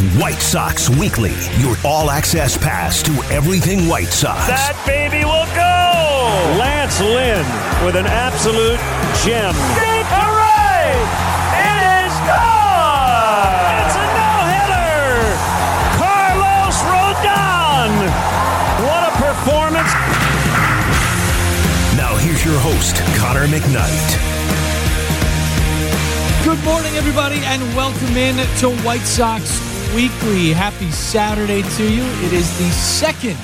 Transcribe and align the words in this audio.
is 0.00 0.20
White 0.20 0.40
Sox 0.40 0.90
Weekly, 0.90 1.34
your 1.58 1.76
all 1.84 2.10
access 2.10 2.56
pass 2.56 3.02
to 3.02 3.12
everything 3.30 3.88
White 3.88 4.08
Sox. 4.08 4.46
That 4.46 4.76
baby 4.86 5.24
will 5.24 5.46
go! 5.54 6.58
Lance 6.58 7.00
Lynn 7.00 7.46
with 7.84 7.96
an 7.96 8.06
absolute 8.06 8.80
gem. 9.24 9.54
Deep 9.74 10.06
to 10.08 10.24
right! 10.34 11.08
It 11.56 11.80
is 12.04 12.14
gone! 12.26 13.74
It's 13.82 13.96
a 13.96 14.06
no-hitter! 14.18 15.34
Carlos 15.98 16.78
Rodon! 16.86 17.90
What 18.84 19.02
a 19.06 19.12
performance! 19.18 19.92
Now 21.96 22.16
here's 22.18 22.44
your 22.44 22.58
host, 22.60 23.02
Connor 23.16 23.46
McKnight. 23.46 24.08
Good 26.44 26.62
morning, 26.64 26.96
everybody, 26.96 27.40
and 27.44 27.62
welcome 27.74 28.16
in 28.16 28.36
to 28.58 28.70
White 28.82 29.06
Sox 29.06 29.67
Weekly. 29.94 30.52
Happy 30.52 30.90
Saturday 30.90 31.62
to 31.62 31.90
you. 31.90 32.04
It 32.26 32.32
is 32.32 32.58
the 32.58 32.68
second 32.70 33.36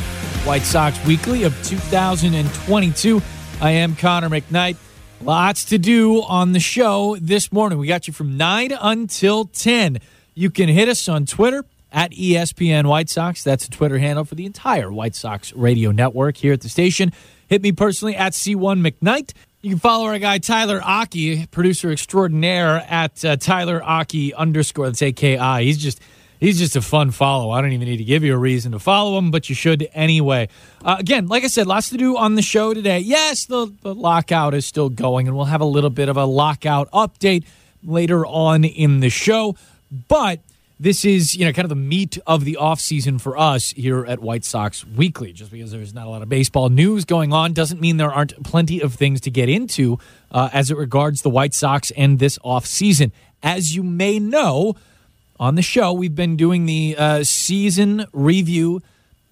White 0.45 0.63
Sox 0.63 1.03
Weekly 1.07 1.45
of 1.45 1.55
2022. 1.65 3.23
I 3.61 3.71
am 3.71 3.97
Connor 3.97 4.29
McKnight. 4.29 4.77
Lots 5.23 5.65
to 5.67 5.79
do 5.79 6.23
on 6.23 6.53
the 6.53 6.61
show 6.61 7.17
this 7.21 7.51
morning. 7.51 7.79
We 7.79 7.87
got 7.87 8.07
you 8.07 8.13
from 8.13 8.37
9 8.37 8.77
until 8.79 9.47
10. 9.47 9.99
You 10.35 10.51
can 10.51 10.69
hit 10.69 10.89
us 10.89 11.09
on 11.09 11.25
Twitter 11.25 11.65
at 11.91 12.13
ESPN 12.13 12.87
White 12.87 13.09
Sox. 13.09 13.43
That's 13.43 13.67
the 13.67 13.75
Twitter 13.75 13.99
handle 13.99 14.25
for 14.25 14.35
the 14.35 14.45
entire 14.45 14.93
White 14.93 15.15
Sox 15.15 15.53
radio 15.55 15.93
network 15.93 16.37
here 16.37 16.53
at 16.53 16.61
the 16.61 16.69
station. 16.69 17.13
Hit 17.49 17.63
me 17.63 17.73
personally 17.73 18.17
at 18.17 18.33
C1 18.33 18.87
McKnight. 18.87 19.33
You 19.63 19.71
can 19.71 19.79
follow 19.79 20.05
our 20.07 20.19
guy 20.19 20.39
Tyler 20.39 20.83
Aki, 20.85 21.47
producer 21.47 21.91
extraordinaire, 21.91 22.85
at 22.87 23.25
uh, 23.25 23.37
Tyler 23.37 23.83
Aki 23.83 24.35
underscore. 24.35 24.87
That's 24.91 25.01
AKI. 25.01 25.65
He's 25.65 25.79
just 25.79 26.03
he's 26.45 26.59
just 26.59 26.77
a 26.77 26.83
fun 26.83 27.11
follow. 27.11 27.51
I 27.51 27.61
don't 27.63 27.73
even 27.73 27.89
need 27.89 27.97
to 27.97 28.05
give 28.05 28.23
you 28.23 28.35
a 28.35 28.39
reason 28.39 28.73
to 28.73 28.79
follow 28.79 29.17
him, 29.19 29.31
but 29.31 29.49
you 29.49 29.55
should 29.55 29.89
anyway. 29.95 30.49
Uh, 30.85 30.97
again, 30.99 31.27
like 31.27 31.43
I 31.43 31.47
said, 31.47 31.67
lots 31.67 31.89
to 31.89 31.97
do 31.97 32.17
on 32.19 32.35
the 32.35 32.43
show 32.43 32.75
today. 32.75 32.99
Yes, 32.99 33.47
the, 33.47 33.73
the 33.83 33.95
lockout 33.95 34.53
is 34.53 34.67
still 34.67 34.91
going, 34.91 35.27
and 35.27 35.37
we'll 35.37 35.47
have 35.47 35.63
a 35.63 35.67
little 35.67 35.91
bit 35.91 36.09
of 36.09 36.17
a 36.17 36.25
lockout 36.25 36.91
update 36.91 37.45
later 37.83 38.27
on 38.27 38.65
in 38.65 39.01
the 39.01 39.09
show. 39.09 39.57
But 40.09 40.41
this 40.79 41.05
is 41.05 41.35
you 41.35 41.47
know 41.47 41.53
kind 41.53 41.65
of 41.65 41.71
the 41.71 41.77
meat 41.77 42.19
of 42.27 42.45
the 42.45 42.59
offseason 42.61 43.21
for 43.21 43.39
us 43.39 43.71
here 43.71 44.05
at 44.05 44.21
White 44.21 44.45
Sox 44.45 44.85
Weekly. 44.87 45.33
Just 45.33 45.51
because 45.51 45.71
there's 45.73 45.95
not 45.95 46.07
a 46.07 46.11
lot 46.11 46.21
of 46.21 46.29
baseball 46.29 46.69
news 46.69 47.07
going 47.07 47.33
on 47.33 47.55
doesn't 47.55 47.81
mean 47.81 47.97
there 47.97 48.13
aren't 48.13 48.43
plenty 48.45 48.81
of 48.81 48.95
things 48.95 49.21
to 49.23 49.31
get 49.31 49.49
into 49.49 49.99
uh, 50.31 50.51
as 50.53 50.71
it 50.71 50.77
regards 50.77 51.23
the 51.23 51.31
White 51.31 51.55
Sox 51.55 51.91
and 51.93 52.19
this 52.19 52.39
offseason. 52.39 53.13
As 53.43 53.75
you 53.75 53.83
may 53.83 54.19
know, 54.19 54.75
on 55.39 55.55
the 55.55 55.63
show 55.63 55.93
we've 55.93 56.15
been 56.15 56.37
doing 56.37 56.67
the 56.67 56.95
uh, 56.97 57.25
season 57.25 58.07
review 58.13 58.81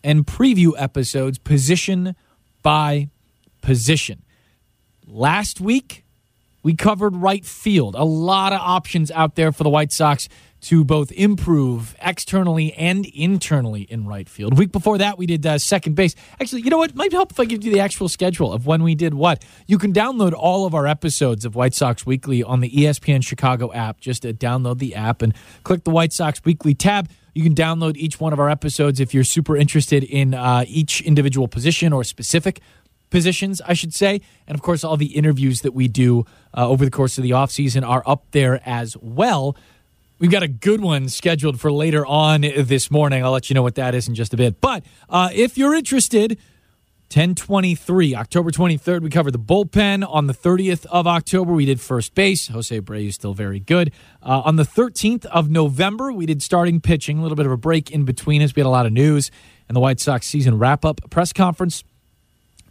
and 0.03 0.27
preview 0.27 0.73
episodes 0.77 1.39
position 1.39 2.17
by 2.63 3.09
position. 3.61 4.23
Last 5.07 5.61
week 5.61 6.02
we 6.63 6.75
covered 6.75 7.17
right 7.17 7.45
field. 7.45 7.95
A 7.95 8.05
lot 8.05 8.53
of 8.53 8.61
options 8.61 9.11
out 9.11 9.35
there 9.35 9.53
for 9.53 9.65
the 9.65 9.71
White 9.71 9.93
Sox 9.93 10.29
to 10.63 10.85
both 10.85 11.11
improve 11.13 11.97
externally 12.01 12.73
and 12.75 13.05
internally 13.07 13.83
in 13.83 14.07
right 14.07 14.29
field. 14.29 14.57
Week 14.57 14.71
before 14.71 14.97
that, 14.99 15.19
we 15.19 15.27
did 15.27 15.45
uh, 15.45 15.59
second 15.59 15.95
base. 15.95 16.15
Actually, 16.41 16.63
you 16.63 16.71
know 16.71 16.79
what? 16.79 16.91
It 16.91 16.97
might 16.97 17.11
help 17.11 17.33
if 17.33 17.41
I 17.41 17.45
give 17.47 17.65
you 17.65 17.73
the 17.73 17.81
actual 17.81 18.09
schedule 18.09 18.53
of 18.53 18.65
when 18.65 18.85
we 18.85 18.95
did 18.95 19.13
what. 19.13 19.45
You 19.67 19.77
can 19.77 19.93
download 19.93 20.33
all 20.33 20.65
of 20.65 20.75
our 20.75 20.87
episodes 20.87 21.45
of 21.45 21.57
White 21.57 21.75
Sox 21.75 22.07
Weekly 22.07 22.45
on 22.45 22.61
the 22.61 22.71
ESPN 22.71 23.27
Chicago 23.27 23.73
app. 23.73 24.01
Just 24.01 24.25
uh, 24.25 24.33
download 24.33 24.79
the 24.79 24.95
app 24.95 25.21
and 25.21 25.35
click 25.65 25.83
the 25.83 25.91
White 25.91 26.13
Sox 26.13 26.41
Weekly 26.45 26.75
tab. 26.75 27.09
You 27.35 27.43
can 27.43 27.55
download 27.55 27.97
each 27.97 28.21
one 28.21 28.33
of 28.33 28.39
our 28.39 28.51
episodes 28.51 29.01
if 29.01 29.13
you're 29.15 29.25
super 29.25 29.57
interested 29.57 30.05
in 30.05 30.35
uh, 30.35 30.65
each 30.69 31.01
individual 31.01 31.49
position 31.49 31.93
or 31.93 32.05
specific 32.05 32.61
positions, 33.13 33.61
I 33.61 33.75
should 33.75 33.95
say. 33.95 34.21
And 34.49 34.57
of 34.57 34.63
course, 34.63 34.83
all 34.83 34.97
the 34.97 35.15
interviews 35.15 35.61
that 35.61 35.73
we 35.73 35.87
do 35.87 36.27
uh, 36.57 36.69
over 36.69 36.85
the 36.85 36.91
course 36.91 37.19
of 37.19 37.23
the 37.23 37.31
offseason 37.31 37.87
are 37.89 38.03
up 38.07 38.25
there 38.33 38.61
as 38.69 38.97
well. 39.01 39.57
We've 40.19 40.31
got 40.31 40.43
a 40.43 40.49
good 40.49 40.81
one 40.81 41.09
scheduled 41.09 41.61
for 41.61 41.71
later 41.71 42.05
on 42.07 42.41
this 42.41 42.91
morning. 42.91 43.25
I'll 43.25 43.33
let 43.33 43.51
you 43.51 43.55
know 43.55 43.63
what 43.63 43.77
that 43.77 43.95
is 43.95 44.09
in 44.09 44.15
just 44.15 44.35
a 44.35 44.37
bit. 44.37 44.61
But 44.61 44.85
uh, 45.09 45.31
if 45.33 45.59
you're 45.59 45.75
interested, 45.75 46.39
1023, 47.13 48.15
October 48.15 48.51
23rd, 48.51 49.03
we 49.03 49.11
covered 49.11 49.33
the 49.33 49.39
bullpen. 49.39 50.09
On 50.09 50.29
the 50.29 50.33
30th 50.33 50.87
of 50.87 51.07
October, 51.07 51.53
we 51.53 51.67
did 51.67 51.81
first 51.81 52.15
base. 52.15 52.49
Jose 52.49 52.81
Abreu 52.81 53.09
is 53.09 53.17
still 53.17 53.35
very 53.35 53.61
good. 53.61 53.93
Uh, 54.23 54.43
on 54.45 54.57
the 54.57 54.63
13th 54.63 55.27
of 55.27 55.51
November, 55.51 56.13
we 56.13 56.25
did 56.25 56.43
starting 56.43 56.81
pitching, 56.81 57.19
a 57.19 57.23
little 57.23 57.37
bit 57.37 57.45
of 57.45 57.53
a 57.53 57.57
break 57.59 57.91
in 57.91 58.05
between 58.05 58.41
us. 58.41 58.55
We 58.55 58.61
had 58.61 58.67
a 58.67 58.71
lot 58.71 58.87
of 58.87 58.93
news 58.93 59.31
and 59.69 59.77
the 59.77 59.81
White 59.81 60.01
Sox 60.01 60.27
season 60.27 60.59
wrap 60.59 60.85
up 60.85 61.01
press 61.11 61.33
conference. 61.33 61.85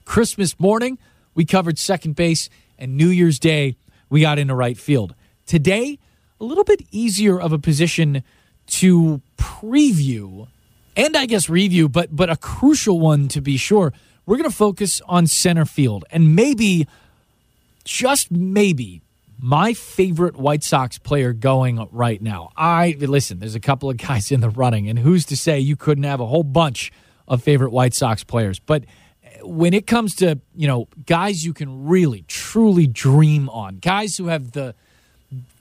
Christmas 0.05 0.59
morning, 0.59 0.97
we 1.33 1.45
covered 1.45 1.77
second 1.77 2.15
base, 2.15 2.49
and 2.77 2.97
New 2.97 3.09
Year's 3.09 3.39
Day, 3.39 3.75
we 4.09 4.21
got 4.21 4.39
into 4.39 4.55
right 4.55 4.77
field. 4.77 5.15
Today, 5.45 5.99
a 6.39 6.43
little 6.43 6.63
bit 6.63 6.81
easier 6.91 7.39
of 7.39 7.53
a 7.53 7.59
position 7.59 8.23
to 8.67 9.21
preview 9.37 10.47
and 10.95 11.15
I 11.15 11.25
guess 11.25 11.49
review, 11.49 11.89
but 11.89 12.15
but 12.15 12.29
a 12.29 12.35
crucial 12.35 12.99
one 12.99 13.27
to 13.29 13.41
be 13.41 13.57
sure. 13.57 13.93
We're 14.25 14.37
going 14.37 14.49
to 14.49 14.55
focus 14.55 15.01
on 15.07 15.27
center 15.27 15.65
field 15.65 16.05
and 16.11 16.35
maybe 16.35 16.87
just 17.83 18.31
maybe 18.31 19.01
my 19.39 19.73
favorite 19.73 20.35
White 20.35 20.63
Sox 20.63 20.99
player 20.99 21.33
going 21.33 21.87
right 21.91 22.21
now. 22.21 22.51
I 22.55 22.95
listen, 22.99 23.39
there's 23.39 23.55
a 23.55 23.59
couple 23.59 23.89
of 23.89 23.97
guys 23.97 24.31
in 24.31 24.41
the 24.41 24.49
running 24.49 24.87
and 24.87 24.99
who's 24.99 25.25
to 25.25 25.37
say 25.37 25.59
you 25.59 25.75
couldn't 25.75 26.03
have 26.03 26.19
a 26.19 26.27
whole 26.27 26.43
bunch 26.43 26.91
of 27.27 27.41
favorite 27.41 27.71
White 27.71 27.93
Sox 27.93 28.23
players, 28.23 28.59
but 28.59 28.83
when 29.43 29.73
it 29.73 29.87
comes 29.87 30.15
to, 30.15 30.39
you 30.55 30.67
know, 30.67 30.87
guys 31.05 31.45
you 31.45 31.53
can 31.53 31.87
really 31.87 32.23
truly 32.27 32.87
dream 32.87 33.49
on, 33.49 33.77
guys 33.77 34.17
who 34.17 34.27
have 34.27 34.51
the 34.51 34.75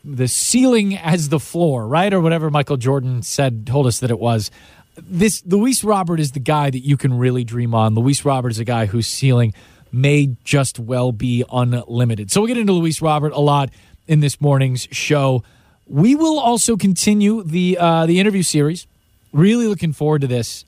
the 0.05 0.29
ceiling 0.29 0.97
as 0.97 1.29
the 1.29 1.39
floor, 1.39 1.87
right? 1.87 2.13
Or 2.13 2.21
whatever 2.21 2.51
Michael 2.51 2.77
Jordan 2.77 3.23
said, 3.23 3.67
told 3.67 3.87
us 3.87 4.01
that 4.01 4.11
it 4.11 4.19
was. 4.19 4.51
This 4.97 5.43
Luis 5.47 5.85
Robert 5.85 6.21
is 6.21 6.33
the 6.33 6.41
guy 6.41 6.71
that 6.71 6.81
you 6.81 6.97
can 6.97 7.15
really 7.19 7.45
dream 7.45 7.75
on. 7.75 7.95
Luis 7.95 8.25
Robert 8.25 8.51
is 8.51 8.59
a 8.59 8.65
guy 8.65 8.87
whose 8.87 9.07
ceiling 9.07 9.55
may 9.93 10.37
just 10.45 10.79
well 10.79 11.13
be 11.13 11.45
unlimited. 11.53 12.31
So 12.31 12.41
we'll 12.41 12.49
get 12.49 12.59
into 12.59 12.73
Luis 12.73 13.03
Robert 13.03 13.33
a 13.33 13.41
lot 13.41 13.71
in 14.07 14.21
this 14.21 14.41
morning's 14.41 14.89
show. 14.91 15.43
We 15.87 16.15
will 16.15 16.39
also 16.39 16.77
continue 16.77 17.43
the 17.43 17.77
uh, 17.79 18.07
the 18.07 18.21
interview 18.21 18.43
series. 18.43 18.87
Really 19.33 19.67
looking 19.67 19.93
forward 19.93 20.23
to 20.23 20.27
this. 20.27 20.65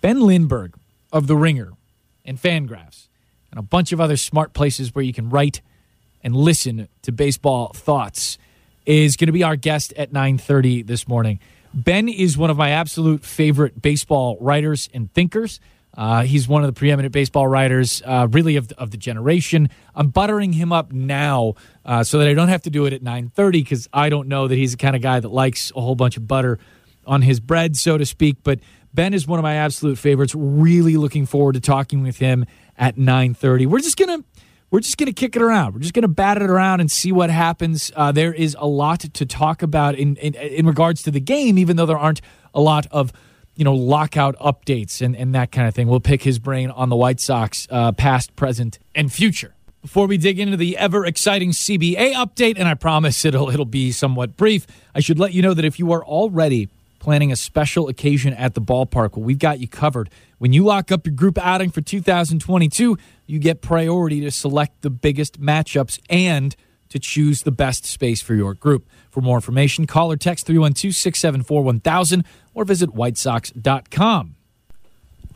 Ben 0.00 0.20
Lindbergh 0.20 0.74
of 1.12 1.26
The 1.26 1.36
Ringer 1.36 1.72
and 2.26 2.40
Fangraphs 2.40 3.08
and 3.50 3.58
a 3.58 3.62
bunch 3.62 3.92
of 3.92 4.00
other 4.00 4.16
smart 4.16 4.52
places 4.52 4.94
where 4.94 5.04
you 5.04 5.12
can 5.12 5.30
write 5.30 5.62
and 6.22 6.34
listen 6.34 6.88
to 7.02 7.12
baseball 7.12 7.72
thoughts 7.72 8.38
is 8.84 9.16
going 9.16 9.26
to 9.26 9.32
be 9.32 9.42
our 9.42 9.56
guest 9.56 9.92
at 9.94 10.12
9:30 10.12 10.86
this 10.86 11.08
morning. 11.08 11.40
Ben 11.74 12.08
is 12.08 12.38
one 12.38 12.50
of 12.50 12.56
my 12.56 12.70
absolute 12.70 13.24
favorite 13.24 13.80
baseball 13.82 14.38
writers 14.40 14.88
and 14.94 15.12
thinkers. 15.12 15.60
Uh, 15.96 16.22
he's 16.22 16.46
one 16.46 16.62
of 16.62 16.66
the 16.66 16.78
preeminent 16.78 17.12
baseball 17.12 17.46
writers, 17.46 18.02
uh, 18.04 18.28
really 18.30 18.56
of 18.56 18.68
the, 18.68 18.78
of 18.78 18.90
the 18.90 18.98
generation. 18.98 19.70
I'm 19.94 20.08
buttering 20.08 20.52
him 20.52 20.70
up 20.70 20.92
now 20.92 21.54
uh, 21.86 22.04
so 22.04 22.18
that 22.18 22.28
I 22.28 22.34
don't 22.34 22.48
have 22.48 22.62
to 22.62 22.70
do 22.70 22.84
it 22.86 22.92
at 22.92 23.02
9:30 23.02 23.52
because 23.52 23.88
I 23.92 24.08
don't 24.08 24.28
know 24.28 24.48
that 24.48 24.54
he's 24.54 24.72
the 24.72 24.78
kind 24.78 24.94
of 24.94 25.02
guy 25.02 25.20
that 25.20 25.28
likes 25.28 25.72
a 25.74 25.80
whole 25.80 25.94
bunch 25.94 26.16
of 26.16 26.28
butter 26.28 26.58
on 27.06 27.22
his 27.22 27.40
bread, 27.40 27.76
so 27.76 27.96
to 27.96 28.04
speak. 28.04 28.38
But 28.42 28.60
Ben 28.96 29.12
is 29.12 29.28
one 29.28 29.38
of 29.38 29.42
my 29.42 29.54
absolute 29.56 29.98
favorites. 29.98 30.34
Really 30.34 30.96
looking 30.96 31.26
forward 31.26 31.52
to 31.52 31.60
talking 31.60 32.02
with 32.02 32.16
him 32.16 32.46
at 32.78 32.96
9:30. 32.96 33.66
We're 33.66 33.80
just 33.80 33.98
gonna 33.98 34.24
we're 34.70 34.80
just 34.80 34.98
to 34.98 35.12
kick 35.12 35.36
it 35.36 35.42
around. 35.42 35.74
We're 35.74 35.80
just 35.80 35.94
to 35.94 36.08
bat 36.08 36.38
it 36.38 36.50
around 36.50 36.80
and 36.80 36.90
see 36.90 37.12
what 37.12 37.30
happens. 37.30 37.92
Uh, 37.94 38.10
there 38.10 38.32
is 38.32 38.56
a 38.58 38.66
lot 38.66 39.00
to 39.00 39.26
talk 39.26 39.62
about 39.62 39.94
in, 39.94 40.16
in 40.16 40.34
in 40.34 40.66
regards 40.66 41.02
to 41.02 41.10
the 41.10 41.20
game, 41.20 41.58
even 41.58 41.76
though 41.76 41.86
there 41.86 41.98
aren't 41.98 42.22
a 42.54 42.60
lot 42.60 42.86
of 42.90 43.12
you 43.54 43.64
know 43.64 43.74
lockout 43.74 44.34
updates 44.38 45.02
and, 45.02 45.14
and 45.14 45.34
that 45.34 45.52
kind 45.52 45.68
of 45.68 45.74
thing. 45.74 45.88
We'll 45.88 46.00
pick 46.00 46.22
his 46.22 46.38
brain 46.38 46.70
on 46.70 46.88
the 46.88 46.96
White 46.96 47.20
Sox, 47.20 47.68
uh, 47.70 47.92
past, 47.92 48.34
present, 48.34 48.78
and 48.94 49.12
future. 49.12 49.52
Before 49.82 50.06
we 50.06 50.16
dig 50.16 50.40
into 50.40 50.56
the 50.56 50.78
ever 50.78 51.04
exciting 51.04 51.50
CBA 51.50 52.14
update, 52.14 52.54
and 52.58 52.66
I 52.66 52.74
promise 52.74 53.26
it'll 53.26 53.50
it'll 53.50 53.66
be 53.66 53.92
somewhat 53.92 54.38
brief, 54.38 54.66
I 54.94 55.00
should 55.00 55.18
let 55.18 55.34
you 55.34 55.42
know 55.42 55.52
that 55.52 55.66
if 55.66 55.78
you 55.78 55.92
are 55.92 56.04
already 56.04 56.70
planning 57.06 57.30
a 57.30 57.36
special 57.36 57.86
occasion 57.86 58.34
at 58.34 58.54
the 58.54 58.60
ballpark, 58.60 59.16
well, 59.16 59.24
we've 59.24 59.38
got 59.38 59.60
you 59.60 59.68
covered. 59.68 60.10
When 60.38 60.52
you 60.52 60.64
lock 60.64 60.90
up 60.90 61.06
your 61.06 61.14
group 61.14 61.38
outing 61.38 61.70
for 61.70 61.80
2022, 61.80 62.98
you 63.26 63.38
get 63.38 63.62
priority 63.62 64.20
to 64.22 64.32
select 64.32 64.82
the 64.82 64.90
biggest 64.90 65.40
matchups 65.40 66.00
and 66.10 66.56
to 66.88 66.98
choose 66.98 67.44
the 67.44 67.52
best 67.52 67.84
space 67.84 68.20
for 68.20 68.34
your 68.34 68.54
group. 68.54 68.88
For 69.08 69.20
more 69.20 69.36
information, 69.36 69.86
call 69.86 70.10
or 70.10 70.16
text 70.16 70.46
312 70.46 70.96
674 70.96 71.62
1000 71.62 72.24
or 72.54 72.64
visit 72.64 72.90
whitesox.com. 72.90 74.34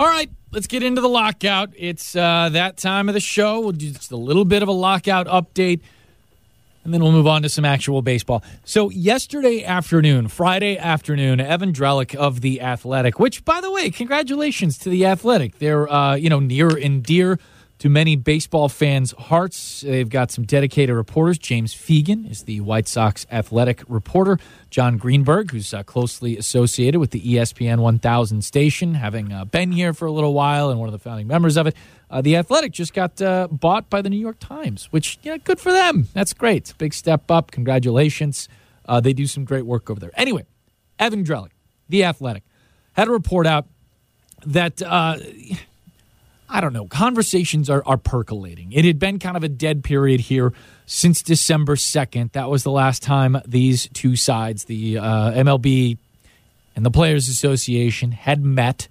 All 0.01 0.07
right, 0.09 0.29
let's 0.51 0.67
get 0.67 0.83
into 0.83 1.01
the 1.01 1.09
lockout. 1.09 1.71
It's 1.77 2.17
uh, 2.17 2.49
that 2.49 2.79
time 2.79 3.09
of 3.09 3.15
the 3.15 3.21
show. 3.21 3.61
We'll 3.61 3.71
do 3.71 3.93
just 3.93 4.11
a 4.11 4.17
little 4.17 4.45
bit 4.45 4.65
of 4.65 4.69
a 4.69 4.73
lockout 4.73 5.29
update. 5.29 5.83
And 6.83 6.95
then 6.95 7.03
we'll 7.03 7.13
move 7.13 7.27
on 7.27 7.43
to 7.43 7.49
some 7.49 7.65
actual 7.65 8.01
baseball. 8.01 8.43
So, 8.65 8.89
yesterday 8.91 9.65
afternoon, 9.65 10.29
Friday 10.29 10.79
afternoon, 10.79 11.39
Evan 11.39 11.73
Drellich 11.73 12.15
of 12.15 12.41
The 12.41 12.63
Athletic, 12.63 13.21
which, 13.21 13.45
by 13.45 13.61
the 13.61 13.71
way, 13.71 13.91
congratulations 13.91 14.79
to 14.79 14.89
The 14.89 15.05
Athletic. 15.05 15.59
They're, 15.59 15.91
uh, 15.93 16.15
you 16.15 16.31
know, 16.31 16.41
near 16.41 16.69
and 16.69 17.03
dear 17.03 17.39
to 17.81 17.89
many 17.89 18.15
baseball 18.15 18.69
fans' 18.69 19.13
hearts. 19.13 19.81
They've 19.81 20.09
got 20.09 20.31
some 20.31 20.45
dedicated 20.45 20.95
reporters. 20.95 21.39
James 21.39 21.75
Fegan 21.75 22.31
is 22.31 22.43
the 22.43 22.61
White 22.61 22.87
Sox 22.87 23.27
athletic 23.33 23.83
reporter. 23.89 24.39
Jon 24.69 24.99
Greenberg, 24.99 25.51
who's 25.51 25.73
uh, 25.73 25.83
closely 25.83 26.37
associated 26.37 27.01
with 27.01 27.11
the 27.11 27.21
ESPN 27.21 27.79
1000 27.81 28.45
station, 28.45 28.95
having 28.95 29.33
uh, 29.33 29.47
been 29.47 29.73
here 29.73 29.95
for 29.95 30.05
a 30.05 30.13
little 30.13 30.35
while 30.35 30.71
and 30.71 30.79
one 30.79 30.89
of 30.89 30.93
the 30.93 30.99
founding 30.99 31.27
members 31.27 31.57
of 31.57 31.67
it. 31.67 31.75
Uh, 32.11 32.21
the 32.21 32.37
Athletic 32.37 32.73
just 32.73 32.93
got 32.93 33.23
uh, 33.23 33.47
bought 33.51 33.89
by 33.89 34.03
the 34.03 34.11
New 34.11 34.19
York 34.19 34.39
Times, 34.41 34.89
which, 34.91 35.19
yeah, 35.23 35.37
good 35.37 35.61
for 35.61 35.71
them. 35.71 36.09
That's 36.13 36.33
great. 36.33 36.75
Big 36.77 36.93
step 36.93 37.31
up. 37.31 37.53
Congratulations. 37.53 38.49
Uh, 38.87 39.01
they 39.01 39.13
do 39.13 39.27
some 39.27 39.45
great 39.45 39.65
work 39.65 39.89
over 39.89 40.01
there. 40.01 40.11
Anyway, 40.15 40.45
Evan 40.99 41.25
Drellich, 41.25 41.53
The 41.89 42.05
Athletic, 42.05 42.43
had 42.95 43.07
a 43.07 43.13
report 43.13 43.47
out 43.47 43.67
that 44.45 44.83
uh, 44.83 45.17
I 46.53 46.61
don't 46.61 46.73
know, 46.73 46.87
conversations 46.87 47.71
are, 47.71 47.83
are 47.87 47.97
percolating. 47.97 48.73
It 48.73 48.85
had 48.85 48.99
been 48.99 49.21
kind 49.21 49.37
of 49.37 49.45
a 49.45 49.49
dead 49.49 49.85
period 49.85 50.21
here 50.21 50.53
since 50.85 51.23
December 51.23 51.77
2nd. 51.77 52.33
That 52.33 52.51
was 52.51 52.65
the 52.65 52.73
last 52.73 53.05
time 53.05 53.41
these 53.47 53.89
two 53.93 54.17
sides, 54.17 54.65
the 54.65 54.99
uh, 54.99 55.31
MLB 55.31 55.97
and 56.75 56.85
the 56.85 56.91
Players 56.91 57.29
Association, 57.29 58.11
had 58.11 58.45
met. 58.45 58.89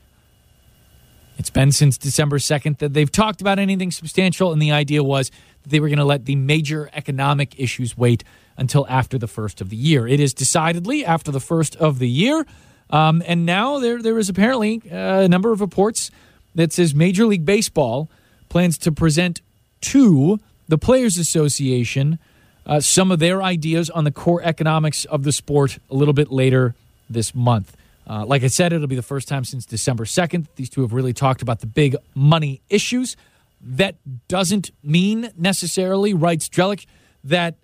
It's 1.40 1.50
been 1.50 1.72
since 1.72 1.98
December 1.98 2.38
2nd 2.38 2.80
that 2.80 2.94
they've 2.94 3.10
talked 3.10 3.40
about 3.40 3.60
anything 3.60 3.92
substantial, 3.92 4.52
and 4.52 4.62
the 4.62 4.74
idea 4.74 5.02
was 5.02 5.32
that 5.64 5.70
they 5.70 5.80
were 5.80 5.88
going 5.88 6.00
to 6.00 6.04
let 6.04 6.26
the 6.26 6.36
major 6.36 6.90
economic 6.92 7.58
issues 7.58 7.98
wait 7.98 8.26
until 8.58 8.86
after 8.90 9.18
the 9.18 9.26
first 9.26 9.62
of 9.62 9.70
the 9.70 9.78
year. 9.78 10.06
It 10.06 10.20
is 10.20 10.34
decidedly 10.34 11.06
after 11.06 11.32
the 11.32 11.40
first 11.40 11.78
of 11.78 12.00
the 12.00 12.10
year, 12.10 12.46
um, 12.90 13.24
and 13.26 13.46
now 13.46 13.80
there 13.80 14.02
there 14.02 14.20
is 14.20 14.28
apparently 14.28 14.82
uh, 14.92 15.22
a 15.22 15.30
number 15.30 15.54
of 15.54 15.62
reports 15.62 16.12
that 16.56 16.74
says 16.74 16.94
Major 16.94 17.26
League 17.26 17.46
Baseball 17.46 18.10
plans 18.50 18.78
to 18.80 18.92
present 18.92 19.40
to 19.80 20.42
the 20.68 20.78
Players 20.78 21.18
Association 21.18 22.20
uh, 22.66 22.82
some 22.82 23.14
of 23.14 23.20
their 23.20 23.42
ideas 23.42 23.90
on 23.90 24.04
the 24.04 24.12
core 24.12 24.42
economics 24.44 25.06
of 25.06 25.24
the 25.24 25.32
sport 25.32 25.80
a 25.90 25.96
little 25.96 26.14
bit 26.14 26.34
later 26.34 26.76
this 27.10 27.34
month. 27.34 27.78
Uh, 28.10 28.26
like 28.26 28.44
I 28.44 28.48
said, 28.48 28.74
it'll 28.74 28.88
be 28.88 28.96
the 28.96 29.04
first 29.04 29.28
time 29.28 29.44
since 29.44 29.68
December 29.68 30.04
2nd. 30.04 30.48
These 30.56 30.72
two 30.72 30.82
have 30.82 30.94
really 30.94 31.14
talked 31.14 31.44
about 31.44 31.60
the 31.60 31.68
big 31.68 31.96
money 32.16 32.62
issues. 32.68 33.16
That 33.62 33.96
doesn't 34.28 34.72
mean 34.82 35.32
necessarily, 35.38 36.16
writes 36.16 36.50
Drellich, 36.50 36.88
that 37.26 37.58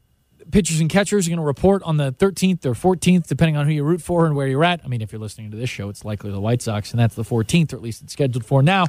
pitchers 0.52 0.80
and 0.80 0.90
catchers 0.90 1.26
are 1.26 1.32
going 1.32 1.40
to 1.40 1.46
report 1.46 1.82
on 1.82 1.98
the 1.98 2.12
13th 2.12 2.64
or 2.66 2.74
14th, 2.74 3.26
depending 3.26 3.58
on 3.58 3.66
who 3.66 3.74
you 3.74 3.84
root 3.84 4.02
for 4.02 4.28
and 4.28 4.36
where 4.36 4.46
you're 4.46 4.64
at. 4.64 4.82
I 4.86 4.88
mean, 4.88 5.02
if 5.02 5.12
you're 5.12 5.22
listening 5.22 5.50
to 5.50 5.58
this 5.58 5.70
show, 5.70 5.90
it's 5.90 6.06
likely 6.06 6.32
the 6.32 6.40
White 6.40 6.62
Sox, 6.62 6.92
and 6.92 7.00
that's 7.00 7.16
the 7.16 7.24
14th, 7.24 7.74
or 7.74 7.78
at 7.78 7.82
least 7.82 8.04
it's 8.04 8.14
scheduled 8.14 8.46
for 8.46 8.62
now. 8.62 8.86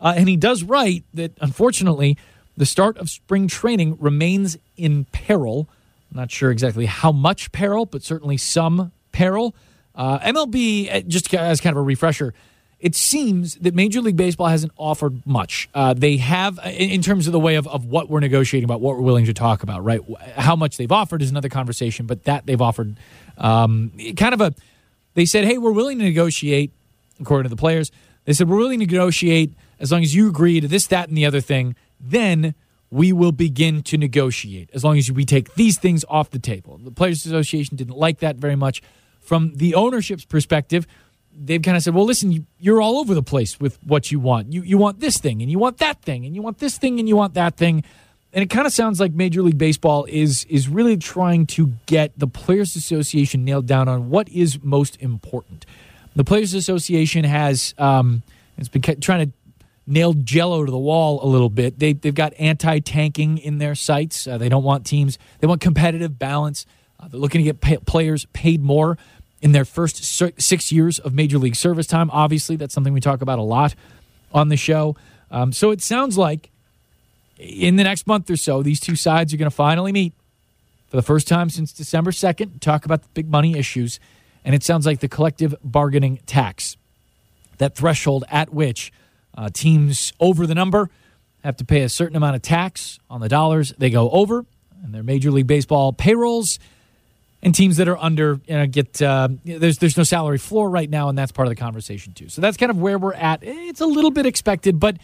Uh, 0.00 0.12
and 0.14 0.28
he 0.28 0.36
does 0.36 0.62
write 0.62 1.04
that, 1.14 1.32
unfortunately, 1.40 2.18
the 2.56 2.66
start 2.66 2.98
of 2.98 3.08
spring 3.08 3.48
training 3.48 3.96
remains 3.98 4.58
in 4.76 5.06
peril. 5.06 5.68
I'm 6.10 6.18
not 6.18 6.30
sure 6.30 6.50
exactly 6.50 6.86
how 6.86 7.12
much 7.12 7.50
peril, 7.50 7.86
but 7.86 8.02
certainly 8.02 8.36
some 8.36 8.92
peril. 9.12 9.54
Uh, 9.98 10.20
MLB, 10.20 10.94
uh, 10.94 11.00
just 11.00 11.34
as 11.34 11.60
kind 11.60 11.74
of 11.74 11.78
a 11.78 11.82
refresher, 11.82 12.32
it 12.78 12.94
seems 12.94 13.56
that 13.56 13.74
Major 13.74 14.00
League 14.00 14.16
Baseball 14.16 14.46
hasn't 14.46 14.72
offered 14.76 15.26
much. 15.26 15.68
Uh, 15.74 15.92
they 15.92 16.18
have, 16.18 16.60
uh, 16.60 16.68
in, 16.68 17.02
terms 17.02 17.26
of 17.26 17.32
the 17.32 17.40
way 17.40 17.56
of, 17.56 17.66
of 17.66 17.86
what 17.86 18.08
we're 18.08 18.20
negotiating 18.20 18.64
about, 18.64 18.80
what 18.80 18.94
we're 18.94 19.02
willing 19.02 19.26
to 19.26 19.34
talk 19.34 19.64
about, 19.64 19.82
right? 19.82 20.00
How 20.36 20.54
much 20.54 20.76
they've 20.76 20.90
offered 20.90 21.20
is 21.20 21.30
another 21.30 21.48
conversation, 21.48 22.06
but 22.06 22.22
that 22.24 22.46
they've 22.46 22.62
offered 22.62 22.96
um, 23.36 23.90
kind 24.16 24.32
of 24.32 24.40
a, 24.40 24.54
they 25.14 25.24
said, 25.24 25.44
hey, 25.44 25.58
we're 25.58 25.72
willing 25.72 25.98
to 25.98 26.04
negotiate, 26.04 26.72
according 27.20 27.50
to 27.50 27.54
the 27.54 27.60
players. 27.60 27.90
They 28.24 28.32
said, 28.32 28.48
we're 28.48 28.58
willing 28.58 28.78
to 28.78 28.86
negotiate 28.86 29.52
as 29.80 29.90
long 29.90 30.04
as 30.04 30.14
you 30.14 30.28
agree 30.28 30.60
to 30.60 30.68
this, 30.68 30.86
that, 30.86 31.08
and 31.08 31.18
the 31.18 31.26
other 31.26 31.40
thing. 31.40 31.74
Then 32.00 32.54
we 32.90 33.12
will 33.12 33.32
begin 33.32 33.82
to 33.82 33.98
negotiate 33.98 34.70
as 34.72 34.84
long 34.84 34.96
as 34.96 35.10
we 35.10 35.24
take 35.24 35.54
these 35.54 35.76
things 35.76 36.04
off 36.08 36.30
the 36.30 36.38
table. 36.38 36.78
The 36.78 36.92
Players 36.92 37.26
Association 37.26 37.76
didn't 37.76 37.96
like 37.96 38.20
that 38.20 38.36
very 38.36 38.56
much. 38.56 38.82
From 39.28 39.52
the 39.56 39.74
ownership's 39.74 40.24
perspective, 40.24 40.86
they've 41.38 41.60
kind 41.60 41.76
of 41.76 41.82
said, 41.82 41.94
well, 41.94 42.06
listen, 42.06 42.46
you're 42.58 42.80
all 42.80 42.96
over 42.96 43.12
the 43.12 43.22
place 43.22 43.60
with 43.60 43.78
what 43.84 44.10
you 44.10 44.18
want. 44.18 44.54
You, 44.54 44.62
you 44.62 44.78
want 44.78 45.00
this 45.00 45.18
thing, 45.18 45.42
and 45.42 45.50
you 45.50 45.58
want 45.58 45.76
that 45.78 46.00
thing, 46.00 46.24
and 46.24 46.34
you 46.34 46.40
want 46.40 46.60
this 46.60 46.78
thing, 46.78 46.98
and 46.98 47.06
you 47.06 47.14
want 47.14 47.34
that 47.34 47.58
thing. 47.58 47.84
And 48.32 48.42
it 48.42 48.48
kind 48.48 48.66
of 48.66 48.72
sounds 48.72 49.00
like 49.00 49.12
Major 49.12 49.42
League 49.42 49.58
Baseball 49.58 50.06
is 50.08 50.44
is 50.44 50.66
really 50.66 50.96
trying 50.96 51.44
to 51.48 51.74
get 51.84 52.18
the 52.18 52.26
Players 52.26 52.74
Association 52.74 53.44
nailed 53.44 53.66
down 53.66 53.86
on 53.86 54.08
what 54.08 54.30
is 54.30 54.62
most 54.62 54.96
important. 55.02 55.66
The 56.16 56.24
Players 56.24 56.54
Association 56.54 57.24
has 57.24 57.74
um, 57.76 58.22
has 58.56 58.70
been 58.70 58.80
trying 58.80 59.26
to 59.26 59.32
nail 59.86 60.14
Jello 60.14 60.64
to 60.64 60.70
the 60.70 60.78
wall 60.78 61.22
a 61.22 61.28
little 61.28 61.50
bit. 61.50 61.78
They 61.78 61.92
they've 61.92 62.14
got 62.14 62.32
anti 62.38 62.78
tanking 62.78 63.36
in 63.36 63.58
their 63.58 63.74
sights. 63.74 64.26
Uh, 64.26 64.38
they 64.38 64.48
don't 64.48 64.64
want 64.64 64.86
teams. 64.86 65.18
They 65.40 65.46
want 65.46 65.60
competitive 65.60 66.18
balance. 66.18 66.64
Uh, 66.98 67.08
they're 67.08 67.20
looking 67.20 67.40
to 67.40 67.44
get 67.44 67.60
pay- 67.60 67.76
players 67.76 68.26
paid 68.32 68.62
more 68.62 68.98
in 69.40 69.52
their 69.52 69.64
first 69.64 70.04
six 70.40 70.72
years 70.72 70.98
of 70.98 71.14
major 71.14 71.38
league 71.38 71.56
service 71.56 71.86
time. 71.86 72.10
Obviously, 72.10 72.56
that's 72.56 72.74
something 72.74 72.92
we 72.92 73.00
talk 73.00 73.22
about 73.22 73.38
a 73.38 73.42
lot 73.42 73.74
on 74.32 74.48
the 74.48 74.56
show. 74.56 74.96
Um, 75.30 75.52
so 75.52 75.70
it 75.70 75.80
sounds 75.80 76.18
like 76.18 76.50
in 77.38 77.76
the 77.76 77.84
next 77.84 78.06
month 78.06 78.30
or 78.30 78.36
so, 78.36 78.62
these 78.62 78.80
two 78.80 78.96
sides 78.96 79.32
are 79.32 79.36
going 79.36 79.50
to 79.50 79.54
finally 79.54 79.92
meet 79.92 80.12
for 80.88 80.96
the 80.96 81.02
first 81.02 81.28
time 81.28 81.50
since 81.50 81.72
December 81.72 82.10
2nd, 82.10 82.60
talk 82.60 82.84
about 82.84 83.02
the 83.02 83.08
big 83.14 83.30
money 83.30 83.56
issues. 83.56 84.00
And 84.44 84.54
it 84.54 84.62
sounds 84.62 84.86
like 84.86 85.00
the 85.00 85.08
collective 85.08 85.54
bargaining 85.62 86.20
tax, 86.26 86.76
that 87.58 87.76
threshold 87.76 88.24
at 88.30 88.52
which 88.52 88.92
uh, 89.36 89.50
teams 89.52 90.12
over 90.18 90.46
the 90.46 90.54
number 90.54 90.90
have 91.44 91.56
to 91.56 91.64
pay 91.64 91.82
a 91.82 91.88
certain 91.88 92.16
amount 92.16 92.36
of 92.36 92.42
tax 92.42 92.98
on 93.10 93.20
the 93.20 93.28
dollars 93.28 93.72
they 93.78 93.90
go 93.90 94.10
over, 94.10 94.44
and 94.82 94.94
their 94.94 95.02
Major 95.02 95.30
League 95.30 95.46
Baseball 95.46 95.92
payrolls 95.92 96.58
and 97.42 97.54
teams 97.54 97.76
that 97.76 97.88
are 97.88 97.98
under 97.98 98.40
you 98.46 98.56
know, 98.56 98.66
get 98.66 99.00
uh, 99.00 99.28
there's 99.44 99.78
there's 99.78 99.96
no 99.96 100.02
salary 100.02 100.38
floor 100.38 100.68
right 100.68 100.90
now, 100.90 101.08
and 101.08 101.16
that's 101.16 101.32
part 101.32 101.46
of 101.46 101.50
the 101.50 101.60
conversation 101.60 102.12
too. 102.12 102.28
So 102.28 102.40
that's 102.40 102.56
kind 102.56 102.70
of 102.70 102.80
where 102.80 102.98
we're 102.98 103.14
at. 103.14 103.40
It's 103.42 103.80
a 103.80 103.86
little 103.86 104.10
bit 104.10 104.26
expected, 104.26 104.80
but 104.80 104.96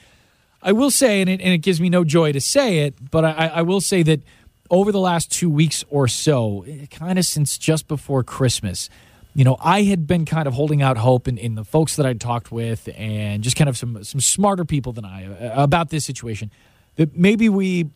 I 0.63 0.73
will 0.73 0.91
say, 0.91 1.21
and 1.21 1.31
it, 1.31 1.41
and 1.41 1.53
it 1.53 1.59
gives 1.59 1.81
me 1.81 1.91
no 1.91 2.05
joy 2.05 2.33
to 2.33 2.41
say 2.41 2.81
it, 2.81 3.11
but 3.11 3.25
I, 3.25 3.47
I 3.47 3.63
will 3.63 3.81
say 3.81 4.03
that 4.05 4.23
over 4.71 4.91
the 4.91 5.01
last 5.01 5.31
two 5.31 5.51
weeks 5.51 5.85
or 5.91 6.09
so, 6.09 6.65
kind 6.91 7.19
of 7.19 7.27
since 7.27 7.59
just 7.59 7.87
before 7.87 8.25
Christmas, 8.25 8.89
you 9.35 9.45
know, 9.45 9.57
I 9.61 9.83
had 9.83 10.07
been 10.07 10.25
kind 10.25 10.49
of 10.49 10.55
holding 10.55 10.81
out 10.81 10.97
hope 10.97 11.29
in, 11.29 11.37
in 11.37 11.55
the 11.55 11.65
folks 11.65 11.97
that 11.97 12.07
I'd 12.07 12.21
talked 12.21 12.51
with, 12.51 12.89
and 12.97 13.45
just 13.45 13.57
kind 13.57 13.69
of 13.69 13.77
some 13.77 14.03
some 14.03 14.21
smarter 14.21 14.65
people 14.65 14.93
than 14.93 15.05
I 15.05 15.27
uh, 15.27 15.63
about 15.63 15.91
this 15.91 16.05
situation 16.05 16.51
that 16.97 17.17
maybe 17.17 17.49
we 17.49 17.91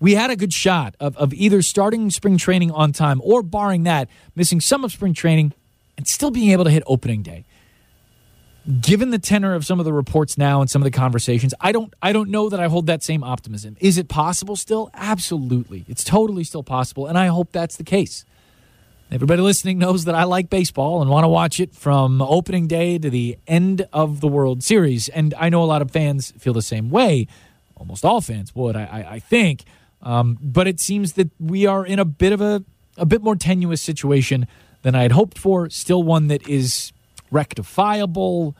we 0.00 0.14
had 0.14 0.30
a 0.30 0.36
good 0.36 0.52
shot 0.52 0.94
of, 1.00 1.16
of 1.16 1.34
either 1.34 1.62
starting 1.62 2.10
spring 2.10 2.38
training 2.38 2.70
on 2.70 2.92
time 2.92 3.20
or, 3.24 3.42
barring 3.42 3.82
that, 3.84 4.08
missing 4.36 4.60
some 4.60 4.84
of 4.84 4.92
spring 4.92 5.14
training 5.14 5.52
and 5.96 6.06
still 6.06 6.30
being 6.30 6.50
able 6.50 6.64
to 6.64 6.70
hit 6.70 6.82
opening 6.86 7.22
day. 7.22 7.44
Given 8.80 9.10
the 9.10 9.18
tenor 9.18 9.54
of 9.54 9.64
some 9.64 9.78
of 9.78 9.86
the 9.86 9.92
reports 9.94 10.36
now 10.36 10.60
and 10.60 10.68
some 10.70 10.82
of 10.82 10.84
the 10.84 10.90
conversations, 10.90 11.54
I 11.58 11.72
don't 11.72 11.94
I 12.02 12.12
don't 12.12 12.28
know 12.28 12.50
that 12.50 12.60
I 12.60 12.68
hold 12.68 12.86
that 12.86 13.02
same 13.02 13.24
optimism. 13.24 13.78
Is 13.80 13.96
it 13.96 14.08
possible 14.08 14.56
still? 14.56 14.90
Absolutely. 14.92 15.86
It's 15.88 16.04
totally 16.04 16.44
still 16.44 16.62
possible, 16.62 17.06
and 17.06 17.16
I 17.16 17.28
hope 17.28 17.50
that's 17.50 17.76
the 17.76 17.84
case. 17.84 18.26
Everybody 19.10 19.40
listening 19.40 19.78
knows 19.78 20.04
that 20.04 20.14
I 20.14 20.24
like 20.24 20.50
baseball 20.50 21.00
and 21.00 21.10
want 21.10 21.24
to 21.24 21.28
watch 21.28 21.60
it 21.60 21.74
from 21.74 22.20
opening 22.20 22.66
day 22.66 22.98
to 22.98 23.08
the 23.08 23.38
end 23.46 23.88
of 23.90 24.20
the 24.20 24.28
World 24.28 24.62
Series. 24.62 25.08
And 25.08 25.32
I 25.38 25.48
know 25.48 25.62
a 25.62 25.64
lot 25.64 25.80
of 25.80 25.90
fans 25.90 26.32
feel 26.32 26.52
the 26.52 26.60
same 26.60 26.90
way. 26.90 27.26
Almost 27.74 28.04
all 28.04 28.20
fans 28.20 28.54
would, 28.54 28.76
I, 28.76 28.82
I, 28.82 29.12
I 29.14 29.18
think. 29.18 29.64
Um, 30.02 30.38
but 30.40 30.68
it 30.68 30.80
seems 30.80 31.14
that 31.14 31.30
we 31.40 31.66
are 31.66 31.84
in 31.84 31.98
a 31.98 32.04
bit 32.04 32.32
of 32.32 32.40
a 32.40 32.64
a 32.96 33.06
bit 33.06 33.22
more 33.22 33.36
tenuous 33.36 33.80
situation 33.80 34.46
than 34.82 34.94
I 34.94 35.02
had 35.02 35.12
hoped 35.12 35.38
for. 35.38 35.70
Still 35.70 36.02
one 36.02 36.28
that 36.28 36.46
is 36.48 36.92
rectifiable, 37.30 38.56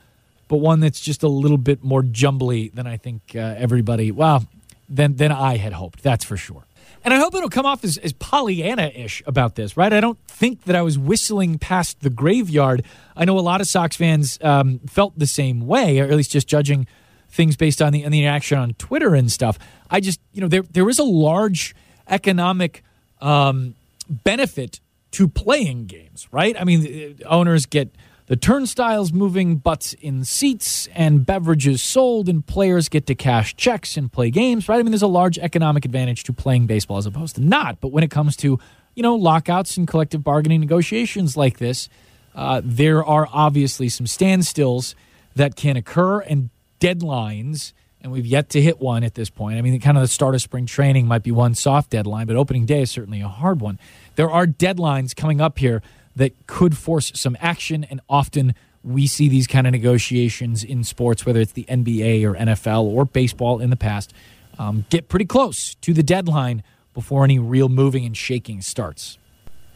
but 0.47 0.57
one 0.57 0.79
that's 0.79 0.99
just 1.01 1.23
a 1.23 1.27
little 1.27 1.57
bit 1.57 1.83
more 1.83 2.03
jumbly 2.03 2.71
than 2.73 2.87
I 2.87 2.97
think 2.97 3.35
uh, 3.35 3.55
everybody 3.57 4.11
well 4.11 4.45
than 4.87 5.15
than 5.15 5.31
I 5.31 5.57
had 5.57 5.73
hoped. 5.73 6.03
That's 6.03 6.25
for 6.25 6.37
sure. 6.37 6.65
And 7.05 7.13
I 7.13 7.17
hope 7.17 7.33
it'll 7.33 7.49
come 7.49 7.65
off 7.65 7.85
as, 7.85 7.97
as 7.97 8.11
Pollyanna 8.11 8.91
ish 8.93 9.23
about 9.25 9.55
this, 9.55 9.77
right? 9.77 9.93
I 9.93 10.01
don't 10.01 10.19
think 10.27 10.63
that 10.65 10.75
I 10.75 10.81
was 10.81 10.97
whistling 10.97 11.57
past 11.57 12.01
the 12.01 12.09
graveyard. 12.09 12.83
I 13.15 13.23
know 13.23 13.39
a 13.39 13.41
lot 13.41 13.61
of 13.61 13.67
Sox 13.67 13.95
fans 13.95 14.37
um, 14.41 14.79
felt 14.79 15.17
the 15.17 15.27
same 15.27 15.65
way, 15.65 15.99
or 15.99 16.05
at 16.05 16.11
least 16.11 16.31
just 16.31 16.47
judging 16.47 16.87
things 17.29 17.55
based 17.55 17.81
on 17.81 17.93
the, 17.93 18.05
on 18.05 18.11
the 18.11 18.19
interaction 18.19 18.57
on 18.57 18.73
Twitter 18.73 19.15
and 19.15 19.31
stuff. 19.31 19.57
I 19.89 19.99
just, 19.99 20.19
you 20.33 20.41
know, 20.41 20.47
there 20.47 20.63
there 20.63 20.89
is 20.89 20.99
a 20.99 21.03
large 21.03 21.75
economic 22.07 22.83
um, 23.21 23.75
benefit 24.09 24.79
to 25.11 25.27
playing 25.27 25.85
games, 25.85 26.27
right? 26.31 26.59
I 26.59 26.63
mean, 26.63 27.17
owners 27.25 27.65
get 27.65 27.89
the 28.27 28.35
turnstiles 28.35 29.11
moving, 29.11 29.55
butts 29.55 29.93
in 29.93 30.23
seats, 30.23 30.87
and 30.93 31.25
beverages 31.25 31.81
sold, 31.81 32.29
and 32.29 32.45
players 32.45 32.87
get 32.87 33.07
to 33.07 33.15
cash 33.15 33.55
checks 33.55 33.97
and 33.97 34.11
play 34.11 34.29
games, 34.29 34.69
right? 34.69 34.79
I 34.79 34.83
mean, 34.83 34.91
there's 34.91 35.01
a 35.01 35.07
large 35.07 35.39
economic 35.39 35.83
advantage 35.83 36.23
to 36.25 36.33
playing 36.33 36.67
baseball 36.67 36.97
as 36.97 37.07
opposed 37.07 37.35
to 37.35 37.41
not. 37.41 37.81
But 37.81 37.87
when 37.91 38.03
it 38.03 38.11
comes 38.11 38.35
to, 38.37 38.59
you 38.93 39.03
know, 39.03 39.15
lockouts 39.15 39.77
and 39.77 39.87
collective 39.87 40.23
bargaining 40.23 40.59
negotiations 40.59 41.35
like 41.35 41.57
this, 41.57 41.89
uh, 42.35 42.61
there 42.63 43.03
are 43.03 43.27
obviously 43.33 43.89
some 43.89 44.05
standstills 44.05 44.93
that 45.35 45.55
can 45.55 45.75
occur 45.75 46.19
and 46.19 46.51
deadlines 46.79 47.73
and 48.01 48.11
we've 48.11 48.25
yet 48.25 48.49
to 48.49 48.61
hit 48.61 48.79
one 48.79 49.03
at 49.03 49.15
this 49.15 49.29
point. 49.29 49.57
I 49.57 49.61
mean, 49.61 49.79
kind 49.81 49.97
of 49.97 50.01
the 50.01 50.07
start 50.07 50.35
of 50.35 50.41
spring 50.41 50.65
training 50.65 51.07
might 51.07 51.23
be 51.23 51.31
one 51.31 51.53
soft 51.55 51.89
deadline, 51.89 52.27
but 52.27 52.35
opening 52.35 52.65
day 52.65 52.81
is 52.81 52.91
certainly 52.91 53.21
a 53.21 53.27
hard 53.27 53.59
one. 53.59 53.77
There 54.15 54.29
are 54.29 54.45
deadlines 54.45 55.15
coming 55.15 55.41
up 55.41 55.59
here 55.59 55.81
that 56.15 56.47
could 56.47 56.77
force 56.77 57.11
some 57.15 57.35
action, 57.39 57.83
and 57.83 57.99
often 58.09 58.55
we 58.83 59.07
see 59.07 59.27
these 59.27 59.47
kind 59.47 59.67
of 59.67 59.71
negotiations 59.71 60.63
in 60.63 60.83
sports, 60.83 61.25
whether 61.25 61.41
it's 61.41 61.51
the 61.51 61.65
NBA 61.65 62.23
or 62.23 62.35
NFL 62.35 62.83
or 62.83 63.05
baseball 63.05 63.59
in 63.59 63.69
the 63.69 63.75
past, 63.75 64.13
um, 64.57 64.85
get 64.89 65.09
pretty 65.09 65.25
close 65.25 65.75
to 65.75 65.93
the 65.93 66.03
deadline 66.03 66.63
before 66.93 67.23
any 67.23 67.39
real 67.39 67.69
moving 67.69 68.05
and 68.05 68.15
shaking 68.15 68.61
starts. 68.61 69.17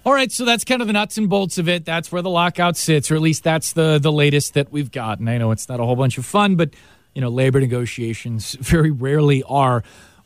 All 0.05 0.13
right, 0.13 0.29
so 0.29 0.43
that's 0.43 0.65
kind 0.65 0.81
of 0.81 0.87
the 0.87 0.93
nuts 0.93 1.17
and 1.17 1.29
bolts 1.29 1.57
of 1.57 1.69
it. 1.69 1.85
That's 1.85 2.11
where 2.11 2.21
the 2.21 2.29
lockout 2.29 2.75
sits, 2.75 3.09
or 3.09 3.15
at 3.15 3.21
least 3.21 3.43
that's 3.43 3.71
the 3.71 3.99
the 3.99 4.11
latest 4.11 4.53
that 4.55 4.69
we've 4.69 4.91
gotten. 4.91 5.29
I 5.29 5.37
know 5.37 5.51
it's 5.51 5.69
not 5.69 5.79
a 5.79 5.85
whole 5.85 5.95
bunch 5.95 6.17
of 6.17 6.25
fun, 6.25 6.57
but 6.57 6.71
you 7.13 7.21
know, 7.21 7.29
labor 7.29 7.59
negotiations 7.59 8.53
very 8.59 8.91
rarely 8.91 9.43
are. 9.43 9.83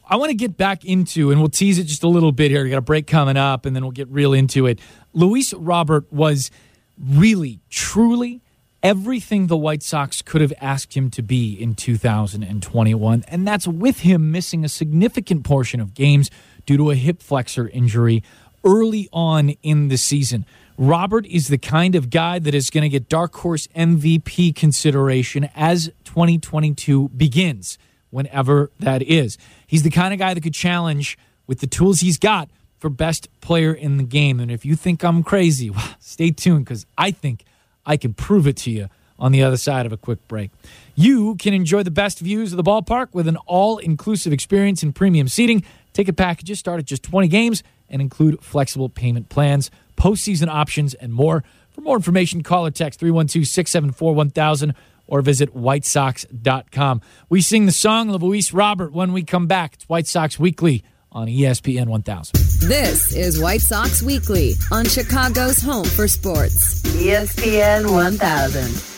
I 0.09 0.15
want 0.15 0.29
to 0.29 0.35
get 0.35 0.55
back 0.55 0.85
into, 0.85 1.31
and 1.31 1.39
we'll 1.41 1.49
tease 1.49 1.79
it 1.79 1.83
just 1.83 2.03
a 2.03 2.07
little 2.07 2.31
bit 2.31 2.49
here. 2.49 2.63
We 2.63 2.69
got 2.69 2.77
a 2.77 2.81
break 2.81 3.07
coming 3.07 3.35
up, 3.35 3.65
and 3.65 3.75
then 3.75 3.83
we'll 3.83 3.91
get 3.91 4.07
real 4.09 4.33
into 4.33 4.65
it. 4.65 4.79
Luis 5.13 5.53
Robert 5.53 6.11
was 6.11 6.49
really, 6.97 7.59
truly 7.69 8.41
everything 8.83 9.47
the 9.47 9.57
White 9.57 9.83
Sox 9.83 10.21
could 10.21 10.39
have 10.39 10.53
asked 10.61 10.95
him 10.95 11.09
to 11.11 11.21
be 11.21 11.53
in 11.53 11.75
2021, 11.75 13.25
and 13.27 13.47
that's 13.47 13.67
with 13.67 13.99
him 13.99 14.31
missing 14.31 14.63
a 14.63 14.69
significant 14.69 15.43
portion 15.43 15.79
of 15.79 15.93
games 15.93 16.29
due 16.65 16.77
to 16.77 16.91
a 16.91 16.95
hip 16.95 17.21
flexor 17.21 17.67
injury 17.69 18.23
early 18.63 19.09
on 19.11 19.49
in 19.61 19.87
the 19.87 19.97
season. 19.97 20.45
Robert 20.77 21.25
is 21.25 21.47
the 21.47 21.57
kind 21.57 21.95
of 21.95 22.11
guy 22.11 22.37
that 22.37 22.53
is 22.53 22.69
going 22.69 22.83
to 22.83 22.89
get 22.89 23.09
dark 23.09 23.35
horse 23.37 23.67
MVP 23.75 24.55
consideration 24.55 25.49
as 25.55 25.91
2022 26.03 27.09
begins, 27.09 27.79
whenever 28.11 28.71
that 28.79 29.01
is. 29.01 29.39
He's 29.65 29.81
the 29.81 29.89
kind 29.89 30.13
of 30.13 30.19
guy 30.19 30.35
that 30.35 30.41
could 30.41 30.53
challenge 30.53 31.17
with 31.47 31.61
the 31.61 31.67
tools 31.67 32.01
he's 32.01 32.19
got 32.19 32.51
for 32.77 32.91
best 32.91 33.27
player 33.41 33.73
in 33.73 33.97
the 33.97 34.03
game. 34.03 34.39
And 34.39 34.51
if 34.51 34.65
you 34.65 34.75
think 34.75 35.03
I'm 35.03 35.23
crazy, 35.23 35.69
well, 35.71 35.95
stay 35.99 36.29
tuned 36.29 36.65
because 36.65 36.85
I 36.95 37.09
think 37.09 37.43
I 37.83 37.97
can 37.97 38.13
prove 38.13 38.45
it 38.45 38.57
to 38.57 38.71
you 38.71 38.87
on 39.17 39.31
the 39.31 39.41
other 39.41 39.57
side 39.57 39.87
of 39.87 39.91
a 39.91 39.97
quick 39.97 40.27
break. 40.27 40.51
You 40.93 41.37
can 41.37 41.55
enjoy 41.55 41.81
the 41.81 41.89
best 41.89 42.19
views 42.19 42.53
of 42.53 42.57
the 42.57 42.63
ballpark 42.63 43.07
with 43.13 43.27
an 43.27 43.37
all 43.47 43.79
inclusive 43.79 44.31
experience 44.31 44.83
in 44.83 44.93
premium 44.93 45.27
seating. 45.27 45.63
Ticket 45.93 46.15
packages 46.15 46.59
start 46.59 46.77
at 46.77 46.85
just 46.85 47.01
20 47.01 47.27
games 47.27 47.63
and 47.89 47.99
include 47.99 48.43
flexible 48.43 48.89
payment 48.89 49.29
plans 49.29 49.71
postseason 49.97 50.47
options, 50.47 50.93
and 50.93 51.11
more. 51.13 51.43
For 51.71 51.81
more 51.81 51.97
information, 51.97 52.41
call 52.43 52.65
or 52.65 52.71
text 52.71 52.99
312 52.99 53.45
674 53.45 54.15
1000 54.15 54.73
or 55.07 55.21
visit 55.21 55.55
whitesox.com. 55.55 57.01
We 57.29 57.41
sing 57.41 57.65
the 57.65 57.71
song 57.71 58.11
Luis 58.11 58.53
Robert 58.53 58.93
when 58.93 59.13
we 59.13 59.23
come 59.23 59.47
back. 59.47 59.75
It's 59.75 59.89
White 59.89 60.07
Sox 60.07 60.37
Weekly 60.39 60.83
on 61.11 61.27
ESPN 61.27 61.87
1000. 61.87 62.33
This 62.67 63.15
is 63.15 63.41
White 63.41 63.61
Sox 63.61 64.01
Weekly 64.01 64.53
on 64.71 64.85
Chicago's 64.85 65.61
home 65.61 65.85
for 65.85 66.07
sports. 66.07 66.81
ESPN 66.83 67.91
1000. 67.91 68.96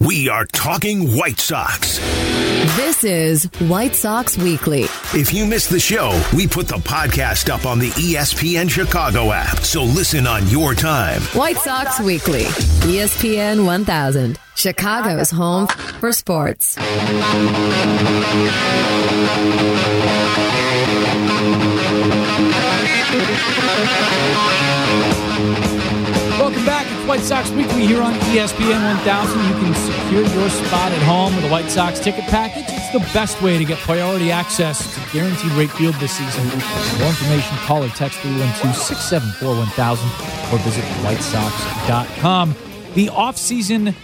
We 0.00 0.28
are 0.28 0.44
talking 0.44 1.16
White 1.16 1.40
Sox. 1.40 1.98
This 2.76 3.02
is 3.02 3.44
White 3.60 3.94
Sox 3.94 4.36
Weekly. 4.36 4.82
If 5.14 5.32
you 5.32 5.46
missed 5.46 5.70
the 5.70 5.80
show, 5.80 6.20
we 6.36 6.46
put 6.46 6.68
the 6.68 6.76
podcast 6.76 7.48
up 7.48 7.64
on 7.64 7.78
the 7.78 7.88
ESPN 7.92 8.68
Chicago 8.68 9.32
app, 9.32 9.60
so 9.60 9.82
listen 9.82 10.26
on 10.26 10.46
your 10.48 10.74
time. 10.74 11.22
White 11.32 11.56
Sox 11.56 11.98
Weekly, 11.98 12.42
ESPN 12.84 13.64
1000, 13.64 14.38
Chicago's 14.54 15.30
home 15.30 15.66
for 15.66 16.12
sports. 16.12 16.76
White 27.06 27.20
Sox 27.20 27.50
Weekly 27.50 27.86
here 27.86 28.02
on 28.02 28.14
ESPN 28.14 28.84
1000. 28.96 29.44
You 29.44 29.54
can 29.64 29.74
secure 29.74 30.40
your 30.40 30.50
spot 30.50 30.90
at 30.90 31.02
home 31.02 31.36
with 31.36 31.44
a 31.44 31.48
White 31.48 31.70
Sox 31.70 32.00
ticket 32.00 32.24
package. 32.24 32.64
It's 32.68 32.90
the 32.90 32.98
best 33.14 33.40
way 33.40 33.58
to 33.58 33.64
get 33.64 33.78
priority 33.78 34.32
access 34.32 34.92
to 34.92 35.12
guaranteed 35.12 35.52
rate 35.52 35.70
field 35.70 35.94
this 35.96 36.12
season. 36.12 36.48
For 36.48 36.98
more 36.98 37.08
information, 37.08 37.56
call 37.58 37.84
or 37.84 37.88
text 37.90 38.18
312 38.18 38.74
674 38.74 39.56
1000 39.56 40.08
or 40.52 40.58
visit 40.58 40.82
whitesox.com. 41.04 42.56
The 42.94 43.06
offseason 43.06 43.94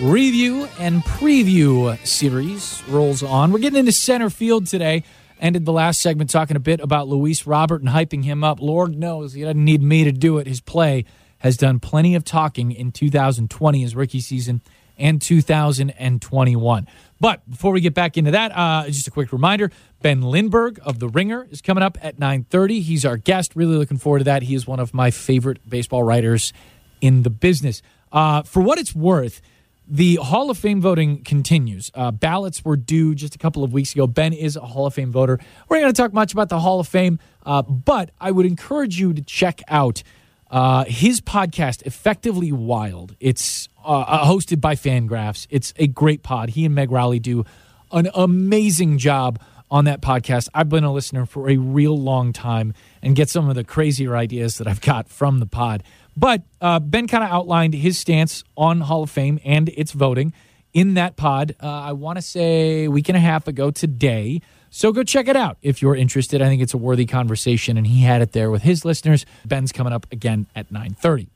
review 0.00 0.66
and 0.78 1.02
preview 1.02 1.98
series 2.06 2.82
rolls 2.88 3.22
on. 3.22 3.52
We're 3.52 3.58
getting 3.58 3.80
into 3.80 3.92
center 3.92 4.30
field 4.30 4.66
today. 4.66 5.04
Ended 5.38 5.66
the 5.66 5.72
last 5.72 6.00
segment 6.00 6.30
talking 6.30 6.56
a 6.56 6.60
bit 6.60 6.80
about 6.80 7.06
Luis 7.06 7.46
Robert 7.46 7.82
and 7.82 7.90
hyping 7.90 8.24
him 8.24 8.42
up. 8.42 8.62
Lord 8.62 8.96
knows 8.96 9.34
he 9.34 9.42
doesn't 9.42 9.62
need 9.62 9.82
me 9.82 10.04
to 10.04 10.12
do 10.12 10.38
it. 10.38 10.46
His 10.46 10.62
play 10.62 11.04
has 11.46 11.56
done 11.56 11.80
plenty 11.80 12.14
of 12.14 12.24
talking 12.24 12.72
in 12.72 12.92
2020, 12.92 13.80
his 13.80 13.94
rookie 13.94 14.20
season, 14.20 14.60
and 14.98 15.22
2021. 15.22 16.88
But 17.20 17.48
before 17.48 17.72
we 17.72 17.80
get 17.80 17.94
back 17.94 18.16
into 18.16 18.32
that, 18.32 18.52
uh, 18.54 18.84
just 18.86 19.06
a 19.06 19.10
quick 19.10 19.32
reminder: 19.32 19.70
Ben 20.02 20.22
Lindbergh 20.22 20.78
of 20.82 20.98
The 20.98 21.08
Ringer 21.08 21.46
is 21.50 21.62
coming 21.62 21.82
up 21.82 21.96
at 22.02 22.18
9:30. 22.18 22.80
He's 22.80 23.04
our 23.04 23.16
guest. 23.16 23.54
Really 23.54 23.76
looking 23.76 23.96
forward 23.96 24.18
to 24.18 24.24
that. 24.24 24.42
He 24.42 24.54
is 24.54 24.66
one 24.66 24.80
of 24.80 24.92
my 24.92 25.10
favorite 25.10 25.58
baseball 25.68 26.02
writers 26.02 26.52
in 27.00 27.22
the 27.22 27.30
business. 27.30 27.80
Uh, 28.12 28.42
for 28.42 28.60
what 28.60 28.78
it's 28.78 28.94
worth, 28.94 29.40
the 29.88 30.16
Hall 30.16 30.50
of 30.50 30.58
Fame 30.58 30.80
voting 30.80 31.22
continues. 31.22 31.90
Uh, 31.94 32.10
ballots 32.10 32.64
were 32.64 32.76
due 32.76 33.14
just 33.14 33.34
a 33.34 33.38
couple 33.38 33.62
of 33.62 33.72
weeks 33.72 33.92
ago. 33.94 34.06
Ben 34.06 34.32
is 34.32 34.56
a 34.56 34.60
Hall 34.60 34.86
of 34.86 34.94
Fame 34.94 35.12
voter. 35.12 35.38
We're 35.68 35.76
not 35.76 35.82
going 35.82 35.94
to 35.94 36.02
talk 36.02 36.12
much 36.12 36.32
about 36.32 36.48
the 36.48 36.58
Hall 36.58 36.80
of 36.80 36.88
Fame, 36.88 37.20
uh, 37.44 37.62
but 37.62 38.10
I 38.20 38.32
would 38.32 38.46
encourage 38.46 38.98
you 38.98 39.12
to 39.12 39.22
check 39.22 39.62
out 39.68 40.02
uh, 40.50 40.84
his 40.84 41.20
podcast, 41.20 41.82
Effectively 41.86 42.52
Wild. 42.52 43.16
It's 43.20 43.68
uh, 43.84 44.00
uh, 44.00 44.24
hosted 44.26 44.60
by 44.60 44.74
Fangraphs. 44.74 45.46
It's 45.50 45.72
a 45.76 45.86
great 45.86 46.22
pod. 46.22 46.50
He 46.50 46.64
and 46.64 46.74
Meg 46.74 46.90
Rowley 46.90 47.18
do 47.18 47.44
an 47.92 48.08
amazing 48.14 48.98
job 48.98 49.40
on 49.70 49.84
that 49.86 50.00
podcast. 50.00 50.48
I've 50.54 50.68
been 50.68 50.84
a 50.84 50.92
listener 50.92 51.26
for 51.26 51.50
a 51.50 51.56
real 51.56 51.98
long 51.98 52.32
time 52.32 52.74
and 53.02 53.16
get 53.16 53.28
some 53.28 53.48
of 53.48 53.56
the 53.56 53.64
crazier 53.64 54.16
ideas 54.16 54.58
that 54.58 54.66
I've 54.66 54.80
got 54.80 55.08
from 55.08 55.40
the 55.40 55.46
pod. 55.46 55.82
But 56.16 56.42
uh, 56.60 56.78
Ben 56.78 57.08
kind 57.08 57.24
of 57.24 57.30
outlined 57.30 57.74
his 57.74 57.98
stance 57.98 58.44
on 58.56 58.80
Hall 58.80 59.02
of 59.02 59.10
Fame 59.10 59.38
and 59.44 59.68
its 59.70 59.92
voting 59.92 60.32
in 60.72 60.94
that 60.94 61.16
pod. 61.16 61.54
Uh, 61.60 61.66
I 61.68 61.92
want 61.92 62.16
to 62.16 62.22
say 62.22 62.84
a 62.84 62.90
week 62.90 63.08
and 63.08 63.16
a 63.16 63.20
half 63.20 63.48
ago 63.48 63.70
today. 63.70 64.40
So 64.76 64.92
go 64.92 65.02
check 65.02 65.26
it 65.26 65.36
out 65.36 65.56
if 65.62 65.80
you're 65.80 65.96
interested. 65.96 66.42
I 66.42 66.48
think 66.48 66.60
it's 66.60 66.74
a 66.74 66.76
worthy 66.76 67.06
conversation, 67.06 67.78
and 67.78 67.86
he 67.86 68.02
had 68.02 68.20
it 68.20 68.32
there 68.32 68.50
with 68.50 68.60
his 68.60 68.84
listeners. 68.84 69.24
Ben's 69.46 69.72
coming 69.72 69.94
up 69.94 70.06
again 70.12 70.48
at 70.54 70.70
9:30. 70.70 71.28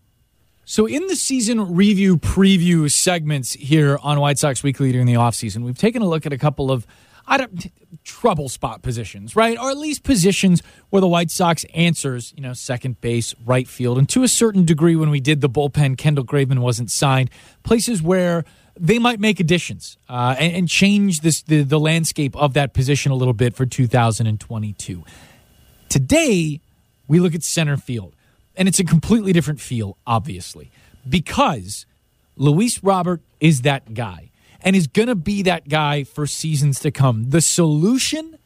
So 0.66 0.84
in 0.84 1.06
the 1.06 1.16
season 1.16 1.74
review 1.74 2.18
preview 2.18 2.92
segments 2.92 3.54
here 3.54 3.98
on 4.02 4.20
White 4.20 4.38
Sox 4.38 4.62
Weekly 4.62 4.92
during 4.92 5.06
the 5.06 5.14
offseason, 5.14 5.64
we've 5.64 5.78
taken 5.78 6.02
a 6.02 6.06
look 6.06 6.26
at 6.26 6.34
a 6.34 6.36
couple 6.36 6.70
of 6.70 6.86
I 7.26 7.38
don't 7.38 7.72
trouble 8.04 8.50
spot 8.50 8.82
positions, 8.82 9.34
right? 9.34 9.58
Or 9.58 9.70
at 9.70 9.78
least 9.78 10.02
positions 10.02 10.62
where 10.90 11.00
the 11.00 11.08
White 11.08 11.30
Sox 11.30 11.64
answers, 11.72 12.34
you 12.36 12.42
know, 12.42 12.52
second 12.52 13.00
base, 13.00 13.34
right 13.46 13.66
field, 13.66 13.96
and 13.96 14.06
to 14.10 14.22
a 14.22 14.28
certain 14.28 14.66
degree 14.66 14.96
when 14.96 15.08
we 15.08 15.20
did 15.20 15.40
the 15.40 15.48
bullpen, 15.48 15.96
Kendall 15.96 16.26
Graveman 16.26 16.58
wasn't 16.58 16.90
signed. 16.90 17.30
Places 17.62 18.02
where 18.02 18.44
they 18.78 18.98
might 18.98 19.20
make 19.20 19.40
additions 19.40 19.98
uh, 20.08 20.34
and, 20.38 20.54
and, 20.54 20.68
change 20.68 21.20
this 21.20 21.42
the, 21.42 21.62
the 21.62 21.78
landscape 21.78 22.36
of 22.36 22.54
that 22.54 22.72
position 22.72 23.12
a 23.12 23.14
little 23.14 23.34
bit 23.34 23.54
for 23.54 23.66
2022. 23.66 25.04
Today, 25.88 26.60
we 27.08 27.20
look 27.20 27.34
at 27.34 27.42
center 27.42 27.76
field, 27.76 28.14
and 28.56 28.68
it's 28.68 28.78
a 28.78 28.84
completely 28.84 29.32
different 29.32 29.60
feel, 29.60 29.96
obviously, 30.06 30.70
because 31.08 31.86
Luis 32.36 32.82
Robert 32.82 33.20
is 33.40 33.62
that 33.62 33.94
guy 33.94 34.30
and 34.62 34.76
is 34.76 34.86
going 34.86 35.08
to 35.08 35.14
be 35.14 35.42
that 35.42 35.68
guy 35.68 36.04
for 36.04 36.26
seasons 36.26 36.80
to 36.80 36.90
come. 36.90 37.30
The 37.30 37.40
solution 37.40 38.38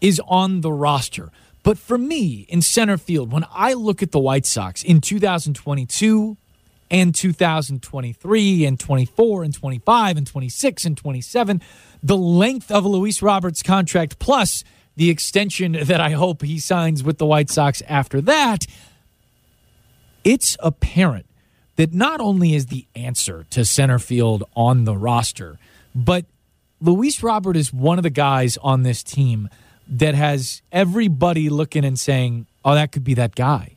is 0.00 0.20
on 0.26 0.60
the 0.60 0.72
roster. 0.72 1.30
But 1.62 1.78
for 1.78 1.96
me 1.96 2.46
in 2.48 2.62
center 2.62 2.98
field, 2.98 3.32
when 3.32 3.44
I 3.52 3.74
look 3.74 4.02
at 4.02 4.10
the 4.10 4.18
White 4.18 4.46
Sox 4.46 4.82
in 4.82 5.00
2022 5.00 6.36
and 6.92 7.14
2023 7.14 8.66
and 8.66 8.78
24 8.78 9.42
and 9.42 9.54
25 9.54 10.16
and 10.18 10.26
26 10.26 10.84
and 10.84 10.96
27, 10.96 11.62
the 12.02 12.16
length 12.16 12.70
of 12.70 12.84
Luis 12.84 13.22
Roberts' 13.22 13.62
contract 13.62 14.18
plus 14.18 14.62
the 14.94 15.08
extension 15.08 15.72
that 15.72 16.00
I 16.02 16.10
hope 16.10 16.42
he 16.42 16.58
signs 16.58 17.02
with 17.02 17.16
the 17.16 17.24
White 17.24 17.48
Sox 17.48 17.82
after 17.88 18.20
that, 18.20 18.66
it's 20.22 20.56
apparent 20.60 21.24
that 21.76 21.94
not 21.94 22.20
only 22.20 22.54
is 22.54 22.66
the 22.66 22.86
answer 22.94 23.46
to 23.50 23.64
center 23.64 23.98
field 23.98 24.44
on 24.54 24.84
the 24.84 24.94
roster, 24.94 25.58
but 25.94 26.26
Luis 26.80 27.22
Robert 27.22 27.56
is 27.56 27.72
one 27.72 27.98
of 27.98 28.02
the 28.02 28.10
guys 28.10 28.58
on 28.58 28.82
this 28.82 29.02
team 29.02 29.48
that 29.88 30.14
has 30.14 30.60
everybody 30.70 31.48
looking 31.48 31.86
and 31.86 31.98
saying, 31.98 32.46
oh, 32.64 32.74
that 32.74 32.92
could 32.92 33.04
be 33.04 33.14
that 33.14 33.34
guy. 33.34 33.71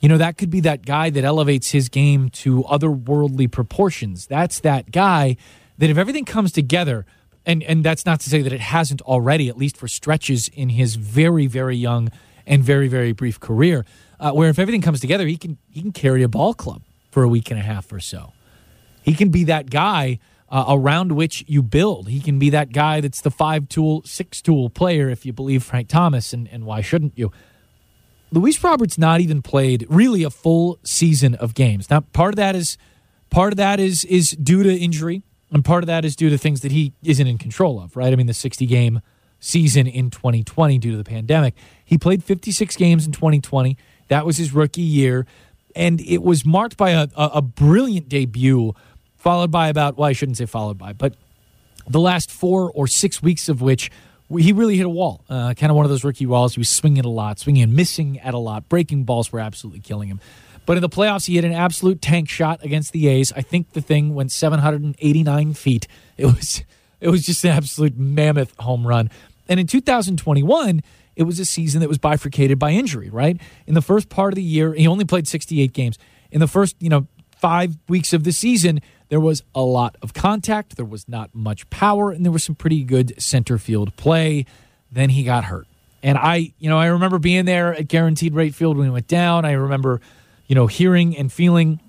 You 0.00 0.08
know, 0.08 0.18
that 0.18 0.36
could 0.36 0.50
be 0.50 0.60
that 0.60 0.84
guy 0.84 1.10
that 1.10 1.24
elevates 1.24 1.70
his 1.70 1.88
game 1.88 2.28
to 2.30 2.62
otherworldly 2.64 3.50
proportions. 3.50 4.26
That's 4.26 4.60
that 4.60 4.90
guy 4.90 5.36
that 5.78 5.90
if 5.90 5.98
everything 5.98 6.24
comes 6.24 6.52
together, 6.52 7.06
and, 7.44 7.62
and 7.62 7.84
that's 7.84 8.04
not 8.04 8.20
to 8.20 8.30
say 8.30 8.42
that 8.42 8.52
it 8.52 8.60
hasn't 8.60 9.00
already, 9.02 9.48
at 9.48 9.56
least 9.56 9.76
for 9.76 9.88
stretches 9.88 10.48
in 10.48 10.70
his 10.70 10.96
very, 10.96 11.46
very 11.46 11.76
young 11.76 12.10
and 12.46 12.62
very, 12.62 12.88
very 12.88 13.12
brief 13.12 13.40
career, 13.40 13.84
uh, 14.20 14.32
where 14.32 14.48
if 14.48 14.58
everything 14.58 14.82
comes 14.82 15.00
together, 15.00 15.26
he 15.26 15.36
can 15.36 15.58
he 15.70 15.82
can 15.82 15.92
carry 15.92 16.22
a 16.22 16.28
ball 16.28 16.54
club 16.54 16.82
for 17.10 17.22
a 17.22 17.28
week 17.28 17.50
and 17.50 17.58
a 17.58 17.62
half 17.62 17.92
or 17.92 18.00
so. 18.00 18.32
He 19.02 19.14
can 19.14 19.30
be 19.30 19.44
that 19.44 19.70
guy 19.70 20.18
uh, 20.48 20.64
around 20.68 21.12
which 21.12 21.44
you 21.46 21.62
build. 21.62 22.08
He 22.08 22.20
can 22.20 22.38
be 22.38 22.50
that 22.50 22.72
guy 22.72 23.00
that's 23.00 23.20
the 23.20 23.30
five 23.30 23.68
tool, 23.68 24.02
six 24.04 24.40
tool 24.40 24.70
player, 24.70 25.08
if 25.08 25.26
you 25.26 25.32
believe 25.32 25.62
Frank 25.62 25.88
Thomas, 25.88 26.32
and, 26.32 26.48
and 26.48 26.64
why 26.64 26.80
shouldn't 26.80 27.16
you? 27.16 27.32
Luis 28.32 28.62
Roberts 28.62 28.98
not 28.98 29.20
even 29.20 29.42
played 29.42 29.86
really 29.88 30.22
a 30.22 30.30
full 30.30 30.78
season 30.82 31.34
of 31.36 31.54
games. 31.54 31.88
Now, 31.90 32.00
part 32.00 32.34
of 32.34 32.36
that 32.36 32.56
is 32.56 32.76
part 33.30 33.52
of 33.52 33.56
that 33.56 33.80
is 33.80 34.04
is 34.04 34.30
due 34.30 34.62
to 34.62 34.74
injury, 34.74 35.22
and 35.50 35.64
part 35.64 35.82
of 35.82 35.86
that 35.86 36.04
is 36.04 36.16
due 36.16 36.30
to 36.30 36.38
things 36.38 36.60
that 36.60 36.72
he 36.72 36.92
isn't 37.02 37.26
in 37.26 37.38
control 37.38 37.80
of. 37.80 37.96
Right? 37.96 38.12
I 38.12 38.16
mean, 38.16 38.26
the 38.26 38.34
sixty 38.34 38.66
game 38.66 39.00
season 39.38 39.86
in 39.86 40.10
2020 40.10 40.78
due 40.78 40.90
to 40.92 40.96
the 40.96 41.04
pandemic. 41.04 41.54
He 41.84 41.98
played 41.98 42.24
56 42.24 42.74
games 42.76 43.06
in 43.06 43.12
2020. 43.12 43.76
That 44.08 44.24
was 44.24 44.38
his 44.38 44.52
rookie 44.52 44.80
year, 44.80 45.26
and 45.74 46.00
it 46.00 46.22
was 46.22 46.44
marked 46.44 46.76
by 46.76 46.90
a, 46.90 47.08
a, 47.16 47.30
a 47.34 47.42
brilliant 47.42 48.08
debut 48.08 48.72
followed 49.16 49.50
by 49.50 49.68
about, 49.68 49.96
well, 49.96 50.08
I 50.08 50.12
shouldn't 50.12 50.38
say 50.38 50.46
followed 50.46 50.78
by, 50.78 50.92
but 50.92 51.14
the 51.88 52.00
last 52.00 52.30
four 52.30 52.70
or 52.72 52.86
six 52.86 53.22
weeks 53.22 53.48
of 53.48 53.60
which 53.60 53.90
he 54.28 54.52
really 54.52 54.76
hit 54.76 54.86
a 54.86 54.90
wall, 54.90 55.24
uh, 55.28 55.54
kind 55.54 55.70
of 55.70 55.76
one 55.76 55.84
of 55.84 55.90
those 55.90 56.04
rookie 56.04 56.26
walls. 56.26 56.54
He 56.54 56.60
was 56.60 56.68
swinging 56.68 57.04
a 57.04 57.08
lot, 57.08 57.38
swinging 57.38 57.62
and 57.62 57.74
missing 57.74 58.18
at 58.20 58.34
a 58.34 58.38
lot. 58.38 58.68
Breaking 58.68 59.04
balls 59.04 59.30
were 59.30 59.40
absolutely 59.40 59.80
killing 59.80 60.08
him. 60.08 60.20
But 60.66 60.76
in 60.76 60.80
the 60.80 60.88
playoffs, 60.88 61.26
he 61.26 61.36
hit 61.36 61.44
an 61.44 61.52
absolute 61.52 62.02
tank 62.02 62.28
shot 62.28 62.62
against 62.64 62.92
the 62.92 63.06
A's. 63.06 63.32
I 63.32 63.40
think 63.40 63.72
the 63.72 63.80
thing 63.80 64.14
went 64.14 64.32
789 64.32 65.54
feet. 65.54 65.86
It 66.18 66.24
was 66.24 66.62
it 66.98 67.10
was 67.10 67.26
just 67.26 67.44
an 67.44 67.50
absolute 67.50 67.98
mammoth 67.98 68.54
home 68.58 68.86
run. 68.86 69.10
And 69.50 69.60
in 69.60 69.66
2021, 69.66 70.80
it 71.14 71.24
was 71.24 71.38
a 71.38 71.44
season 71.44 71.82
that 71.82 71.90
was 71.90 71.98
bifurcated 71.98 72.58
by 72.58 72.70
injury. 72.70 73.10
Right 73.10 73.38
in 73.66 73.74
the 73.74 73.82
first 73.82 74.08
part 74.08 74.32
of 74.32 74.36
the 74.36 74.42
year, 74.42 74.72
he 74.72 74.86
only 74.86 75.04
played 75.04 75.28
68 75.28 75.74
games. 75.74 75.98
In 76.30 76.40
the 76.40 76.46
first, 76.46 76.74
you 76.80 76.88
know, 76.88 77.06
five 77.36 77.76
weeks 77.86 78.14
of 78.14 78.24
the 78.24 78.32
season, 78.32 78.80
there 79.08 79.20
was 79.20 79.42
a 79.54 79.62
lot 79.62 79.96
of 80.02 80.14
contact, 80.14 80.76
there 80.76 80.84
was 80.84 81.08
not 81.08 81.34
much 81.34 81.68
power, 81.70 82.10
and 82.10 82.24
there 82.24 82.32
was 82.32 82.44
some 82.44 82.54
pretty 82.54 82.82
good 82.82 83.20
center 83.20 83.58
field 83.58 83.94
play. 83.96 84.46
Then 84.90 85.10
he 85.10 85.22
got 85.22 85.44
hurt. 85.44 85.66
And 86.02 86.18
I, 86.18 86.52
you 86.58 86.68
know, 86.68 86.78
I 86.78 86.86
remember 86.86 87.18
being 87.18 87.44
there 87.44 87.74
at 87.74 87.88
Guaranteed 87.88 88.34
Rate 88.34 88.54
Field 88.54 88.76
when 88.76 88.86
he 88.86 88.92
went 88.92 89.08
down. 89.08 89.44
I 89.44 89.52
remember, 89.52 90.00
you 90.46 90.54
know, 90.54 90.66
hearing 90.66 91.16
and 91.16 91.32
feeling 91.32 91.80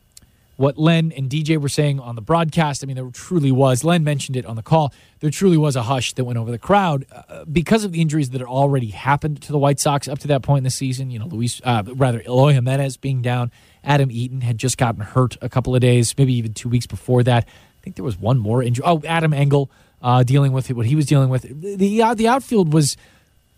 what 0.57 0.77
Len 0.77 1.13
and 1.15 1.29
DJ 1.29 1.61
were 1.61 1.69
saying 1.69 1.99
on 1.99 2.15
the 2.15 2.21
broadcast. 2.21 2.83
I 2.83 2.87
mean, 2.87 2.95
there 2.95 3.09
truly 3.11 3.51
was, 3.51 3.83
Len 3.83 4.03
mentioned 4.03 4.35
it 4.35 4.45
on 4.45 4.55
the 4.55 4.63
call, 4.63 4.91
there 5.19 5.29
truly 5.29 5.57
was 5.57 5.75
a 5.75 5.83
hush 5.83 6.13
that 6.13 6.25
went 6.25 6.37
over 6.37 6.51
the 6.51 6.57
crowd 6.57 7.05
uh, 7.11 7.45
because 7.45 7.85
of 7.85 7.91
the 7.91 8.01
injuries 8.01 8.31
that 8.31 8.41
had 8.41 8.47
already 8.47 8.87
happened 8.87 9.41
to 9.43 9.51
the 9.51 9.57
White 9.57 9.79
Sox 9.79 10.07
up 10.07 10.19
to 10.19 10.27
that 10.27 10.41
point 10.41 10.59
in 10.59 10.63
the 10.63 10.69
season. 10.71 11.11
You 11.11 11.19
know, 11.19 11.27
Luis, 11.27 11.61
uh, 11.63 11.83
rather, 11.85 12.21
Eloy 12.21 12.53
Jimenez 12.53 12.97
being 12.97 13.21
down, 13.21 13.51
Adam 13.87 14.11
Eaton 14.11 14.41
had 14.41 14.57
just 14.57 14.77
gotten 14.77 15.01
hurt 15.01 15.37
a 15.41 15.47
couple 15.47 15.73
of 15.73 15.81
days, 15.81 16.13
maybe 16.17 16.33
even 16.33 16.53
two 16.53 16.67
weeks 16.67 16.85
before 16.85 17.23
that. 17.23 17.45
I 17.47 17.81
think 17.81 17.95
there 17.95 18.05
was 18.05 18.19
one 18.19 18.37
more 18.37 18.61
injury. 18.61 18.83
Oh, 18.85 19.01
Adam 19.07 19.33
Engel 19.33 19.71
uh, 20.01 20.23
dealing 20.23 20.51
with 20.51 20.69
it, 20.69 20.75
what 20.75 20.85
he 20.85 20.95
was 20.95 21.05
dealing 21.05 21.29
with. 21.29 21.43
The, 21.43 22.01
uh, 22.03 22.13
the 22.13 22.27
outfield 22.27 22.73
was 22.73 22.97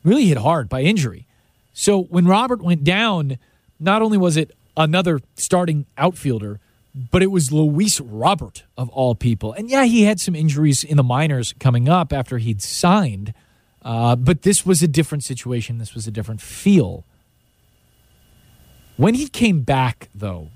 really 0.03 0.25
hit 0.25 0.37
hard 0.37 0.69
by 0.69 0.81
injury. 0.81 1.25
So 1.73 2.03
when 2.03 2.25
Robert 2.25 2.61
went 2.61 2.83
down, 2.83 3.39
not 3.79 4.03
only 4.03 4.19
was 4.19 4.37
it 4.37 4.55
another 4.77 5.19
starting 5.35 5.87
outfielder, 5.97 6.59
but 7.11 7.23
it 7.23 7.31
was 7.31 7.51
Luis 7.51 7.99
Robert 7.99 8.63
of 8.77 8.89
all 8.89 9.15
people. 9.15 9.53
And 9.53 9.69
yeah, 9.69 9.85
he 9.85 10.03
had 10.03 10.19
some 10.19 10.35
injuries 10.35 10.83
in 10.83 10.97
the 10.97 11.03
minors 11.03 11.55
coming 11.59 11.89
up 11.89 12.13
after 12.13 12.37
he'd 12.37 12.61
signed, 12.61 13.33
uh, 13.81 14.15
but 14.15 14.43
this 14.43 14.65
was 14.65 14.83
a 14.83 14.87
different 14.87 15.23
situation. 15.23 15.79
This 15.79 15.95
was 15.95 16.07
a 16.07 16.11
different 16.11 16.41
feel. 16.41 17.03
When 18.99 19.13
he 19.13 19.29
came 19.29 19.61
back, 19.61 20.09
though, 20.13 20.49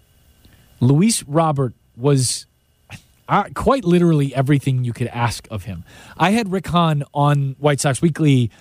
Luis 0.81 1.23
Robert 1.23 1.73
was 1.95 2.45
uh, 3.29 3.45
quite 3.53 3.85
literally 3.85 4.35
everything 4.35 4.83
you 4.83 4.91
could 4.91 5.07
ask 5.07 5.47
of 5.49 5.63
him. 5.63 5.85
I 6.17 6.31
had 6.31 6.51
Rick 6.51 6.67
Hahn 6.67 7.05
on 7.13 7.55
White 7.57 7.79
Sox 7.79 8.01
Weekly. 8.01 8.51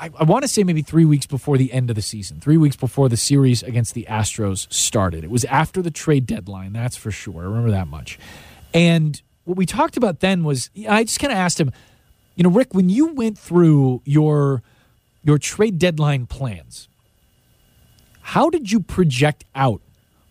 I, 0.00 0.10
I 0.18 0.24
want 0.24 0.42
to 0.42 0.48
say 0.48 0.64
maybe 0.64 0.82
three 0.82 1.04
weeks 1.04 1.26
before 1.26 1.56
the 1.58 1.72
end 1.72 1.90
of 1.90 1.94
the 1.94 2.02
season, 2.02 2.40
three 2.40 2.56
weeks 2.56 2.74
before 2.74 3.08
the 3.08 3.16
series 3.16 3.62
against 3.62 3.94
the 3.94 4.04
Astros 4.10 4.66
started. 4.72 5.22
It 5.22 5.30
was 5.30 5.44
after 5.44 5.80
the 5.80 5.92
trade 5.92 6.26
deadline, 6.26 6.72
that's 6.72 6.96
for 6.96 7.12
sure. 7.12 7.42
I 7.42 7.44
remember 7.44 7.70
that 7.70 7.86
much. 7.86 8.18
And 8.74 9.22
what 9.44 9.56
we 9.56 9.64
talked 9.64 9.96
about 9.96 10.18
then 10.18 10.42
was 10.42 10.70
I 10.88 11.04
just 11.04 11.20
kind 11.20 11.32
of 11.32 11.38
asked 11.38 11.60
him, 11.60 11.70
you 12.34 12.42
know, 12.42 12.50
Rick, 12.50 12.74
when 12.74 12.88
you 12.88 13.12
went 13.12 13.38
through 13.38 14.02
your 14.04 14.64
your 15.22 15.38
trade 15.38 15.78
deadline 15.78 16.26
plans, 16.26 16.88
how 18.24 18.48
did 18.48 18.72
you 18.72 18.80
project 18.80 19.44
out 19.54 19.82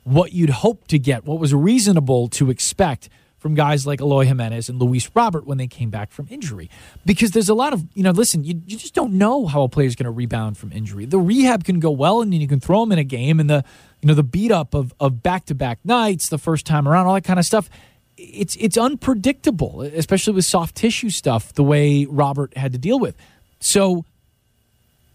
what 0.04 0.34
you'd 0.34 0.50
hope 0.50 0.88
to 0.88 0.98
get, 0.98 1.26
what 1.26 1.40
was 1.40 1.54
reasonable 1.54 2.28
to 2.28 2.50
expect 2.50 3.08
from 3.38 3.54
guys 3.54 3.86
like 3.86 4.02
Eloy 4.02 4.26
Jimenez 4.26 4.68
and 4.68 4.82
Luis 4.82 5.12
Robert 5.14 5.46
when 5.46 5.60
they 5.60 5.68
came 5.68 5.92
back 5.92 6.12
from 6.12 6.28
injury? 6.32 6.72
Because 7.06 7.32
there's 7.32 7.50
a 7.50 7.54
lot 7.54 7.72
of, 7.72 7.86
you 7.94 8.02
know, 8.02 8.10
listen, 8.10 8.44
you, 8.44 8.62
you 8.66 8.78
just 8.78 8.96
don't 8.96 9.14
know 9.14 9.46
how 9.46 9.62
a 9.62 9.70
player's 9.70 9.96
going 9.96 10.06
to 10.06 10.12
rebound 10.12 10.58
from 10.58 10.72
injury. 10.72 11.06
The 11.06 11.20
rehab 11.20 11.66
can 11.66 11.80
go 11.80 11.92
well 11.92 12.22
and 12.22 12.34
you 12.34 12.48
can 12.48 12.60
throw 12.60 12.82
him 12.82 12.92
in 12.92 12.98
a 12.98 13.04
game 13.04 13.40
and 13.40 13.48
the, 13.48 13.64
you 14.02 14.08
know, 14.08 14.16
the 14.16 14.24
beat 14.24 14.52
up 14.52 14.74
of, 14.74 14.92
of 15.00 15.22
back-to-back 15.22 15.80
nights 15.84 16.30
the 16.30 16.40
first 16.40 16.66
time 16.66 16.88
around, 16.88 17.06
all 17.06 17.14
that 17.14 17.24
kind 17.24 17.38
of 17.38 17.46
stuff. 17.46 17.70
It's 18.18 18.56
it's 18.58 18.78
unpredictable, 18.78 19.82
especially 19.82 20.34
with 20.34 20.46
soft 20.46 20.76
tissue 20.76 21.10
stuff, 21.10 21.54
the 21.54 21.64
way 21.64 22.06
Robert 22.06 22.58
had 22.58 22.72
to 22.72 22.78
deal 22.78 23.00
with. 23.00 23.16
So 23.60 24.06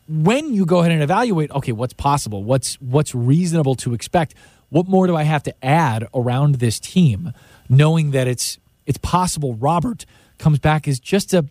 when 0.09 0.55
you 0.55 0.65
go 0.65 0.81
ahead 0.81 0.93
and 0.93 1.03
evaluate, 1.03 1.51
okay, 1.51 1.73
what's 1.73 1.93
possible? 1.93 2.43
What's 2.43 2.75
what's 2.81 3.15
reasonable 3.15 3.75
to 3.77 3.95
expect? 3.95 4.35
What 4.71 4.89
more 4.89 5.07
do 5.07 5.17
I 5.17 5.23
have 5.23 5.43
to 5.45 5.65
add 5.65 6.09
around 6.15 6.57
this 6.57 6.81
team, 6.81 7.33
knowing 7.69 8.11
that 8.13 8.27
it's 8.27 8.59
it's 8.87 8.99
possible 8.99 9.55
Robert 9.55 10.07
comes 10.39 10.59
back 10.59 10.89
as 10.89 10.99
just 10.99 11.35
a 11.35 11.45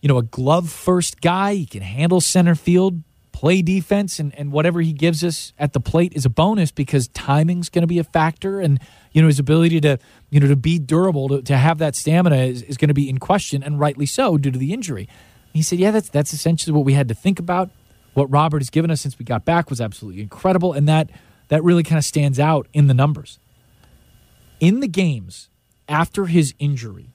you 0.00 0.08
know 0.08 0.18
a 0.18 0.22
glove 0.22 0.68
first 0.68 1.20
guy. 1.20 1.54
He 1.54 1.66
can 1.66 1.82
handle 1.82 2.20
center 2.20 2.56
field, 2.56 3.02
play 3.30 3.62
defense, 3.62 4.18
and, 4.18 4.36
and 4.36 4.50
whatever 4.50 4.80
he 4.80 4.92
gives 4.92 5.22
us 5.22 5.52
at 5.58 5.72
the 5.72 5.80
plate 5.80 6.12
is 6.14 6.24
a 6.24 6.30
bonus 6.30 6.72
because 6.72 7.06
timing's 7.08 7.68
going 7.68 7.82
to 7.82 7.88
be 7.88 8.00
a 8.00 8.04
factor, 8.04 8.60
and 8.60 8.80
you 9.12 9.22
know 9.22 9.28
his 9.28 9.38
ability 9.38 9.80
to 9.80 9.98
you 10.30 10.40
know 10.40 10.48
to 10.48 10.56
be 10.56 10.80
durable, 10.80 11.28
to, 11.28 11.42
to 11.42 11.56
have 11.56 11.78
that 11.78 11.94
stamina 11.94 12.36
is, 12.36 12.62
is 12.62 12.76
going 12.76 12.88
to 12.88 12.94
be 12.94 13.08
in 13.08 13.18
question, 13.18 13.62
and 13.62 13.78
rightly 13.78 14.06
so 14.06 14.36
due 14.36 14.50
to 14.50 14.58
the 14.58 14.72
injury. 14.72 15.08
He 15.52 15.62
said, 15.62 15.78
"Yeah, 15.78 15.92
that's 15.92 16.08
that's 16.08 16.32
essentially 16.32 16.72
what 16.72 16.84
we 16.84 16.94
had 16.94 17.06
to 17.06 17.14
think 17.14 17.38
about." 17.38 17.70
What 18.14 18.30
Robert 18.30 18.60
has 18.60 18.70
given 18.70 18.90
us 18.90 19.00
since 19.00 19.18
we 19.18 19.24
got 19.24 19.44
back 19.44 19.70
was 19.70 19.80
absolutely 19.80 20.22
incredible, 20.22 20.72
and 20.72 20.88
that 20.88 21.10
that 21.48 21.62
really 21.62 21.82
kind 21.82 21.98
of 21.98 22.04
stands 22.04 22.38
out 22.38 22.66
in 22.72 22.86
the 22.86 22.94
numbers. 22.94 23.38
In 24.60 24.80
the 24.80 24.88
games 24.88 25.48
after 25.88 26.26
his 26.26 26.54
injury, 26.58 27.10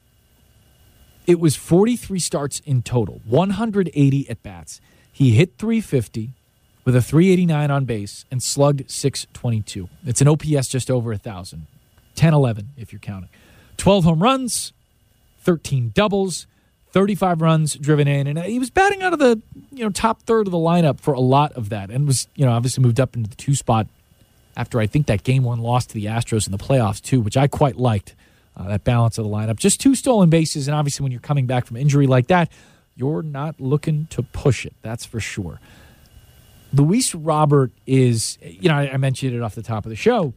it 1.26 1.40
was 1.40 1.56
43 1.56 2.20
starts 2.20 2.60
in 2.62 2.82
total, 2.82 3.22
180 3.26 4.30
at 4.30 4.44
bats. 4.44 4.80
He 5.12 5.32
hit 5.32 5.58
350 5.58 6.34
with 6.86 6.96
a 6.96 7.02
389 7.02 7.72
on 7.72 7.86
base 7.86 8.26
and 8.32 8.42
slugged 8.42 8.90
622. 8.90 9.90
It's 10.06 10.22
an 10.22 10.28
OPS 10.28 10.68
just 10.68 10.90
over 10.90 11.12
a 11.12 11.16
1,000, 11.16 11.68
10 12.16 12.34
11 12.34 12.70
if 12.78 12.94
you're 12.94 13.00
counting. 13.00 13.30
12 13.78 14.04
home 14.06 14.24
runs, 14.24 14.74
13 15.42 15.92
doubles, 15.94 16.48
35 16.98 17.44
runs 17.44 17.76
driven 17.76 18.08
in, 18.08 18.26
and 18.26 18.40
he 18.40 18.58
was 18.58 18.72
batting 18.72 19.04
out 19.04 19.14
of 19.14 19.20
the 19.20 19.40
you 19.72 19.84
know 19.84 19.92
top 19.92 20.24
third 20.24 20.48
of 20.48 20.52
the 20.52 20.58
lineup 20.58 21.00
for 21.00 21.14
a 21.14 21.20
lot 21.20 21.52
of 21.52 21.70
that, 21.70 21.92
and 21.92 22.08
was 22.08 22.28
you 22.34 22.44
know 22.44 22.52
obviously 22.52 22.82
moved 22.82 23.00
up 23.00 23.16
into 23.16 23.30
the 23.30 23.36
two 23.36 23.54
spot 23.54 23.86
after 24.56 24.80
I 24.80 24.88
think 24.88 25.06
that 25.06 25.24
game 25.24 25.44
one 25.44 25.60
loss 25.60 25.86
to 25.86 25.94
the 25.94 26.06
Astros 26.06 26.48
in 26.48 26.52
the 26.52 26.58
playoffs 26.58 27.00
too, 27.00 27.22
which 27.22 27.38
I 27.38 27.46
quite 27.46 27.76
liked 27.76 28.16
uh, 28.56 28.68
that 28.70 28.84
balance 28.84 29.20
of 29.20 29.26
the 29.26 29.30
lineup. 29.30 29.58
Just 29.58 29.80
two 29.80 29.94
stolen 29.94 30.32
bases, 30.32 30.68
and 30.68 30.74
obviously 30.74 31.04
when 31.04 31.12
you're 31.12 31.22
coming 31.22 31.46
back 31.46 31.68
from 31.68 31.78
injury 31.78 32.08
like 32.08 32.26
that, 32.30 32.52
you're 32.96 33.22
not 33.22 33.62
looking 33.62 34.08
to 34.08 34.24
push 34.24 34.66
it. 34.66 34.74
That's 34.82 35.06
for 35.06 35.20
sure. 35.20 35.60
Luis 36.74 37.14
Robert 37.14 37.72
is, 37.86 38.40
you 38.42 38.70
know, 38.70 38.76
I, 38.76 38.94
I 38.94 38.98
mentioned 38.98 39.36
it 39.36 39.44
off 39.44 39.54
the 39.54 39.62
top 39.62 39.86
of 39.86 39.92
the 39.92 39.96
show, 39.96 40.34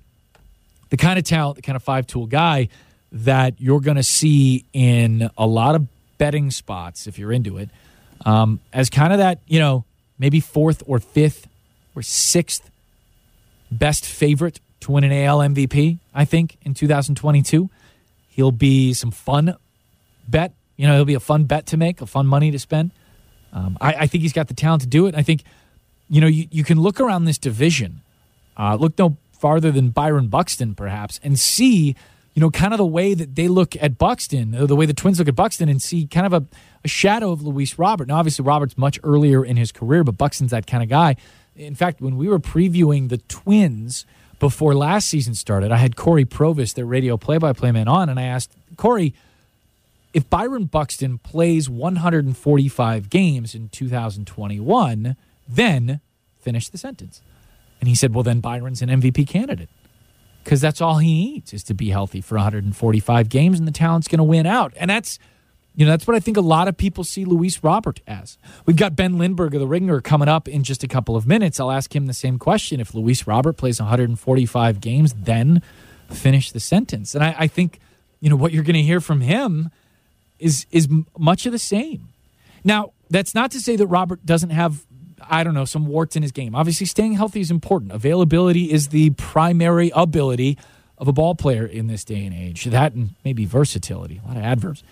the 0.90 0.98
kind 0.98 1.18
of 1.18 1.24
talent, 1.24 1.56
the 1.56 1.62
kind 1.62 1.76
of 1.76 1.82
five 1.82 2.06
tool 2.06 2.26
guy 2.26 2.68
that 3.12 3.58
you're 3.62 3.80
going 3.80 3.96
to 3.96 4.02
see 4.02 4.66
in 4.74 5.30
a 5.38 5.46
lot 5.46 5.74
of 5.74 5.88
betting 6.20 6.50
spots 6.50 7.06
if 7.06 7.18
you're 7.18 7.32
into 7.32 7.56
it 7.56 7.70
um, 8.24 8.60
as 8.72 8.90
kind 8.90 9.12
of 9.12 9.18
that, 9.18 9.38
you 9.46 9.58
know, 9.58 9.84
maybe 10.18 10.40
fourth 10.40 10.82
or 10.86 10.98
fifth 10.98 11.48
or 11.96 12.02
sixth 12.02 12.70
best 13.70 14.04
favorite 14.04 14.60
to 14.80 14.92
win 14.92 15.04
an 15.04 15.12
AL 15.12 15.38
MVP, 15.38 15.98
I 16.14 16.24
think, 16.24 16.56
in 16.62 16.74
2022. 16.74 17.70
He'll 18.28 18.52
be 18.52 18.92
some 18.92 19.10
fun 19.10 19.56
bet. 20.28 20.52
You 20.76 20.86
know, 20.86 20.96
he'll 20.96 21.04
be 21.04 21.14
a 21.14 21.20
fun 21.20 21.44
bet 21.44 21.66
to 21.66 21.76
make, 21.76 22.00
a 22.00 22.06
fun 22.06 22.26
money 22.26 22.50
to 22.50 22.58
spend. 22.58 22.90
Um, 23.52 23.76
I, 23.80 23.94
I, 23.94 24.06
think 24.06 24.22
he's 24.22 24.32
got 24.32 24.48
the 24.48 24.54
talent 24.54 24.82
to 24.82 24.88
do 24.88 25.06
it. 25.06 25.14
I 25.14 25.22
think, 25.22 25.42
you 26.08 26.20
know, 26.20 26.28
you, 26.28 26.46
you 26.52 26.62
can 26.62 26.80
look 26.80 27.00
around 27.00 27.24
this 27.24 27.36
division, 27.36 28.00
uh, 28.56 28.76
look 28.76 28.96
no 28.96 29.16
farther 29.32 29.72
than 29.72 29.90
Byron 29.90 30.28
Buxton, 30.28 30.76
perhaps, 30.76 31.18
and 31.24 31.38
see, 31.38 31.96
you 32.34 32.40
know, 32.40 32.50
kind 32.50 32.72
of 32.72 32.78
the 32.78 32.86
way 32.86 33.14
that 33.14 33.34
they 33.34 33.48
look 33.48 33.74
at 33.80 33.98
Buxton, 33.98 34.54
uh, 34.54 34.66
the 34.66 34.76
way 34.76 34.86
the 34.86 34.94
Twins 34.94 35.18
look 35.18 35.28
at 35.28 35.34
Buxton, 35.34 35.68
and 35.68 35.82
see 35.82 36.06
kind 36.06 36.26
of 36.26 36.32
a, 36.32 36.46
a 36.84 36.88
shadow 36.88 37.32
of 37.32 37.42
Luis 37.42 37.78
Robert. 37.78 38.08
Now, 38.08 38.18
obviously, 38.18 38.44
Robert's 38.44 38.78
much 38.78 39.00
earlier 39.02 39.44
in 39.44 39.56
his 39.56 39.72
career, 39.72 40.04
but 40.04 40.16
Buxton's 40.16 40.52
that 40.52 40.66
kind 40.66 40.82
of 40.82 40.88
guy. 40.88 41.16
In 41.56 41.74
fact, 41.74 42.00
when 42.00 42.16
we 42.16 42.28
were 42.28 42.38
previewing 42.38 43.08
the 43.08 43.18
Twins 43.18 44.06
before 44.38 44.74
last 44.74 45.08
season 45.08 45.34
started, 45.34 45.72
I 45.72 45.76
had 45.78 45.96
Cory 45.96 46.24
Provus, 46.24 46.72
their 46.72 46.86
radio 46.86 47.16
play-by-play 47.16 47.72
man, 47.72 47.88
on, 47.88 48.08
and 48.08 48.18
I 48.18 48.24
asked 48.24 48.52
Cory 48.76 49.12
if 50.12 50.28
Byron 50.28 50.64
Buxton 50.64 51.18
plays 51.18 51.70
145 51.70 53.10
games 53.10 53.54
in 53.54 53.68
2021, 53.68 55.16
then 55.48 56.00
finish 56.40 56.68
the 56.68 56.78
sentence. 56.78 57.20
And 57.80 57.88
he 57.88 57.94
said, 57.94 58.12
well, 58.12 58.24
then 58.24 58.40
Byron's 58.40 58.82
an 58.82 58.88
MVP 58.88 59.28
candidate 59.28 59.68
because 60.44 60.60
that's 60.60 60.80
all 60.80 60.98
he 60.98 61.12
needs 61.12 61.52
is 61.52 61.62
to 61.64 61.74
be 61.74 61.90
healthy 61.90 62.20
for 62.20 62.36
145 62.36 63.28
games, 63.28 63.58
and 63.58 63.68
the 63.68 63.72
talent's 63.72 64.08
going 64.08 64.18
to 64.18 64.24
win 64.24 64.46
out. 64.46 64.72
And 64.76 64.90
that's 64.90 65.18
you 65.76 65.86
know, 65.86 65.92
that's 65.92 66.06
what 66.06 66.16
I 66.16 66.20
think 66.20 66.36
a 66.36 66.42
lot 66.42 66.68
of 66.68 66.76
people 66.76 67.04
see 67.04 67.24
Luis 67.24 67.62
Robert 67.62 68.00
as. 68.06 68.38
We've 68.66 68.76
got 68.76 68.96
Ben 68.96 69.18
Lindbergh 69.18 69.54
of 69.54 69.60
the 69.60 69.66
Ringer 69.66 70.00
coming 70.00 70.28
up 70.28 70.48
in 70.48 70.64
just 70.64 70.82
a 70.82 70.88
couple 70.88 71.16
of 71.16 71.26
minutes. 71.26 71.60
I'll 71.60 71.70
ask 71.70 71.94
him 71.94 72.06
the 72.06 72.12
same 72.12 72.38
question. 72.38 72.80
If 72.80 72.92
Luis 72.92 73.26
Robert 73.26 73.56
plays 73.56 73.80
145 73.80 74.80
games, 74.80 75.14
then 75.14 75.62
finish 76.10 76.50
the 76.50 76.60
sentence. 76.60 77.14
And 77.14 77.22
I, 77.22 77.34
I 77.38 77.46
think, 77.46 77.78
you 78.20 78.28
know, 78.28 78.36
what 78.36 78.52
you're 78.52 78.64
going 78.64 78.74
to 78.74 78.82
hear 78.82 79.00
from 79.00 79.20
him 79.20 79.70
is 80.38 80.66
is 80.72 80.88
much 81.16 81.46
of 81.46 81.52
the 81.52 81.58
same. 81.58 82.08
Now, 82.64 82.92
that's 83.08 83.34
not 83.34 83.50
to 83.52 83.60
say 83.60 83.76
that 83.76 83.86
Robert 83.86 84.24
doesn't 84.26 84.50
have, 84.50 84.84
I 85.28 85.44
don't 85.44 85.54
know, 85.54 85.64
some 85.64 85.86
warts 85.86 86.16
in 86.16 86.22
his 86.22 86.32
game. 86.32 86.54
Obviously, 86.54 86.86
staying 86.86 87.14
healthy 87.14 87.40
is 87.40 87.50
important. 87.50 87.92
Availability 87.92 88.70
is 88.70 88.88
the 88.88 89.10
primary 89.10 89.90
ability 89.94 90.58
of 90.98 91.08
a 91.08 91.12
ball 91.12 91.34
player 91.34 91.64
in 91.64 91.86
this 91.86 92.04
day 92.04 92.24
and 92.24 92.34
age. 92.34 92.64
That 92.64 92.92
and 92.92 93.10
maybe 93.24 93.44
versatility, 93.46 94.20
a 94.24 94.28
lot 94.28 94.36
of 94.36 94.42
adverbs. 94.42 94.84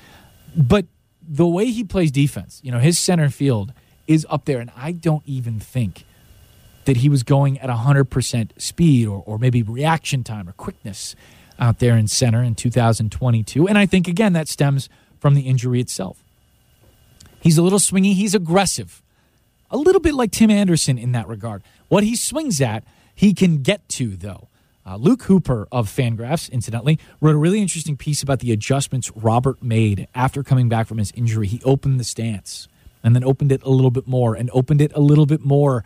But 0.56 0.86
the 1.22 1.46
way 1.46 1.66
he 1.66 1.84
plays 1.84 2.10
defense, 2.10 2.60
you 2.64 2.72
know, 2.72 2.78
his 2.78 2.98
center 2.98 3.28
field 3.28 3.72
is 4.06 4.26
up 4.30 4.46
there. 4.46 4.58
And 4.58 4.70
I 4.76 4.92
don't 4.92 5.22
even 5.26 5.60
think 5.60 6.04
that 6.86 6.98
he 6.98 7.10
was 7.10 7.22
going 7.22 7.58
at 7.58 7.68
100% 7.68 8.60
speed 8.60 9.06
or, 9.06 9.22
or 9.26 9.38
maybe 9.38 9.62
reaction 9.62 10.24
time 10.24 10.48
or 10.48 10.52
quickness 10.52 11.14
out 11.58 11.80
there 11.80 11.96
in 11.96 12.08
center 12.08 12.42
in 12.42 12.54
2022. 12.54 13.68
And 13.68 13.76
I 13.76 13.84
think, 13.84 14.08
again, 14.08 14.32
that 14.32 14.48
stems 14.48 14.88
from 15.20 15.34
the 15.34 15.42
injury 15.42 15.80
itself. 15.80 16.24
He's 17.40 17.58
a 17.58 17.62
little 17.62 17.78
swingy, 17.78 18.14
he's 18.14 18.34
aggressive. 18.34 19.02
A 19.70 19.76
little 19.76 20.00
bit 20.00 20.14
like 20.14 20.30
Tim 20.30 20.50
Anderson 20.50 20.98
in 20.98 21.12
that 21.12 21.28
regard. 21.28 21.62
What 21.88 22.04
he 22.04 22.16
swings 22.16 22.60
at, 22.60 22.84
he 23.14 23.34
can 23.34 23.62
get 23.62 23.88
to, 23.90 24.16
though. 24.16 24.48
Uh, 24.86 24.96
Luke 24.96 25.24
Hooper 25.24 25.68
of 25.70 25.88
Fangraphs, 25.88 26.50
incidentally, 26.50 26.98
wrote 27.20 27.34
a 27.34 27.38
really 27.38 27.60
interesting 27.60 27.96
piece 27.96 28.22
about 28.22 28.38
the 28.38 28.52
adjustments 28.52 29.10
Robert 29.14 29.62
made 29.62 30.08
after 30.14 30.42
coming 30.42 30.70
back 30.70 30.86
from 30.86 30.96
his 30.96 31.12
injury. 31.12 31.46
He 31.46 31.60
opened 31.62 32.00
the 32.00 32.04
stance 32.04 32.68
and 33.04 33.14
then 33.14 33.22
opened 33.22 33.52
it 33.52 33.62
a 33.64 33.68
little 33.68 33.90
bit 33.90 34.06
more 34.06 34.34
and 34.34 34.48
opened 34.54 34.80
it 34.80 34.90
a 34.94 35.00
little 35.00 35.26
bit 35.26 35.44
more 35.44 35.84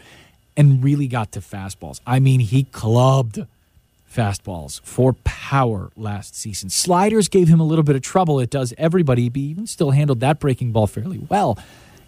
and 0.57 0.85
really 0.85 1.09
got 1.09 1.33
to 1.33 1.41
fastballs. 1.41 2.01
I 2.07 2.21
mean, 2.21 2.39
he 2.41 2.65
clubbed 2.65 3.45
fastballs 4.13 4.81
for 4.83 5.15
power 5.25 5.91
last 5.97 6.37
season. 6.37 6.71
Sliders 6.71 7.29
gave 7.29 7.49
him 7.49 7.59
a 7.59 7.65
little 7.65 7.83
bit 7.83 7.97
of 7.97 8.03
trouble. 8.03 8.39
It 8.39 8.51
does 8.51 8.73
everybody, 8.79 9.29
but 9.29 9.39
he 9.39 9.45
even 9.47 9.67
still 9.67 9.91
handled 9.91 10.21
that 10.21 10.39
breaking 10.39 10.73
ball 10.73 10.87
fairly 10.87 11.19
well. 11.19 11.59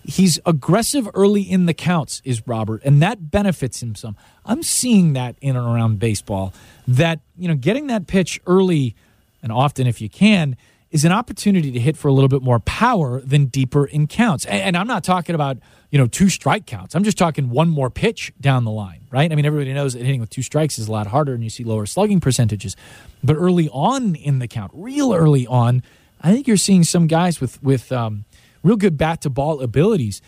He's 0.06 0.38
aggressive 0.44 1.08
early 1.14 1.42
in 1.42 1.66
the 1.66 1.74
counts, 1.74 2.20
is 2.24 2.46
Robert, 2.46 2.82
and 2.84 3.00
that 3.02 3.30
benefits 3.30 3.82
him 3.82 3.94
some. 3.94 4.16
I'm 4.44 4.62
seeing 4.62 5.14
that 5.14 5.36
in 5.40 5.56
and 5.56 5.66
around 5.66 5.98
baseball. 5.98 6.52
That, 6.86 7.20
you 7.38 7.48
know, 7.48 7.54
getting 7.54 7.86
that 7.86 8.06
pitch 8.06 8.38
early 8.46 8.94
and 9.42 9.50
often 9.50 9.86
if 9.86 10.00
you 10.00 10.10
can 10.10 10.56
is 10.90 11.04
an 11.04 11.10
opportunity 11.10 11.72
to 11.72 11.80
hit 11.80 11.96
for 11.96 12.06
a 12.06 12.12
little 12.12 12.28
bit 12.28 12.40
more 12.40 12.60
power 12.60 13.20
than 13.20 13.46
deeper 13.46 13.84
in 13.84 14.06
counts. 14.06 14.44
And, 14.44 14.76
I'm 14.76 14.86
not 14.86 15.02
talking 15.02 15.34
about, 15.34 15.58
you 15.90 15.98
know, 15.98 16.06
two 16.06 16.28
strike 16.28 16.66
counts. 16.66 16.94
I'm 16.94 17.02
just 17.02 17.18
talking 17.18 17.50
one 17.50 17.68
more 17.68 17.90
pitch 17.90 18.32
down 18.40 18.64
the 18.64 18.70
line, 18.70 19.00
right? 19.10 19.32
I 19.32 19.34
mean, 19.34 19.44
everybody 19.44 19.72
knows 19.72 19.94
that 19.94 20.04
hitting 20.04 20.20
with 20.20 20.30
two 20.30 20.42
strikes 20.42 20.78
is 20.78 20.86
a 20.86 20.92
lot 20.92 21.08
harder 21.08 21.34
and 21.34 21.42
you 21.42 21.50
see 21.50 21.64
lower 21.64 21.84
slugging 21.86 22.20
percentages. 22.20 22.76
But 23.24 23.34
early 23.34 23.68
on 23.70 24.14
in 24.14 24.38
the 24.38 24.46
count, 24.46 24.70
real 24.72 25.12
early 25.12 25.48
on, 25.48 25.82
I 26.20 26.32
think 26.32 26.46
you're 26.46 26.56
seeing 26.56 26.84
some 26.84 27.08
guys 27.08 27.40
with, 27.40 27.60
with, 27.60 27.90
um, 27.90 28.24
real 28.64 28.76
good 28.76 28.98
bat 28.98 29.20
to 29.20 29.30
ball 29.30 29.60
abilities, 29.60 30.20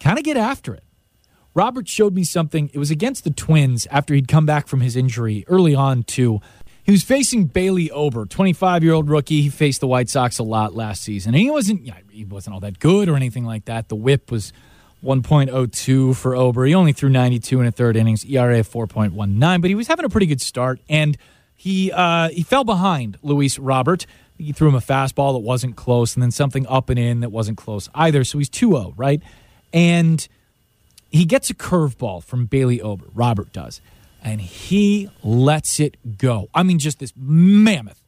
kind 0.00 0.18
of 0.18 0.24
get 0.24 0.36
after 0.36 0.74
it. 0.74 0.84
Robert 1.54 1.88
showed 1.88 2.14
me 2.14 2.24
something. 2.24 2.68
It 2.74 2.78
was 2.78 2.90
against 2.90 3.24
the 3.24 3.30
Twins 3.30 3.86
after 3.90 4.12
he'd 4.12 4.28
come 4.28 4.44
back 4.44 4.66
from 4.66 4.80
his 4.80 4.96
injury 4.96 5.44
early 5.48 5.74
on, 5.74 6.02
too. 6.02 6.40
He 6.82 6.92
was 6.92 7.02
facing 7.02 7.46
Bailey 7.46 7.90
Ober, 7.90 8.26
25 8.26 8.84
year 8.84 8.92
old 8.92 9.08
rookie. 9.08 9.40
He 9.40 9.48
faced 9.48 9.80
the 9.80 9.86
White 9.86 10.10
Sox 10.10 10.38
a 10.38 10.42
lot 10.42 10.74
last 10.74 11.02
season. 11.02 11.32
And 11.32 11.40
he 11.40 11.50
wasn't, 11.50 11.88
he 12.10 12.24
wasn't 12.24 12.54
all 12.54 12.60
that 12.60 12.78
good 12.78 13.08
or 13.08 13.16
anything 13.16 13.44
like 13.44 13.64
that. 13.66 13.88
The 13.88 13.94
whip 13.94 14.30
was 14.30 14.52
1.02 15.02 16.16
for 16.16 16.34
Ober. 16.34 16.64
He 16.64 16.74
only 16.74 16.92
threw 16.92 17.08
92 17.08 17.60
in 17.60 17.66
a 17.66 17.72
third 17.72 17.96
innings, 17.96 18.24
ERA 18.24 18.58
of 18.58 18.68
4.19, 18.68 19.60
but 19.60 19.68
he 19.68 19.74
was 19.74 19.86
having 19.86 20.04
a 20.04 20.08
pretty 20.08 20.26
good 20.26 20.40
start. 20.40 20.80
And 20.88 21.16
he 21.54 21.92
uh, 21.92 22.28
he 22.30 22.42
fell 22.42 22.64
behind 22.64 23.18
Luis 23.22 23.58
Robert 23.58 24.06
he 24.38 24.52
threw 24.52 24.68
him 24.68 24.74
a 24.74 24.80
fastball 24.80 25.34
that 25.34 25.40
wasn't 25.40 25.76
close, 25.76 26.14
and 26.14 26.22
then 26.22 26.30
something 26.30 26.66
up 26.66 26.90
and 26.90 26.98
in 26.98 27.20
that 27.20 27.30
wasn't 27.30 27.58
close 27.58 27.88
either. 27.94 28.24
So 28.24 28.38
he's 28.38 28.48
2 28.48 28.70
0, 28.70 28.94
right? 28.96 29.22
And 29.72 30.26
he 31.10 31.24
gets 31.24 31.50
a 31.50 31.54
curveball 31.54 32.24
from 32.24 32.46
Bailey 32.46 32.80
Ober. 32.80 33.06
Robert 33.14 33.52
does. 33.52 33.80
And 34.22 34.40
he 34.40 35.10
lets 35.22 35.78
it 35.78 36.18
go. 36.18 36.48
I 36.54 36.62
mean, 36.62 36.78
just 36.78 36.98
this 36.98 37.12
mammoth 37.16 38.02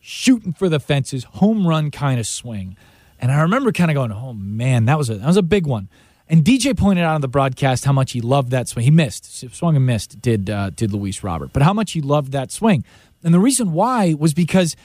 shooting 0.00 0.52
for 0.52 0.68
the 0.68 0.80
fences, 0.80 1.24
home 1.24 1.66
run 1.66 1.90
kind 1.90 2.18
of 2.18 2.26
swing. 2.26 2.76
And 3.20 3.30
I 3.30 3.42
remember 3.42 3.72
kind 3.72 3.90
of 3.90 3.94
going, 3.94 4.10
oh 4.12 4.32
man, 4.32 4.86
that 4.86 4.98
was 4.98 5.10
a 5.10 5.14
that 5.16 5.26
was 5.26 5.36
a 5.36 5.42
big 5.42 5.66
one. 5.66 5.88
And 6.28 6.42
DJ 6.42 6.76
pointed 6.76 7.04
out 7.04 7.14
on 7.14 7.20
the 7.20 7.28
broadcast 7.28 7.84
how 7.84 7.92
much 7.92 8.12
he 8.12 8.20
loved 8.20 8.50
that 8.50 8.68
swing. 8.68 8.84
He 8.84 8.90
missed, 8.90 9.54
swung 9.54 9.76
and 9.76 9.86
missed. 9.86 10.20
Did 10.20 10.50
uh, 10.50 10.70
did 10.70 10.92
Luis 10.92 11.22
Robert, 11.22 11.52
but 11.52 11.62
how 11.62 11.72
much 11.72 11.92
he 11.92 12.00
loved 12.00 12.32
that 12.32 12.50
swing. 12.50 12.84
And 13.22 13.32
the 13.32 13.40
reason 13.40 13.72
why 13.72 14.14
was 14.14 14.34
because 14.34 14.76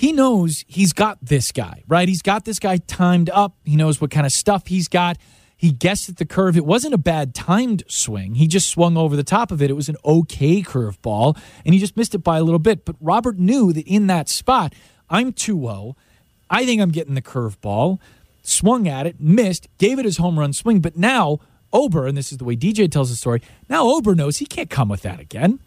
he 0.00 0.12
knows 0.12 0.64
he's 0.66 0.94
got 0.94 1.18
this 1.20 1.52
guy, 1.52 1.82
right? 1.86 2.08
He's 2.08 2.22
got 2.22 2.46
this 2.46 2.58
guy 2.58 2.78
timed 2.78 3.28
up. 3.28 3.58
He 3.66 3.76
knows 3.76 4.00
what 4.00 4.10
kind 4.10 4.24
of 4.24 4.32
stuff 4.32 4.68
he's 4.68 4.88
got. 4.88 5.18
He 5.58 5.72
guessed 5.72 6.08
at 6.08 6.16
the 6.16 6.24
curve. 6.24 6.56
It 6.56 6.64
wasn't 6.64 6.94
a 6.94 6.98
bad 6.98 7.34
timed 7.34 7.82
swing. 7.86 8.36
He 8.36 8.46
just 8.46 8.70
swung 8.70 8.96
over 8.96 9.14
the 9.14 9.22
top 9.22 9.52
of 9.52 9.60
it. 9.60 9.68
It 9.68 9.74
was 9.74 9.90
an 9.90 9.98
okay 10.02 10.62
curve 10.62 11.02
ball, 11.02 11.36
and 11.66 11.74
he 11.74 11.78
just 11.78 11.98
missed 11.98 12.14
it 12.14 12.20
by 12.20 12.38
a 12.38 12.42
little 12.42 12.58
bit. 12.58 12.86
But 12.86 12.96
Robert 12.98 13.38
knew 13.38 13.74
that 13.74 13.86
in 13.86 14.06
that 14.06 14.30
spot, 14.30 14.74
I'm 15.10 15.34
2 15.34 15.60
0. 15.60 15.96
I 16.48 16.64
think 16.64 16.80
I'm 16.80 16.92
getting 16.92 17.12
the 17.12 17.20
curve 17.20 17.60
ball. 17.60 18.00
Swung 18.40 18.88
at 18.88 19.06
it, 19.06 19.20
missed, 19.20 19.68
gave 19.76 19.98
it 19.98 20.06
his 20.06 20.16
home 20.16 20.38
run 20.38 20.54
swing. 20.54 20.80
But 20.80 20.96
now, 20.96 21.40
Ober, 21.74 22.06
and 22.06 22.16
this 22.16 22.32
is 22.32 22.38
the 22.38 22.44
way 22.46 22.56
DJ 22.56 22.90
tells 22.90 23.10
the 23.10 23.16
story, 23.16 23.42
now 23.68 23.86
Ober 23.86 24.14
knows 24.14 24.38
he 24.38 24.46
can't 24.46 24.70
come 24.70 24.88
with 24.88 25.02
that 25.02 25.20
again. 25.20 25.60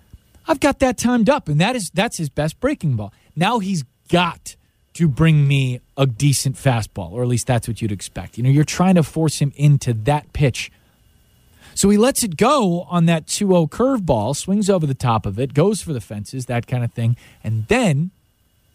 I've 0.48 0.60
got 0.60 0.80
that 0.80 0.98
timed 0.98 1.30
up, 1.30 1.48
and 1.48 1.62
that 1.62 1.76
is 1.76 1.92
that's 1.92 2.18
his 2.18 2.30
best 2.30 2.60
breaking 2.60 2.96
ball. 2.96 3.14
Now 3.36 3.60
he's 3.60 3.86
got 4.14 4.56
to 4.94 5.08
bring 5.08 5.48
me 5.48 5.82
a 5.98 6.06
decent 6.06 6.56
fastball, 6.56 7.12
or 7.12 7.24
at 7.24 7.28
least 7.28 7.48
that's 7.48 7.68
what 7.68 7.82
you'd 7.82 7.92
expect. 7.92 8.38
You 8.38 8.44
know, 8.44 8.50
you're 8.52 8.64
trying 8.64 8.94
to 8.94 9.02
force 9.02 9.40
him 9.40 9.52
into 9.56 9.92
that 9.92 10.32
pitch. 10.34 10.72
So 11.74 11.90
he 11.90 11.98
lets 11.98 12.22
it 12.22 12.38
go 12.38 12.84
on 12.84 13.08
that 13.08 13.26
2 13.26 13.48
0 13.48 13.66
curveball, 13.66 14.36
swings 14.36 14.70
over 14.70 14.86
the 14.86 14.94
top 14.94 15.26
of 15.26 15.40
it, 15.40 15.56
goes 15.56 15.82
for 15.82 15.94
the 15.94 16.00
fences, 16.00 16.46
that 16.46 16.68
kind 16.68 16.84
of 16.84 16.94
thing. 16.94 17.18
And 17.44 17.66
then 17.68 18.12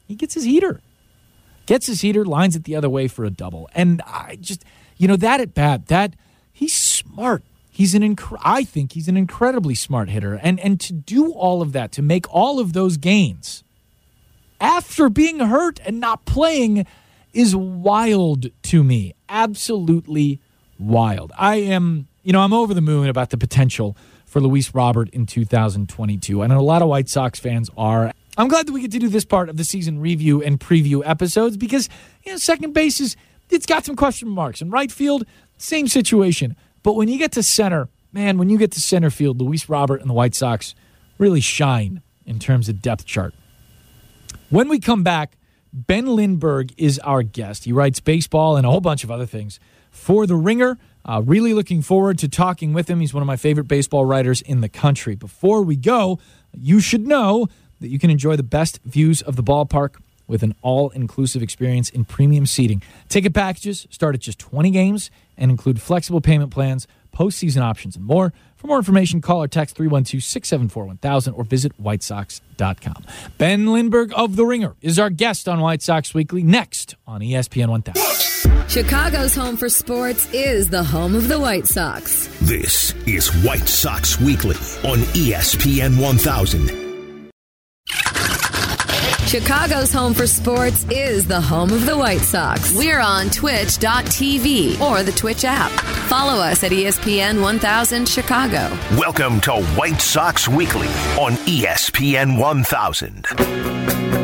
he 0.09 0.16
gets 0.16 0.35
his 0.35 0.42
heater. 0.42 0.81
Gets 1.66 1.87
his 1.87 2.01
heater, 2.01 2.24
lines 2.24 2.57
it 2.57 2.64
the 2.64 2.74
other 2.74 2.90
way 2.90 3.07
for 3.07 3.24
a 3.24 3.31
double. 3.31 3.70
And 3.72 4.03
I 4.05 4.38
just, 4.40 4.64
you 4.96 5.07
know, 5.07 5.16
that 5.16 5.40
at 5.40 5.55
bat, 5.55 5.87
that 5.87 6.14
he's 6.53 6.74
smart. 6.74 7.44
He's 7.70 7.94
an 7.94 8.03
inc- 8.03 8.40
I 8.42 8.64
think 8.64 8.94
he's 8.94 9.07
an 9.07 9.16
incredibly 9.16 9.77
smart 9.77 10.09
hitter. 10.09 10.35
And 10.35 10.59
and 10.59 10.81
to 10.81 10.92
do 10.92 11.31
all 11.31 11.62
of 11.62 11.70
that, 11.74 11.92
to 11.92 12.03
make 12.03 12.27
all 12.35 12.59
of 12.59 12.72
those 12.72 12.96
gains 12.96 13.62
after 14.61 15.09
being 15.09 15.38
hurt 15.40 15.81
and 15.85 16.01
not 16.01 16.25
playing 16.25 16.87
is 17.33 17.55
wild 17.55 18.47
to 18.62 18.83
me. 18.83 19.14
Absolutely 19.29 20.40
wild. 20.79 21.33
I 21.37 21.57
am, 21.57 22.09
you 22.23 22.33
know, 22.33 22.40
I'm 22.40 22.53
over 22.53 22.75
the 22.75 22.81
moon 22.81 23.09
about 23.09 23.31
the 23.31 23.37
potential 23.37 23.97
for 24.27 24.40
Luis 24.40 24.75
Robert 24.75 25.09
in 25.11 25.27
2022. 25.27 26.42
And 26.42 26.53
a 26.53 26.61
lot 26.61 26.83
of 26.83 26.88
White 26.88 27.09
Sox 27.09 27.38
fans 27.38 27.71
are. 27.77 28.12
I'm 28.37 28.49
glad 28.49 28.66
that 28.66 28.73
we 28.73 28.83
get 28.83 28.92
to 28.92 28.99
do 28.99 29.09
this 29.09 29.25
part 29.25 29.49
of 29.49 29.57
the 29.57 29.64
season 29.64 30.01
review 30.01 30.42
and 30.42 30.61
preview 30.61 31.03
episodes 31.05 31.57
because, 31.57 31.88
you 32.25 32.33
know, 32.33 32.38
second 32.38 32.73
base 32.73 33.01
is, 33.01 33.16
it's 33.51 33.66
got 33.66 33.85
some 33.85 33.97
question 33.97 34.29
marks. 34.29 34.61
And 34.61 34.71
right 34.73 34.92
field, 34.92 35.25
same 35.57 35.88
situation. 35.88 36.55
But 36.83 36.94
when 36.94 37.09
you 37.09 37.18
get 37.18 37.33
to 37.33 37.42
center, 37.42 37.88
man, 38.12 38.38
when 38.38 38.49
you 38.49 38.59
get 38.59 38.73
to 38.73 38.81
center 38.81 39.11
field, 39.11 39.40
Luis 39.40 39.68
Robert 39.68 40.01
and 40.01 40.09
the 40.09 40.14
White 40.14 40.35
Sox 40.35 40.75
really 41.18 41.40
shine 41.40 42.03
in 42.27 42.38
terms 42.38 42.68
of 42.68 42.81
depth 42.81 43.05
chart. 43.07 43.35
When 44.50 44.70
we 44.70 44.78
come 44.80 45.02
back, 45.02 45.37
Ben 45.74 46.06
Lindbergh 46.06 46.72
is 46.78 46.98
our 47.00 47.22
guest. 47.22 47.64
He 47.64 47.72
writes 47.72 48.00
baseball 48.00 48.56
and 48.56 48.66
a 48.66 48.70
whole 48.70 48.80
bunch 48.80 49.04
of 49.04 49.11
other 49.11 49.26
things 49.26 49.61
for 49.90 50.26
The 50.26 50.37
Ringer. 50.37 50.78
Uh, 51.04 51.20
really 51.22 51.52
looking 51.52 51.82
forward 51.82 52.18
to 52.20 52.28
talking 52.28 52.72
with 52.72 52.88
him. 52.88 53.00
He's 53.00 53.12
one 53.12 53.22
of 53.22 53.26
my 53.26 53.37
favorite 53.37 53.68
baseball 53.68 54.06
writers 54.06 54.40
in 54.40 54.62
the 54.62 54.68
country. 54.70 55.14
Before 55.14 55.62
we 55.62 55.76
go, 55.76 56.18
you 56.54 56.80
should 56.80 57.06
know 57.06 57.48
that 57.80 57.88
you 57.88 57.98
can 57.98 58.08
enjoy 58.08 58.37
the 58.37 58.42
best 58.42 58.80
views 58.87 59.20
of 59.20 59.37
the 59.37 59.42
ballpark 59.42 59.96
with 60.26 60.42
an 60.42 60.54
all 60.62 60.88
inclusive 60.90 61.42
experience 61.42 61.90
in 61.90 62.06
premium 62.06 62.46
seating. 62.46 62.82
Ticket 63.11 63.34
packages 63.34 63.87
start 63.90 64.14
at 64.14 64.22
just 64.22 64.38
20 64.38 64.70
games 64.70 65.11
and 65.37 65.50
include 65.50 65.80
flexible 65.80 66.22
payment 66.22 66.50
plans, 66.50 66.87
postseason 67.12 67.62
options, 67.62 67.97
and 67.97 68.05
more. 68.05 68.33
For 68.57 68.66
more 68.66 68.79
information, 68.79 69.21
call 69.21 69.42
or 69.42 69.49
text 69.49 69.77
312 69.77 70.23
674 70.23 70.87
1000 70.87 71.35
or 71.35 71.44
visit 71.44 71.81
whitesox.com. 71.81 73.05
Ben 73.38 73.73
Lindbergh 73.73 74.12
of 74.16 74.37
The 74.37 74.44
Ringer 74.44 74.75
is 74.83 74.99
our 74.99 75.11
guest 75.11 75.49
on 75.49 75.61
White 75.61 75.83
Sox 75.83 76.12
Weekly 76.12 76.42
next 76.42 76.97
on 77.07 77.21
ESPN 77.21 77.68
1000. 77.68 78.68
Chicago's 78.68 79.35
home 79.35 79.57
for 79.57 79.68
sports 79.68 80.33
is 80.35 80.68
the 80.68 80.83
home 80.83 81.14
of 81.14 81.29
the 81.29 81.38
White 81.38 81.66
Sox. 81.66 82.29
This 82.42 82.94
is 83.07 83.29
White 83.44 83.68
Sox 83.68 84.21
Weekly 84.21 84.57
on 84.88 84.99
ESPN 85.14 86.01
1000. 86.01 86.88
Chicago's 89.29 89.93
home 89.93 90.14
for 90.14 90.27
sports 90.27 90.87
is 90.91 91.27
the 91.27 91.38
home 91.38 91.71
of 91.71 91.85
the 91.85 91.95
White 91.95 92.23
Sox. 92.23 92.75
We're 92.75 92.99
on 92.99 93.29
twitch.tv 93.29 94.81
or 94.81 95.03
the 95.03 95.12
Twitch 95.12 95.45
app. 95.45 95.71
Follow 96.09 96.41
us 96.41 96.64
at 96.64 96.73
ESPN 96.73 97.43
1000 97.43 98.09
Chicago. 98.09 98.71
Welcome 98.97 99.38
to 99.43 99.62
White 99.77 100.01
Sox 100.01 100.49
Weekly 100.49 100.88
on 101.19 101.35
ESPN 101.45 102.38
1000. 102.38 104.17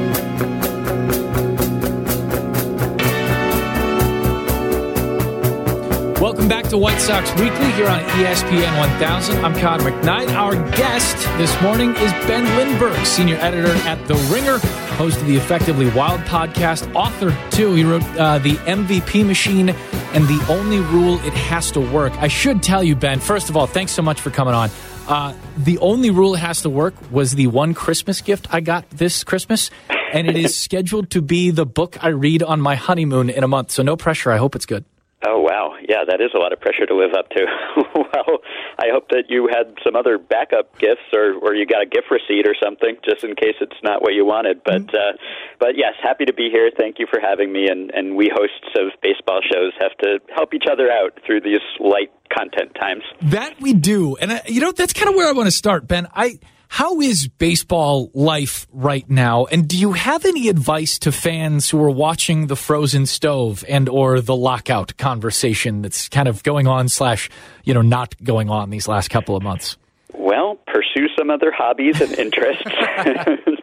Welcome 6.24 6.48
back 6.48 6.66
to 6.68 6.78
White 6.78 7.02
Sox 7.02 7.30
Weekly 7.32 7.70
here 7.72 7.86
on 7.86 8.00
ESPN 8.00 8.78
1000. 8.78 9.44
I'm 9.44 9.54
Connor 9.60 9.90
McKnight. 9.90 10.30
Our 10.30 10.54
guest 10.70 11.18
this 11.36 11.60
morning 11.60 11.90
is 11.96 12.12
Ben 12.26 12.44
Lindbergh, 12.56 13.04
senior 13.04 13.36
editor 13.36 13.74
at 13.86 14.08
The 14.08 14.14
Ringer, 14.32 14.56
host 14.96 15.20
of 15.20 15.26
the 15.26 15.36
Effectively 15.36 15.90
Wild 15.90 16.22
podcast, 16.22 16.90
author 16.94 17.36
too. 17.50 17.74
He 17.74 17.84
wrote 17.84 18.02
uh, 18.16 18.38
The 18.38 18.54
MVP 18.54 19.26
Machine 19.26 19.68
and 19.68 20.24
The 20.26 20.42
Only 20.48 20.80
Rule 20.80 21.16
It 21.26 21.34
Has 21.34 21.70
to 21.72 21.80
Work. 21.82 22.14
I 22.14 22.28
should 22.28 22.62
tell 22.62 22.82
you, 22.82 22.96
Ben, 22.96 23.20
first 23.20 23.50
of 23.50 23.56
all, 23.58 23.66
thanks 23.66 23.92
so 23.92 24.00
much 24.00 24.18
for 24.18 24.30
coming 24.30 24.54
on. 24.54 24.70
Uh, 25.06 25.34
the 25.58 25.76
Only 25.76 26.08
Rule 26.10 26.36
It 26.36 26.38
Has 26.38 26.62
to 26.62 26.70
Work 26.70 26.94
was 27.10 27.34
the 27.34 27.48
one 27.48 27.74
Christmas 27.74 28.22
gift 28.22 28.46
I 28.50 28.60
got 28.60 28.88
this 28.88 29.24
Christmas, 29.24 29.70
and 30.14 30.26
it 30.26 30.38
is 30.38 30.58
scheduled 30.58 31.10
to 31.10 31.20
be 31.20 31.50
the 31.50 31.66
book 31.66 32.02
I 32.02 32.08
read 32.08 32.42
on 32.42 32.62
my 32.62 32.76
honeymoon 32.76 33.28
in 33.28 33.44
a 33.44 33.48
month. 33.48 33.72
So 33.72 33.82
no 33.82 33.94
pressure. 33.94 34.32
I 34.32 34.38
hope 34.38 34.56
it's 34.56 34.64
good. 34.64 34.86
Oh 35.26 35.40
wow, 35.40 35.76
yeah, 35.88 36.04
that 36.06 36.20
is 36.20 36.30
a 36.34 36.38
lot 36.38 36.52
of 36.52 36.60
pressure 36.60 36.84
to 36.84 36.94
live 36.94 37.14
up 37.16 37.30
to. 37.30 37.46
well, 37.94 38.44
I 38.78 38.92
hope 38.92 39.08
that 39.08 39.24
you 39.28 39.48
had 39.48 39.72
some 39.82 39.96
other 39.96 40.18
backup 40.18 40.78
gifts, 40.78 41.08
or 41.14 41.34
or 41.40 41.54
you 41.54 41.64
got 41.64 41.82
a 41.82 41.86
gift 41.86 42.10
receipt 42.10 42.46
or 42.46 42.54
something, 42.62 42.96
just 43.04 43.24
in 43.24 43.34
case 43.34 43.56
it's 43.60 43.80
not 43.82 44.02
what 44.02 44.12
you 44.12 44.26
wanted. 44.26 44.62
But 44.64 44.92
uh, 44.92 45.16
but 45.58 45.76
yes, 45.76 45.94
happy 46.02 46.26
to 46.26 46.34
be 46.34 46.50
here. 46.50 46.70
Thank 46.76 46.98
you 46.98 47.06
for 47.10 47.20
having 47.20 47.52
me. 47.52 47.68
And 47.68 47.90
and 47.94 48.16
we 48.16 48.30
hosts 48.34 48.76
of 48.76 48.92
baseball 49.00 49.40
shows 49.40 49.72
have 49.80 49.96
to 50.02 50.20
help 50.34 50.52
each 50.52 50.68
other 50.70 50.90
out 50.90 51.18
through 51.24 51.40
these 51.40 51.64
light 51.80 52.12
content 52.28 52.74
times. 52.78 53.02
That 53.22 53.60
we 53.60 53.72
do, 53.72 54.16
and 54.16 54.32
I, 54.32 54.42
you 54.46 54.60
know 54.60 54.72
that's 54.72 54.92
kind 54.92 55.08
of 55.08 55.14
where 55.14 55.28
I 55.28 55.32
want 55.32 55.46
to 55.46 55.56
start, 55.56 55.88
Ben. 55.88 56.06
I 56.14 56.38
how 56.74 57.00
is 57.00 57.28
baseball 57.28 58.10
life 58.14 58.66
right 58.72 59.08
now, 59.08 59.44
and 59.44 59.68
do 59.68 59.78
you 59.78 59.92
have 59.92 60.24
any 60.24 60.48
advice 60.48 60.98
to 60.98 61.12
fans 61.12 61.70
who 61.70 61.80
are 61.80 61.88
watching 61.88 62.48
the 62.48 62.56
frozen 62.56 63.06
stove 63.06 63.64
and 63.68 63.88
or 63.88 64.20
the 64.20 64.34
lockout 64.34 64.96
conversation 64.96 65.82
that's 65.82 66.08
kind 66.08 66.26
of 66.26 66.42
going 66.42 66.66
on 66.66 66.88
slash 66.88 67.30
you 67.62 67.74
know 67.74 67.80
not 67.80 68.16
going 68.24 68.50
on 68.50 68.70
these 68.70 68.88
last 68.88 69.06
couple 69.08 69.36
of 69.36 69.42
months? 69.44 69.76
Well, 70.14 70.58
pursue 70.66 71.06
some 71.16 71.30
other 71.30 71.52
hobbies 71.52 72.00
and 72.00 72.12
interests. 72.18 72.64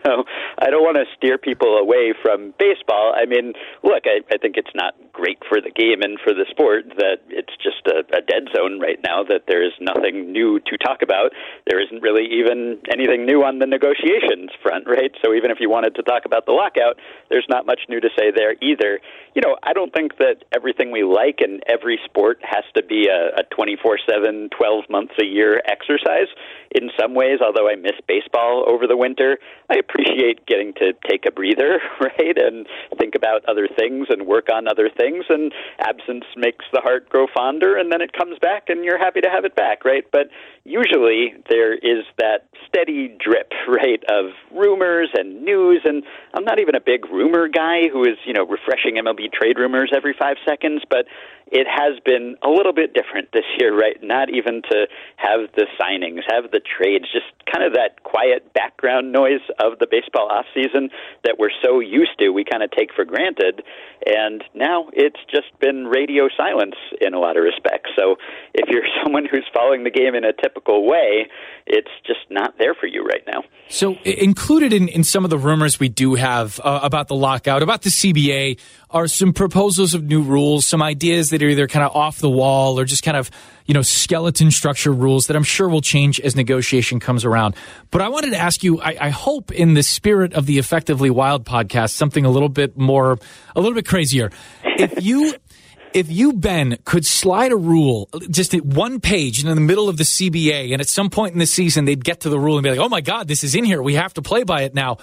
no, 0.05 0.23
I 0.59 0.69
don't 0.69 0.83
want 0.83 0.95
to 0.95 1.03
steer 1.17 1.37
people 1.37 1.75
away 1.79 2.13
from 2.21 2.53
baseball. 2.59 3.13
I 3.13 3.25
mean, 3.25 3.51
look, 3.83 4.03
I, 4.05 4.21
I 4.33 4.37
think 4.37 4.55
it's 4.55 4.73
not 4.73 4.95
great 5.13 5.39
for 5.47 5.59
the 5.59 5.71
game 5.71 6.01
and 6.01 6.19
for 6.23 6.33
the 6.33 6.45
sport 6.49 6.85
that 6.97 7.19
it's 7.29 7.53
just 7.61 7.83
a, 7.87 8.03
a 8.15 8.21
dead 8.21 8.47
zone 8.55 8.79
right 8.79 8.99
now, 9.03 9.23
that 9.23 9.43
there 9.47 9.63
is 9.65 9.73
nothing 9.79 10.31
new 10.31 10.59
to 10.59 10.77
talk 10.77 11.01
about. 11.01 11.31
There 11.67 11.81
isn't 11.81 12.01
really 12.01 12.25
even 12.31 12.79
anything 12.91 13.25
new 13.25 13.43
on 13.43 13.59
the 13.59 13.67
negotiations 13.67 14.51
front, 14.63 14.87
right? 14.87 15.11
So 15.23 15.33
even 15.33 15.51
if 15.51 15.59
you 15.59 15.69
wanted 15.69 15.95
to 15.95 16.03
talk 16.03 16.23
about 16.25 16.45
the 16.45 16.53
lockout, 16.53 16.97
there's 17.29 17.47
not 17.49 17.65
much 17.65 17.81
new 17.89 17.99
to 17.99 18.09
say 18.17 18.31
there 18.31 18.55
either. 18.61 18.99
You 19.35 19.41
know, 19.41 19.57
I 19.63 19.73
don't 19.73 19.93
think 19.93 20.17
that 20.17 20.43
everything 20.55 20.91
we 20.91 21.03
like 21.03 21.39
in 21.41 21.59
every 21.67 21.99
sport 22.05 22.39
has 22.43 22.63
to 22.75 22.83
be 22.83 23.07
a, 23.07 23.41
a 23.41 23.43
24 23.51 23.99
7, 24.07 24.49
12 24.55 24.89
months 24.89 25.13
a 25.19 25.25
year 25.25 25.61
exercise. 25.67 26.27
In 26.71 26.89
some 26.99 27.13
ways, 27.15 27.39
although 27.43 27.69
I 27.69 27.75
miss 27.75 27.99
baseball 28.07 28.65
over 28.67 28.87
the 28.87 28.97
winter, 28.97 29.37
I 29.69 29.75
appreciate 29.75 30.45
getting 30.45 30.73
to 30.79 30.93
take 31.09 31.25
a 31.27 31.31
breather, 31.31 31.79
right, 31.99 32.37
and 32.37 32.65
think 32.97 33.15
about 33.15 33.43
other 33.45 33.67
things 33.67 34.07
and 34.09 34.25
work 34.25 34.47
on 34.53 34.67
other 34.67 34.89
things. 34.89 35.00
Things, 35.01 35.25
and 35.29 35.51
absence 35.79 36.25
makes 36.37 36.65
the 36.71 36.79
heart 36.81 37.09
grow 37.09 37.25
fonder, 37.33 37.75
and 37.75 37.91
then 37.91 38.01
it 38.01 38.13
comes 38.13 38.37
back, 38.39 38.69
and 38.69 38.85
you're 38.85 38.99
happy 38.99 39.21
to 39.21 39.29
have 39.29 39.45
it 39.45 39.55
back, 39.55 39.83
right? 39.83 40.05
But 40.11 40.27
usually 40.63 41.33
there 41.49 41.73
is 41.73 42.05
that 42.19 42.45
steady 42.67 43.17
drip, 43.19 43.51
right, 43.67 44.03
of 44.09 44.31
rumors 44.51 45.09
and 45.15 45.41
news. 45.41 45.81
And 45.85 46.03
I'm 46.35 46.45
not 46.45 46.59
even 46.59 46.75
a 46.75 46.81
big 46.81 47.05
rumor 47.09 47.47
guy 47.47 47.89
who 47.91 48.03
is, 48.03 48.17
you 48.25 48.33
know, 48.33 48.45
refreshing 48.45 48.95
MLB 48.95 49.33
trade 49.33 49.57
rumors 49.57 49.91
every 49.95 50.13
five 50.13 50.37
seconds, 50.45 50.83
but 50.87 51.05
it 51.51 51.67
has 51.67 51.99
been 52.05 52.37
a 52.41 52.49
little 52.49 52.71
bit 52.71 52.93
different 52.93 53.29
this 53.33 53.43
year, 53.59 53.77
right? 53.77 53.97
Not 54.01 54.29
even 54.29 54.61
to 54.71 54.87
have 55.17 55.51
the 55.55 55.67
signings, 55.79 56.23
have 56.31 56.49
the 56.51 56.61
trades, 56.61 57.05
just 57.11 57.27
kind 57.51 57.65
of 57.65 57.73
that 57.73 58.03
quiet 58.03 58.53
background 58.53 59.11
noise 59.11 59.43
of 59.59 59.77
the 59.79 59.87
baseball 59.91 60.29
off 60.31 60.45
season 60.55 60.89
that 61.25 61.35
we're 61.37 61.51
so 61.61 61.81
used 61.81 62.17
to, 62.19 62.29
we 62.29 62.45
kind 62.45 62.63
of 62.63 62.71
take 62.71 62.93
for 62.95 63.03
granted. 63.03 63.61
And 64.05 64.43
now 64.55 64.87
it's 64.93 65.19
just 65.29 65.51
been 65.59 65.87
radio 65.87 66.29
silence 66.35 66.75
in 67.01 67.13
a 67.13 67.19
lot 67.19 67.35
of 67.35 67.43
respects. 67.43 67.91
So 67.99 68.15
if 68.53 68.69
you're 68.69 68.87
someone 69.03 69.27
who's 69.29 69.45
following 69.53 69.83
the 69.83 69.91
game 69.91 70.15
in 70.15 70.23
a 70.23 70.33
typical 70.33 70.87
way, 70.87 71.27
it's 71.67 71.91
just 72.07 72.19
not 72.29 72.55
there 72.57 72.73
for 72.73 72.87
you 72.87 73.03
right 73.03 73.23
now. 73.27 73.43
So, 73.69 73.97
included 74.03 74.73
in, 74.73 74.87
in 74.89 75.03
some 75.03 75.23
of 75.23 75.29
the 75.29 75.37
rumors 75.37 75.79
we 75.79 75.87
do 75.87 76.15
have 76.15 76.59
uh, 76.63 76.79
about 76.83 77.07
the 77.07 77.15
lockout, 77.15 77.63
about 77.63 77.83
the 77.83 77.89
CBA, 77.89 78.59
are 78.89 79.07
some 79.07 79.31
proposals 79.31 79.93
of 79.93 80.03
new 80.03 80.21
rules, 80.21 80.65
some 80.65 80.81
ideas 80.81 81.29
that 81.29 81.40
are 81.41 81.49
either 81.49 81.67
kind 81.67 81.85
of 81.85 81.95
off 81.95 82.19
the 82.19 82.29
wall 82.29 82.79
or 82.79 82.85
just 82.85 83.03
kind 83.03 83.17
of, 83.17 83.29
you 83.65 83.73
know, 83.73 83.81
skeleton 83.81 84.51
structure 84.51 84.91
rules 84.91 85.27
that 85.27 85.35
I'm 85.35 85.43
sure 85.43 85.69
will 85.69 85.81
change 85.81 86.19
as 86.19 86.35
negotiation 86.35 86.99
comes 86.99 87.25
around. 87.25 87.55
But 87.89 88.01
I 88.01 88.09
wanted 88.09 88.31
to 88.31 88.37
ask 88.37 88.63
you, 88.63 88.79
I, 88.81 88.97
I 88.99 89.09
hope 89.09 89.51
in 89.51 89.73
the 89.73 89.83
spirit 89.83 90.33
of 90.33 90.45
the 90.45 90.57
Effectively 90.57 91.09
Wild 91.09 91.45
podcast, 91.45 91.91
something 91.91 92.25
a 92.25 92.29
little 92.29 92.49
bit 92.49 92.77
more, 92.77 93.19
a 93.55 93.61
little 93.61 93.75
bit 93.75 93.87
crazier. 93.87 94.31
If 94.63 95.03
you 95.03 95.33
if 95.93 96.09
you 96.09 96.33
Ben 96.33 96.77
could 96.85 97.05
slide 97.05 97.51
a 97.51 97.57
rule 97.57 98.09
just 98.29 98.53
at 98.53 98.65
one 98.65 98.99
page 98.99 99.43
in 99.43 99.49
the 99.49 99.61
middle 99.61 99.89
of 99.89 99.97
the 99.97 100.03
CBA, 100.03 100.71
and 100.71 100.81
at 100.81 100.87
some 100.87 101.09
point 101.09 101.33
in 101.33 101.39
the 101.39 101.45
season 101.45 101.85
they'd 101.85 102.03
get 102.03 102.21
to 102.21 102.29
the 102.29 102.39
rule 102.39 102.57
and 102.57 102.63
be 102.63 102.69
like, 102.69 102.79
"Oh 102.79 102.89
my 102.89 103.01
God, 103.01 103.27
this 103.27 103.43
is 103.43 103.55
in 103.55 103.63
here. 103.63 103.81
We 103.81 103.95
have 103.95 104.13
to 104.15 104.21
play 104.21 104.43
by 104.43 104.63
it 104.63 104.73
now." 104.73 104.97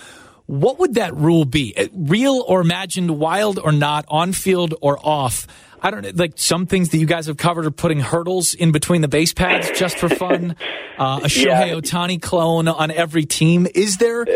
What 0.49 0.79
would 0.79 0.95
that 0.95 1.15
rule 1.15 1.45
be? 1.45 1.75
Uh, 1.77 1.89
Real 1.95 2.43
or 2.49 2.63
imagined, 2.63 3.19
wild 3.19 3.59
or 3.59 3.71
not, 3.71 4.07
on 4.09 4.33
field 4.33 4.75
or 4.81 4.99
off? 5.07 5.47
I 5.83 5.91
don't 5.91 6.03
know. 6.03 6.11
Like 6.15 6.33
some 6.37 6.65
things 6.67 6.89
that 6.89 6.97
you 6.99 7.05
guys 7.07 7.27
have 7.27 7.37
covered 7.37 7.67
are 7.67 7.71
putting 7.71 8.01
hurdles 8.01 8.55
in 8.55 8.73
between 8.73 9.03
the 9.03 9.09
base 9.09 9.33
pads 9.35 9.71
just 9.79 9.99
for 9.99 10.09
fun. 10.09 10.57
Uh, 10.99 11.21
a 11.23 11.27
Shohei 11.29 11.69
Yeah. 11.69 11.75
Ohtani 11.75 12.21
clone 12.21 12.67
on 12.67 12.91
every 12.91 13.25
team. 13.25 13.69
Is 13.73 13.99
there 13.99 14.27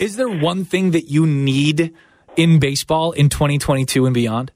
is 0.00 0.16
there 0.16 0.28
one 0.28 0.64
thing 0.64 0.90
that 0.90 1.08
you 1.08 1.26
need 1.28 1.94
in 2.34 2.58
baseball 2.58 3.12
in 3.12 3.28
2022 3.28 4.04
and 4.04 4.12
beyond? 4.14 4.50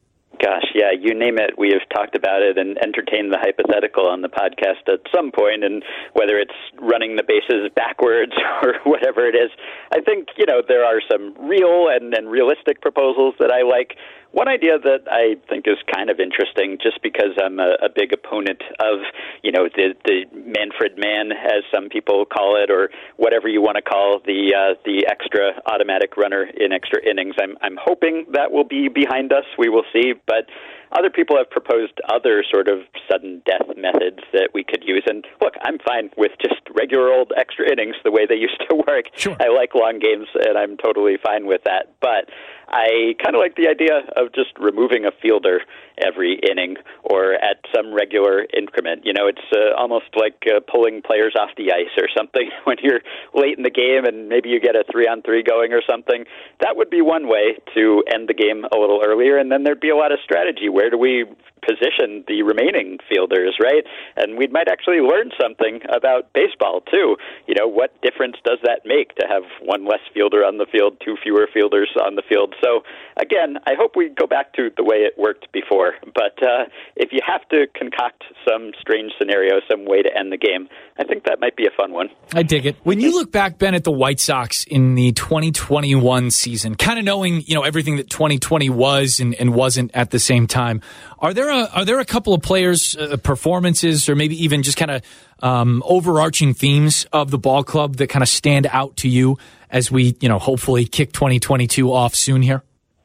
You 1.01 1.15
name 1.15 1.39
it. 1.39 1.59
We 1.59 1.71
have 1.71 1.87
talked 1.91 2.17
about 2.17 2.43
it 2.43 2.59
and 2.59 2.79
entertained 2.79 3.33
the 3.33 3.39
hypothetical 3.39 4.09
on 4.09 4.23
the 4.23 4.29
podcast 4.29 4.89
at 4.93 5.01
some 5.15 5.31
point, 5.31 5.65
and 5.65 5.83
whether 6.15 6.39
it's 6.39 6.55
running 6.81 7.17
the 7.17 7.23
bases 7.23 7.71
backwards 7.75 8.33
or 8.63 8.75
whatever 8.85 9.27
it 9.27 9.35
is, 9.35 9.51
I 9.93 10.01
think 10.01 10.29
you 10.37 10.47
know 10.47 10.63
there 10.67 10.85
are 10.85 11.01
some 11.11 11.35
real 11.39 11.89
and, 11.89 12.15
and 12.15 12.31
realistic 12.31 12.81
proposals 12.81 13.35
that 13.41 13.51
I 13.51 13.63
like. 13.63 13.97
One 14.33 14.49
idea 14.49 14.79
that 14.79 15.05
I 15.13 15.37
think 15.51 15.69
is 15.69 15.77
kind 15.93 16.09
of 16.09 16.19
interesting, 16.19 16.79
just 16.83 17.03
because 17.03 17.37
I'm 17.37 17.61
a, 17.61 17.77
a 17.85 17.91
big 17.95 18.15
opponent 18.15 18.63
of, 18.81 19.05
you 19.43 19.53
know, 19.53 19.69
the 19.69 19.93
the 20.07 20.25
Manfred 20.33 20.97
Man, 20.97 21.33
as 21.33 21.65
some 21.69 21.91
people 21.91 22.25
call 22.25 22.57
it, 22.57 22.71
or 22.71 22.89
whatever 23.17 23.47
you 23.47 23.61
want 23.61 23.77
to 23.77 23.83
call 23.83 24.21
the 24.25 24.55
uh, 24.57 24.81
the 24.87 25.07
extra 25.07 25.61
automatic 25.67 26.17
runner 26.17 26.45
in 26.45 26.73
extra 26.73 26.99
innings. 27.05 27.35
I'm 27.41 27.59
I'm 27.61 27.77
hoping 27.77 28.25
that 28.33 28.51
will 28.53 28.65
be 28.65 28.89
behind 28.89 29.33
us. 29.33 29.45
We 29.59 29.69
will 29.69 29.85
see, 29.93 30.15
but 30.27 30.49
other 30.93 31.11
people 31.11 31.37
have 31.37 31.51
proposed 31.51 32.01
other 32.09 32.45
sort 32.51 32.69
of 32.69 32.81
sudden 33.11 33.43
death 33.47 33.67
methods 33.77 34.21
that 34.33 34.51
we 34.55 34.65
could 34.65 34.85
use. 34.85 35.03
And 35.07 35.25
look, 35.41 35.55
I'm 35.63 35.79
fine 35.79 36.11
with 36.17 36.33
just 36.41 36.61
regular 36.75 37.13
old 37.13 37.33
extra 37.37 37.71
innings 37.71 37.97
the 38.05 38.11
way 38.11 38.27
they 38.27 38.37
used 38.37 38.63
to 38.69 38.77
work. 38.87 39.07
Sure. 39.17 39.37
I 39.41 39.49
like 39.49 39.75
long 39.75 39.99
games, 39.99 40.29
and 40.35 40.57
I'm 40.59 40.77
totally 40.77 41.17
fine 41.23 41.47
with 41.47 41.63
that. 41.65 41.95
But 42.01 42.29
I 42.69 43.15
kind 43.23 43.37
of 43.37 43.41
like 43.41 43.57
the 43.57 43.69
idea 43.69 44.01
of 44.17 44.33
just 44.35 44.57
removing 44.59 45.05
a 45.05 45.13
fielder 45.21 45.61
every 46.01 46.41
inning 46.49 46.77
or 47.05 47.35
at 47.35 47.61
some 47.75 47.93
regular 47.93 48.47
increment. 48.57 49.05
You 49.05 49.13
know, 49.13 49.29
it's 49.29 49.45
uh, 49.55 49.77
almost 49.77 50.09
like 50.17 50.41
uh, 50.49 50.61
pulling 50.61 51.03
players 51.03 51.35
off 51.39 51.51
the 51.57 51.71
ice 51.73 51.93
or 51.99 52.09
something 52.17 52.49
when 52.65 52.79
you're 52.83 53.01
late 53.35 53.59
in 53.59 53.63
the 53.63 53.71
game 53.71 54.05
and 54.05 54.29
maybe 54.29 54.49
you 54.49 54.59
get 54.59 54.75
a 54.75 54.85
three 54.91 55.07
on 55.07 55.23
three 55.23 55.43
going 55.43 55.73
or 55.73 55.83
something. 55.89 56.25
That 56.61 56.77
would 56.77 56.89
be 56.89 57.03
one 57.03 57.29
way 57.29 57.59
to 57.75 58.03
end 58.13 58.29
the 58.29 58.35
game 58.35 58.65
a 58.73 58.79
little 58.79 59.03
earlier, 59.05 59.37
and 59.37 59.53
then 59.53 59.65
there'd 59.65 59.81
be 59.81 59.91
a 59.91 59.97
lot 59.97 60.13
of 60.13 60.19
strategy. 60.25 60.69
Where 60.69 60.82
do 60.91 60.99
we 60.99 61.25
position 61.63 62.25
the 62.29 62.43
remaining 62.43 62.99
fielders, 63.09 63.57
right? 63.63 63.85
And 64.17 64.37
we 64.37 64.47
might 64.49 64.69
actually 64.69 65.01
learn 65.01 65.31
something 65.41 65.81
about 65.89 66.33
baseball 66.35 66.83
too. 66.91 67.17
You 67.47 67.55
know, 67.55 67.67
what 67.67 67.95
difference 68.03 68.37
does 68.45 68.59
that 68.65 68.83
make 68.85 69.15
to 69.17 69.27
have 69.27 69.43
one 69.63 69.85
less 69.87 70.03
fielder 70.13 70.45
on 70.45 70.59
the 70.59 70.67
field, 70.71 70.99
two 71.05 71.17
fewer 71.23 71.49
fielders 71.53 71.91
on 72.03 72.17
the 72.17 72.23
field? 72.29 72.55
So 72.63 72.83
again, 73.17 73.59
I 73.67 73.75
hope 73.79 73.97
we 73.97 74.09
go 74.09 74.27
back 74.27 74.53
to 74.55 74.71
the 74.77 74.85
way 74.85 75.07
it 75.07 75.15
worked 75.17 75.51
before. 75.53 75.95
But 76.15 76.43
uh, 76.43 76.67
if 76.97 77.13
you 77.13 77.21
have 77.27 77.49
to 77.51 77.67
concoct 77.75 78.25
some 78.47 78.73
strange 78.81 79.13
scenario, 79.19 79.61
some 79.71 79.85
way 79.85 80.03
to 80.03 80.11
end 80.17 80.33
the 80.33 80.37
game, 80.37 80.69
I 80.99 81.05
think 81.05 81.25
that 81.25 81.41
might 81.41 81.57
be 81.57 81.67
a 81.67 81.71
fun 81.77 81.93
one. 81.93 82.09
I 82.35 82.43
dig 82.43 82.67
it. 82.67 82.77
When 82.83 83.01
you 83.01 83.13
look 83.13 83.33
back, 83.33 83.59
Ben, 83.59 83.75
at 83.75 83.85
the 83.85 83.93
White 83.93 84.21
Sox 84.21 84.65
in 84.65 84.95
the 84.95 85.13
2021 85.13 86.31
season, 86.31 86.75
kind 86.75 86.99
of 86.99 87.05
knowing 87.05 87.43
you 87.43 87.55
know 87.55 87.63
everything 87.63 87.97
that 87.97 88.11
2020 88.11 88.71
was 88.71 89.21
and, 89.21 89.35
and 89.35 89.55
wasn't 89.55 89.91
at 89.95 90.11
the 90.11 90.19
same 90.19 90.47
time, 90.47 90.81
are 91.23 91.33
there 91.33 91.49
a, 91.49 91.67
are 91.69 91.85
there 91.85 92.01
a 92.01 92.05
couple 92.05 92.35
of 92.35 92.43
players, 92.43 92.97
uh, 92.97 93.17
performances, 93.17 94.09
or 94.09 94.17
maybe 94.17 94.43
even 94.45 94.63
just 94.63 94.77
kind 94.77 94.91
of 94.91 95.03
um, 95.41 95.83
overarching 95.87 96.53
themes 96.53 97.07
of 97.13 97.31
the 97.31 97.39
ball 97.39 97.63
club 97.63 97.97
that 97.97 98.09
kind 98.09 98.23
of 98.23 98.29
stand 98.29 98.67
out 98.67 98.97
to 98.99 99.09
you 99.09 99.39
as 99.71 99.91
we 99.91 100.17
you 100.21 100.29
know 100.29 100.39
hopefully 100.39 100.85
kick 100.85 101.13
2022 101.13 101.93
off 101.93 102.15
soon 102.15 102.43
here? 102.43 102.63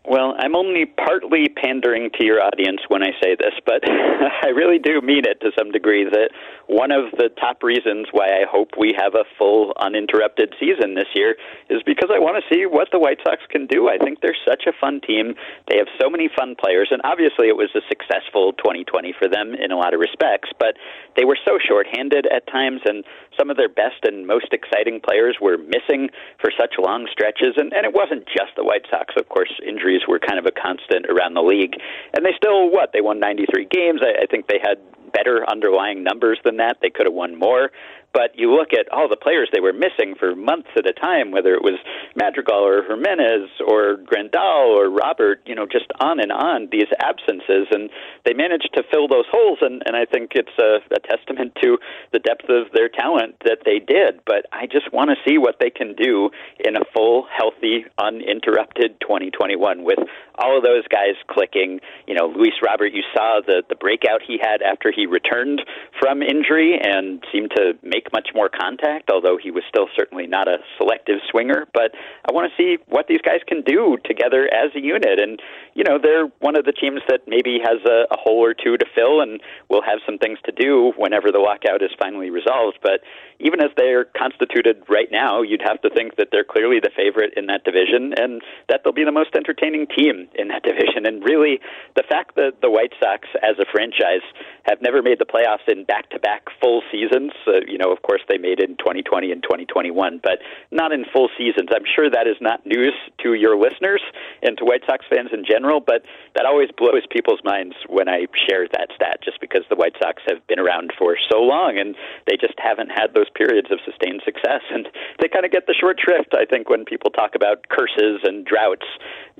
Well, 0.07 0.39
I'm 0.39 0.55
only 0.55 0.85
partly 0.85 1.51
pandering 1.51 2.11
to 2.15 2.23
your 2.23 2.39
audience 2.39 2.79
when 2.87 3.03
I 3.03 3.11
say 3.21 3.35
this, 3.35 3.51
but 3.65 3.83
I 4.41 4.55
really 4.55 4.79
do 4.79 5.01
mean 5.03 5.27
it 5.27 5.41
to 5.41 5.51
some 5.59 5.69
degree 5.69 6.07
that 6.07 6.31
one 6.67 6.95
of 6.95 7.11
the 7.19 7.27
top 7.35 7.61
reasons 7.61 8.07
why 8.15 8.31
I 8.39 8.47
hope 8.47 8.79
we 8.79 8.95
have 8.95 9.15
a 9.15 9.27
full 9.37 9.73
uninterrupted 9.75 10.55
season 10.63 10.95
this 10.95 11.11
year 11.13 11.35
is 11.69 11.83
because 11.83 12.07
I 12.07 12.23
want 12.23 12.39
to 12.39 12.47
see 12.47 12.63
what 12.63 12.87
the 12.95 13.03
White 13.03 13.19
Sox 13.27 13.43
can 13.51 13.67
do. 13.67 13.91
I 13.91 13.99
think 13.99 14.23
they're 14.23 14.39
such 14.47 14.63
a 14.63 14.71
fun 14.79 15.03
team. 15.03 15.35
They 15.67 15.75
have 15.75 15.91
so 15.99 16.09
many 16.09 16.31
fun 16.31 16.55
players, 16.55 16.87
and 16.91 17.03
obviously 17.03 17.51
it 17.51 17.59
was 17.59 17.75
a 17.75 17.83
successful 17.91 18.55
2020 18.63 19.11
for 19.19 19.27
them 19.27 19.59
in 19.59 19.75
a 19.75 19.77
lot 19.77 19.91
of 19.91 19.99
respects, 19.99 20.55
but 20.55 20.79
they 21.19 21.27
were 21.27 21.37
so 21.43 21.59
shorthanded 21.59 22.31
at 22.31 22.47
times, 22.47 22.79
and 22.87 23.03
some 23.35 23.51
of 23.51 23.59
their 23.59 23.67
best 23.67 24.07
and 24.07 24.23
most 24.23 24.55
exciting 24.55 25.03
players 25.03 25.35
were 25.43 25.59
missing 25.59 26.07
for 26.39 26.47
such 26.55 26.79
long 26.79 27.11
stretches, 27.11 27.59
and, 27.59 27.75
and 27.75 27.83
it 27.83 27.91
wasn't 27.91 28.23
just 28.31 28.55
the 28.55 28.63
White 28.63 28.87
Sox, 28.87 29.11
of 29.19 29.27
course, 29.27 29.51
injuries 29.67 29.96
injuries 29.97 30.07
were 30.07 30.19
kind 30.19 30.39
of 30.39 30.45
a 30.45 30.51
constant 30.51 31.05
around 31.07 31.33
the 31.33 31.41
league. 31.41 31.75
And 32.15 32.25
they 32.25 32.31
still, 32.35 32.69
what, 32.69 32.91
they 32.93 33.01
won 33.01 33.19
93 33.19 33.67
games. 33.69 34.01
I, 34.01 34.23
I 34.23 34.25
think 34.25 34.47
they 34.47 34.59
had 34.61 34.77
better 35.13 35.45
underlying 35.49 36.03
numbers 36.03 36.39
than 36.43 36.57
that. 36.57 36.77
They 36.81 36.89
could 36.89 37.05
have 37.05 37.13
won 37.13 37.37
more. 37.37 37.71
But 38.17 38.33
you 38.33 38.49
look 38.49 38.73
at 38.73 38.89
all 38.91 39.07
the 39.07 39.15
players 39.15 39.47
they 39.53 39.61
were 39.61 39.77
missing 39.77 40.15
for 40.17 40.35
months 40.35 40.69
at 40.75 40.89
a 40.89 40.91
time, 40.91 41.29
whether 41.29 41.53
it 41.53 41.61
was 41.61 41.77
Madrigal 42.15 42.65
or 42.65 42.81
Jimenez 42.81 43.45
or 43.61 43.97
Grandal 44.09 44.73
or 44.73 44.89
Robert, 44.89 45.45
you 45.45 45.53
know, 45.53 45.67
just 45.69 45.85
on 46.01 46.19
and 46.19 46.31
on, 46.31 46.67
these 46.71 46.89
absences. 46.97 47.69
And 47.69 47.91
they 48.25 48.33
managed 48.33 48.73
to 48.73 48.81
fill 48.91 49.07
those 49.07 49.29
holes. 49.29 49.59
And, 49.61 49.83
and 49.85 49.95
I 49.95 50.05
think 50.05 50.31
it's 50.33 50.57
a, 50.57 50.81
a 50.89 50.99
testament 51.05 51.53
to 51.61 51.77
the 52.11 52.17
depth 52.17 52.49
of 52.49 52.73
their 52.73 52.89
talent 52.89 53.35
that 53.45 53.59
they 53.69 53.77
did. 53.77 54.25
But 54.25 54.49
I 54.51 54.65
just 54.65 54.91
want 54.91 55.11
to 55.13 55.17
see 55.21 55.37
what 55.37 55.61
they 55.61 55.69
can 55.69 55.93
do 55.93 56.31
in 56.57 56.75
a 56.75 56.89
full, 56.95 57.27
healthy, 57.29 57.85
uninterrupted 58.01 58.97
2021 58.99 59.83
with 59.83 59.99
all 60.41 60.57
of 60.57 60.63
those 60.63 60.87
guys 60.89 61.13
clicking. 61.29 61.81
You 62.07 62.15
know, 62.15 62.33
Luis 62.33 62.57
Robert, 62.65 62.93
you 62.97 63.03
saw 63.13 63.41
the, 63.45 63.61
the 63.69 63.75
breakout 63.75 64.25
he 64.25 64.41
had 64.41 64.63
after 64.63 64.89
he 64.89 65.05
returned 65.05 65.61
from 66.01 66.23
injury 66.23 66.81
and 66.81 67.21
seemed 67.31 67.51
to 67.55 67.77
make 67.83 68.06
much 68.13 68.29
more 68.33 68.49
contact, 68.49 69.09
although 69.09 69.37
he 69.37 69.51
was 69.51 69.63
still 69.67 69.87
certainly 69.95 70.27
not 70.27 70.47
a 70.47 70.57
selective 70.77 71.19
swinger. 71.29 71.65
But 71.73 71.91
I 72.27 72.33
want 72.33 72.51
to 72.51 72.55
see 72.57 72.81
what 72.87 73.07
these 73.07 73.21
guys 73.21 73.39
can 73.47 73.61
do 73.61 73.97
together 74.05 74.49
as 74.53 74.71
a 74.75 74.79
unit. 74.79 75.19
And, 75.19 75.39
you 75.73 75.83
know, 75.83 75.99
they're 76.01 76.27
one 76.39 76.57
of 76.57 76.65
the 76.65 76.71
teams 76.71 77.01
that 77.09 77.21
maybe 77.27 77.59
has 77.63 77.79
a, 77.85 78.05
a 78.11 78.17
hole 78.17 78.43
or 78.43 78.53
two 78.53 78.77
to 78.77 78.85
fill 78.95 79.21
and 79.21 79.41
will 79.69 79.81
have 79.81 79.99
some 80.05 80.17
things 80.17 80.39
to 80.45 80.51
do 80.51 80.93
whenever 80.97 81.31
the 81.31 81.39
lockout 81.39 81.81
is 81.81 81.91
finally 81.99 82.29
resolved. 82.29 82.79
But 82.81 83.01
even 83.39 83.61
as 83.61 83.69
they're 83.77 84.05
constituted 84.17 84.83
right 84.89 85.09
now, 85.11 85.41
you'd 85.41 85.61
have 85.61 85.81
to 85.81 85.89
think 85.89 86.15
that 86.17 86.29
they're 86.31 86.47
clearly 86.47 86.79
the 86.79 86.89
favorite 86.95 87.33
in 87.37 87.45
that 87.47 87.63
division 87.63 88.13
and 88.17 88.41
that 88.69 88.81
they'll 88.83 88.93
be 88.93 89.05
the 89.05 89.11
most 89.11 89.35
entertaining 89.35 89.85
team 89.87 90.27
in 90.35 90.47
that 90.47 90.63
division. 90.67 91.05
And 91.05 91.23
really, 91.23 91.59
the 91.95 92.03
fact 92.09 92.35
that 92.35 92.61
the 92.61 92.69
White 92.69 92.93
Sox, 92.99 93.27
as 93.43 93.59
a 93.59 93.65
franchise, 93.71 94.25
have 94.63 94.81
never 94.81 95.01
made 95.01 95.19
the 95.19 95.25
playoffs 95.25 95.65
in 95.67 95.85
back 95.85 96.09
to 96.11 96.19
back 96.19 96.47
full 96.61 96.81
seasons, 96.91 97.31
uh, 97.47 97.61
you 97.67 97.77
know, 97.77 97.91
of 97.91 98.01
course, 98.01 98.21
they 98.27 98.37
made 98.37 98.59
it 98.59 98.69
in 98.69 98.77
2020 98.77 99.31
and 99.31 99.43
2021, 99.43 100.19
but 100.23 100.39
not 100.71 100.91
in 100.91 101.05
full 101.13 101.29
seasons. 101.37 101.69
I'm 101.71 101.85
sure 101.85 102.09
that 102.09 102.27
is 102.27 102.37
not 102.41 102.65
news 102.65 102.93
to 103.23 103.33
your 103.33 103.55
listeners 103.57 104.01
and 104.41 104.57
to 104.57 104.65
White 104.65 104.81
Sox 104.85 105.05
fans 105.09 105.29
in 105.31 105.45
general, 105.45 105.79
but 105.79 106.03
that 106.35 106.45
always 106.45 106.69
blows 106.75 107.05
people's 107.09 107.41
minds 107.43 107.75
when 107.87 108.09
I 108.09 108.25
share 108.49 108.67
that 108.73 108.89
stat, 108.95 109.19
just 109.23 109.39
because 109.39 109.61
the 109.69 109.75
White 109.75 109.95
Sox 110.01 110.21
have 110.27 110.45
been 110.47 110.59
around 110.59 110.91
for 110.97 111.17
so 111.29 111.39
long 111.39 111.77
and 111.77 111.95
they 112.25 112.35
just 112.35 112.55
haven't 112.57 112.89
had 112.89 113.13
those 113.13 113.26
periods 113.33 113.69
of 113.71 113.79
sustained 113.85 114.21
success. 114.23 114.61
And 114.71 114.87
they 115.19 115.27
kind 115.27 115.45
of 115.45 115.51
get 115.51 115.67
the 115.67 115.73
short 115.73 115.99
shrift, 115.99 116.33
I 116.33 116.45
think, 116.45 116.69
when 116.69 116.85
people 116.85 117.11
talk 117.11 117.35
about 117.35 117.67
curses 117.69 118.21
and 118.23 118.45
droughts 118.45 118.87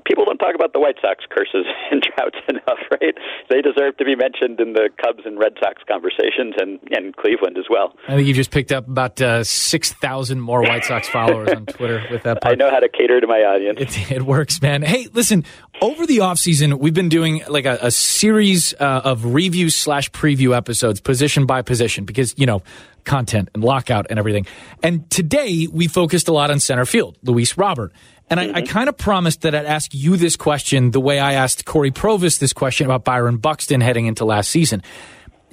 people 0.08 0.24
don't 0.24 0.38
talk 0.38 0.54
about 0.54 0.72
the 0.72 0.80
White 0.80 0.96
Sox 1.00 1.24
curses 1.28 1.66
and 1.90 2.02
droughts 2.02 2.38
enough, 2.48 2.80
right? 2.90 3.14
They 3.50 3.60
deserve 3.60 3.96
to 3.98 4.04
be 4.04 4.16
mentioned 4.16 4.58
in 4.60 4.72
the 4.72 4.88
Cubs 5.02 5.22
and 5.24 5.38
Red 5.38 5.52
Sox 5.62 5.82
conversations 5.86 6.54
and, 6.58 6.80
and 6.90 7.14
Cleveland 7.14 7.58
as 7.58 7.66
well. 7.70 7.94
I 8.08 8.16
think 8.16 8.26
you 8.26 8.34
just 8.34 8.50
picked 8.50 8.72
up 8.72 8.88
about 8.88 9.20
uh, 9.20 9.44
6,000 9.44 10.40
more 10.40 10.62
White 10.62 10.84
Sox 10.84 11.08
followers 11.08 11.50
on 11.50 11.66
Twitter 11.66 12.04
with 12.10 12.22
that 12.22 12.40
part. 12.40 12.52
I 12.52 12.56
know 12.56 12.70
how 12.70 12.80
to 12.80 12.88
cater 12.88 13.20
to 13.20 13.26
my 13.26 13.40
audience. 13.40 13.78
It, 13.80 14.12
it 14.12 14.22
works, 14.22 14.62
man. 14.62 14.82
Hey, 14.82 15.08
listen, 15.12 15.44
over 15.82 16.06
the 16.06 16.18
offseason, 16.18 16.78
we've 16.78 16.94
been 16.94 17.10
doing 17.10 17.42
like 17.48 17.66
a, 17.66 17.78
a 17.82 17.90
series 17.90 18.74
uh, 18.74 19.02
of 19.04 19.34
review 19.34 19.68
slash 19.70 20.10
preview 20.10 20.56
episodes, 20.56 21.00
position 21.00 21.46
by 21.46 21.62
position, 21.62 22.04
because, 22.04 22.34
you 22.38 22.46
know, 22.46 22.62
content 23.04 23.48
and 23.54 23.64
lockout 23.64 24.06
and 24.10 24.18
everything. 24.18 24.46
And 24.82 25.08
today 25.10 25.66
we 25.70 25.88
focused 25.88 26.28
a 26.28 26.32
lot 26.32 26.50
on 26.50 26.60
center 26.60 26.84
field, 26.84 27.16
Luis 27.22 27.56
Robert. 27.56 27.92
And 28.30 28.38
I, 28.38 28.44
I 28.44 28.46
mm-hmm. 28.46 28.66
kind 28.66 28.88
of 28.88 28.96
promised 28.96 29.42
that 29.42 29.54
I'd 29.54 29.66
ask 29.66 29.94
you 29.94 30.16
this 30.16 30.36
question 30.36 30.90
the 30.90 31.00
way 31.00 31.18
I 31.18 31.34
asked 31.34 31.64
Cory 31.64 31.90
Provus 31.90 32.38
this 32.38 32.52
question 32.52 32.86
about 32.86 33.04
Byron 33.04 33.38
Buxton 33.38 33.80
heading 33.80 34.06
into 34.06 34.24
last 34.24 34.50
season. 34.50 34.82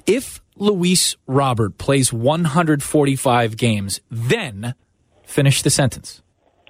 If 0.06 0.40
Luis 0.56 1.16
Robert 1.26 1.78
plays 1.78 2.12
145 2.12 3.56
games, 3.56 4.00
then 4.10 4.74
finish 5.24 5.62
the 5.62 5.70
sentence. 5.70 6.22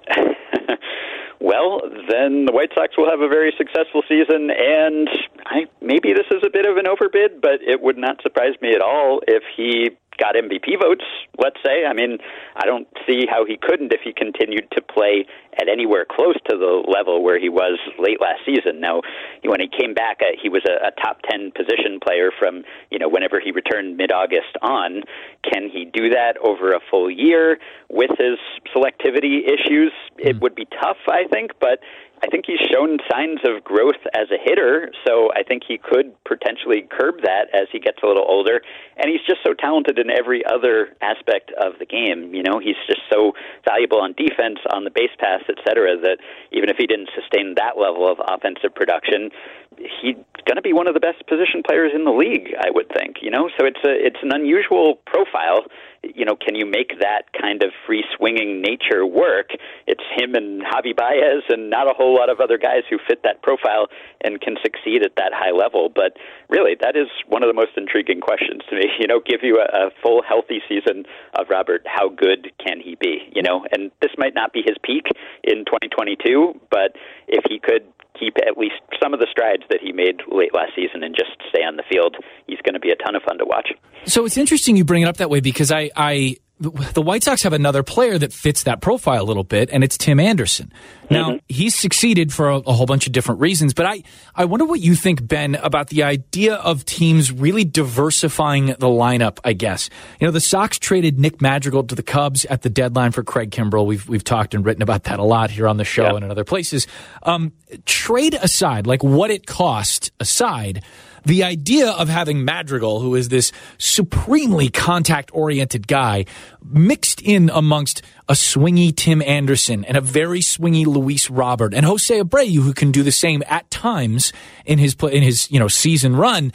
well, 1.40 1.80
then 2.08 2.46
the 2.46 2.52
White 2.52 2.70
Sox 2.74 2.96
will 2.96 3.10
have 3.10 3.20
a 3.20 3.28
very 3.28 3.52
successful 3.56 4.02
season, 4.08 4.50
and 4.50 5.08
I, 5.44 5.66
maybe 5.80 6.12
this 6.12 6.26
is 6.30 6.42
a 6.44 6.50
bit 6.50 6.66
of 6.66 6.76
an 6.76 6.86
overbid, 6.86 7.40
but 7.40 7.62
it 7.66 7.82
would 7.82 7.98
not 7.98 8.22
surprise 8.22 8.54
me 8.62 8.72
at 8.74 8.80
all 8.80 9.20
if 9.26 9.42
he 9.56 9.90
got 10.16 10.35
MVP 10.35 10.81
votes, 10.81 11.05
let's 11.38 11.57
say. 11.64 11.85
I 11.85 11.92
mean, 11.92 12.18
I 12.57 12.66
don't 12.66 12.88
see 13.07 13.26
how 13.29 13.44
he 13.44 13.57
couldn't 13.57 13.92
if 13.92 14.00
he 14.02 14.12
continued 14.12 14.68
to 14.72 14.83
play 14.83 15.26
at 15.61 15.68
anywhere 15.68 16.05
close 16.09 16.37
to 16.50 16.57
the 16.57 16.85
level 16.87 17.22
where 17.22 17.38
he 17.38 17.48
was 17.48 17.79
late 17.98 18.20
last 18.20 18.40
season. 18.44 18.81
Now, 18.81 19.02
when 19.42 19.61
he 19.61 19.68
came 19.68 19.94
back, 19.94 20.18
uh, 20.20 20.37
he 20.40 20.48
was 20.48 20.62
a, 20.68 20.88
a 20.88 20.90
top 21.00 21.20
10 21.31 21.52
position 21.52 21.98
player 22.00 22.31
from, 22.38 22.62
you 22.90 22.98
know, 22.98 23.09
whenever 23.09 23.40
he 23.40 23.52
returned 23.52 23.96
mid-August 23.96 24.57
on. 24.62 25.02
Can 25.42 25.70
he 25.70 25.85
do 25.85 26.11
that 26.11 26.37
over 26.44 26.72
a 26.72 26.81
full 26.90 27.11
year 27.11 27.59
with 27.88 28.11
his 28.18 28.38
selectivity 28.74 29.48
issues? 29.48 29.92
It 30.18 30.37
hmm. 30.37 30.40
would 30.40 30.55
be 30.55 30.66
tough, 30.81 30.98
I 31.09 31.24
think, 31.31 31.52
but 31.61 31.81
I 32.22 32.29
think 32.29 32.44
he's 32.46 32.61
shown 32.72 32.98
signs 33.11 33.40
of 33.44 33.62
growth 33.62 34.00
as 34.14 34.29
a 34.33 34.40
hitter, 34.42 34.90
so 35.07 35.29
I 35.37 35.42
think 35.42 35.62
he 35.68 35.76
could 35.76 36.12
potentially 36.24 36.88
curb 36.88 37.20
that 37.22 37.52
as 37.52 37.68
he 37.70 37.79
gets 37.79 37.99
a 38.03 38.07
little 38.07 38.24
older. 38.26 38.62
And 38.97 39.11
he's 39.11 39.20
just 39.26 39.40
so 39.45 39.53
talented 39.53 39.99
in 39.99 40.09
every 40.11 40.43
other 40.45 40.97
aspect 41.03 41.53
of 41.61 41.78
the 41.78 41.84
game. 41.84 42.34
You 42.34 42.43
know, 42.43 42.59
he's 42.59 42.80
just 42.86 43.03
so 43.12 43.32
valuable 43.68 44.01
on 44.01 44.14
defense, 44.16 44.59
on 44.72 44.84
the 44.84 44.90
base 44.90 45.12
paths, 45.18 45.45
et 45.49 45.61
cetera, 45.68 45.97
that 46.01 46.18
even 46.53 46.70
if 46.70 46.76
he 46.78 46.86
didn't 46.86 47.11
sustain 47.14 47.55
that 47.57 47.76
level 47.76 48.11
of 48.11 48.16
offensive 48.24 48.74
production, 48.74 49.30
he's 49.76 50.16
going 50.49 50.57
to 50.57 50.64
be 50.64 50.72
one 50.72 50.88
of 50.88 50.95
the 50.95 51.05
best 51.05 51.20
position 51.28 51.61
players 51.68 51.93
in 51.95 52.05
the 52.05 52.16
league, 52.16 52.57
I 52.59 52.70
would 52.70 52.88
think. 52.97 53.20
You 53.20 53.30
know, 53.30 53.51
so 53.61 53.66
it's 53.66 53.82
a 53.84 53.93
it's 53.93 54.22
an 54.22 54.32
unusual 54.32 54.97
profile 55.05 55.68
you 56.14 56.24
know, 56.24 56.36
can 56.36 56.55
you 56.55 56.66
make 56.66 57.01
that 57.01 57.32
kind 57.40 57.62
of 57.62 57.70
free 57.86 58.05
swinging 58.16 58.61
nature 58.61 59.07
work? 59.07 59.51
It's 59.86 60.03
him 60.16 60.34
and 60.34 60.62
Javi 60.62 60.95
Baez 60.95 61.43
and 61.49 61.70
not 61.70 61.88
a 61.88 61.95
whole 61.95 62.05
lot 62.12 62.30
of 62.30 62.40
other 62.40 62.59
guys 62.59 62.82
who 62.88 62.98
fit 63.07 63.22
that 63.24 63.42
profile 63.42 63.86
and 64.22 64.40
can 64.40 64.57
succeed 64.62 65.02
at 65.04 65.16
that 65.16 65.32
high 65.34 65.52
level. 65.52 65.90
But 65.92 66.16
really, 66.48 66.76
that 66.80 66.96
is 66.96 67.09
one 67.28 67.42
of 67.42 67.48
the 67.48 67.54
most 67.54 67.76
intriguing 67.76 68.20
questions 68.20 68.62
to 68.70 68.76
me. 68.76 68.84
You 68.98 69.07
know, 69.07 69.20
give 69.20 69.40
you 69.42 69.61
a, 69.61 69.86
a 69.86 69.90
full 70.02 70.22
healthy 70.26 70.62
season 70.68 71.04
of 71.38 71.46
Robert, 71.50 71.82
how 71.86 72.09
good 72.09 72.50
can 72.59 72.80
he 72.80 72.96
be? 72.98 73.18
You 73.30 73.42
know, 73.42 73.64
and 73.70 73.90
this 74.00 74.11
might 74.16 74.34
not 74.34 74.52
be 74.52 74.62
his 74.66 74.76
peak 74.82 75.04
in 75.44 75.64
2022, 75.66 76.59
but 76.70 76.96
if 77.28 77.44
he 77.48 77.59
could 77.59 77.84
keep 78.18 78.34
at 78.38 78.57
least 78.57 78.80
some 79.02 79.14
of 79.14 79.20
the 79.20 79.26
strides 79.30 79.62
that 79.70 79.80
he 79.82 79.92
made 79.92 80.20
late 80.28 80.54
last 80.54 80.72
season 80.74 81.02
and 81.02 81.14
just 81.14 81.30
stay 81.50 81.62
on 81.62 81.76
the 81.76 81.84
field, 81.90 82.16
he's 82.46 82.59
going 82.64 82.74
to 82.74 82.80
be 82.80 82.90
a 82.90 82.96
ton 82.96 83.14
of 83.14 83.22
fun 83.22 83.38
to 83.38 83.44
watch. 83.44 83.68
So 84.07 84.24
it's 84.24 84.36
interesting 84.36 84.76
you 84.76 84.84
bring 84.84 85.02
it 85.02 85.09
up 85.09 85.18
that 85.18 85.30
way 85.30 85.40
because 85.40 85.70
I, 85.70 85.90
I 85.94 86.36
the 86.59 87.02
White 87.02 87.22
Sox 87.22 87.42
have 87.42 87.52
another 87.52 87.82
player 87.82 88.16
that 88.16 88.32
fits 88.32 88.62
that 88.62 88.80
profile 88.80 89.22
a 89.22 89.24
little 89.24 89.44
bit, 89.44 89.68
and 89.70 89.84
it's 89.84 89.98
Tim 89.98 90.18
Anderson. 90.18 90.72
Now, 91.11 91.32
mm-hmm. 91.32 91.38
he's 91.48 91.74
succeeded 91.74 92.32
for 92.32 92.48
a, 92.48 92.57
a, 92.57 92.72
whole 92.72 92.86
bunch 92.86 93.07
of 93.07 93.12
different 93.12 93.40
reasons, 93.42 93.74
but 93.74 93.84
I, 93.84 94.02
I 94.34 94.46
wonder 94.46 94.64
what 94.64 94.80
you 94.80 94.94
think, 94.94 95.26
Ben, 95.26 95.57
about 95.57 95.88
the 95.88 96.02
idea 96.02 96.54
of 96.54 96.86
teams 96.86 97.30
really 97.30 97.64
diversifying 97.64 98.66
the 98.66 98.88
lineup, 98.88 99.38
I 99.44 99.52
guess. 99.52 99.90
You 100.18 100.26
know, 100.26 100.30
the 100.30 100.40
Sox 100.40 100.78
traded 100.78 101.18
Nick 101.18 101.42
Madrigal 101.42 101.84
to 101.84 101.94
the 101.94 102.02
Cubs 102.02 102.46
at 102.46 102.62
the 102.62 102.70
deadline 102.70 103.12
for 103.12 103.22
Craig 103.22 103.50
Kimbrel. 103.50 103.84
We've, 103.84 104.09
we've 104.09 104.24
talked 104.24 104.54
and 104.54 104.64
written 104.64 104.82
about 104.82 105.04
that 105.04 105.18
a 105.18 105.24
lot 105.24 105.50
here 105.50 105.68
on 105.68 105.76
the 105.76 105.84
show 105.84 106.04
yeah. 106.04 106.14
and 106.14 106.24
in 106.24 106.30
other 106.30 106.44
places. 106.44 106.86
Um, 107.22 107.52
trade 107.84 108.34
aside, 108.34 108.86
like 108.86 109.02
what 109.02 109.30
it 109.30 109.46
cost 109.46 110.11
aside, 110.20 110.82
the 111.27 111.43
idea 111.43 111.91
of 111.91 112.09
having 112.09 112.45
Madrigal, 112.45 113.01
who 113.01 113.16
is 113.16 113.29
this 113.29 113.51
supremely 113.79 114.70
contact 114.70 115.31
oriented 115.35 115.89
guy, 115.89 116.24
mixed 116.64 117.20
in 117.20 117.51
amongst 117.53 118.01
a 118.29 118.33
swingy 118.35 118.97
Tim 118.97 119.20
Anderson 119.22 119.85
and 119.85 119.97
a 119.97 120.01
very 120.01 120.39
swingy 120.39 120.87
Luis 120.87 121.29
Robert 121.29 121.74
and 121.74 121.85
Jose 121.85 122.16
Abreu, 122.16 122.62
who 122.62 122.72
can 122.72 122.93
do 122.93 123.03
the 123.03 123.11
same 123.11 123.43
at 123.49 123.68
times 123.70 124.33
in 124.64 124.79
his 124.79 124.95
in 125.11 125.24
his 125.24 125.51
you 125.51 125.59
know 125.59 125.68
season 125.68 126.14
run. 126.14 126.53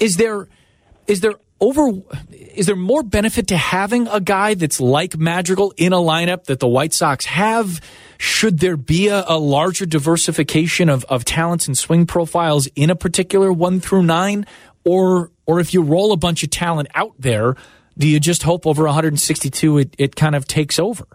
Is 0.00 0.16
there 0.16 0.48
is 1.06 1.20
there 1.20 1.34
over 1.60 1.92
is 2.40 2.66
there 2.66 2.76
more 2.76 3.04
benefit 3.04 3.46
to 3.48 3.56
having 3.56 4.08
a 4.08 4.20
guy 4.20 4.54
that's 4.54 4.80
like 4.80 5.16
Madrigal 5.16 5.72
in 5.76 5.92
a 5.92 5.98
lineup 5.98 6.44
that 6.44 6.58
the 6.58 6.68
White 6.68 6.92
Sox 6.92 7.24
have? 7.26 7.80
Should 8.22 8.58
there 8.58 8.76
be 8.76 9.08
a, 9.08 9.24
a 9.26 9.38
larger 9.38 9.86
diversification 9.86 10.90
of, 10.90 11.04
of 11.04 11.24
talents 11.24 11.66
and 11.66 11.76
swing 11.76 12.04
profiles 12.04 12.66
in 12.76 12.90
a 12.90 12.94
particular 12.94 13.50
one 13.50 13.80
through 13.80 14.02
nine? 14.02 14.44
Or 14.84 15.30
or 15.46 15.58
if 15.58 15.72
you 15.72 15.80
roll 15.80 16.12
a 16.12 16.18
bunch 16.18 16.42
of 16.42 16.50
talent 16.50 16.88
out 16.94 17.14
there, 17.18 17.54
do 17.96 18.06
you 18.06 18.20
just 18.20 18.42
hope 18.42 18.66
over 18.66 18.84
162 18.84 19.78
it, 19.78 19.94
it 19.96 20.16
kind 20.16 20.34
of 20.34 20.46
takes 20.46 20.78
over? 20.78 21.06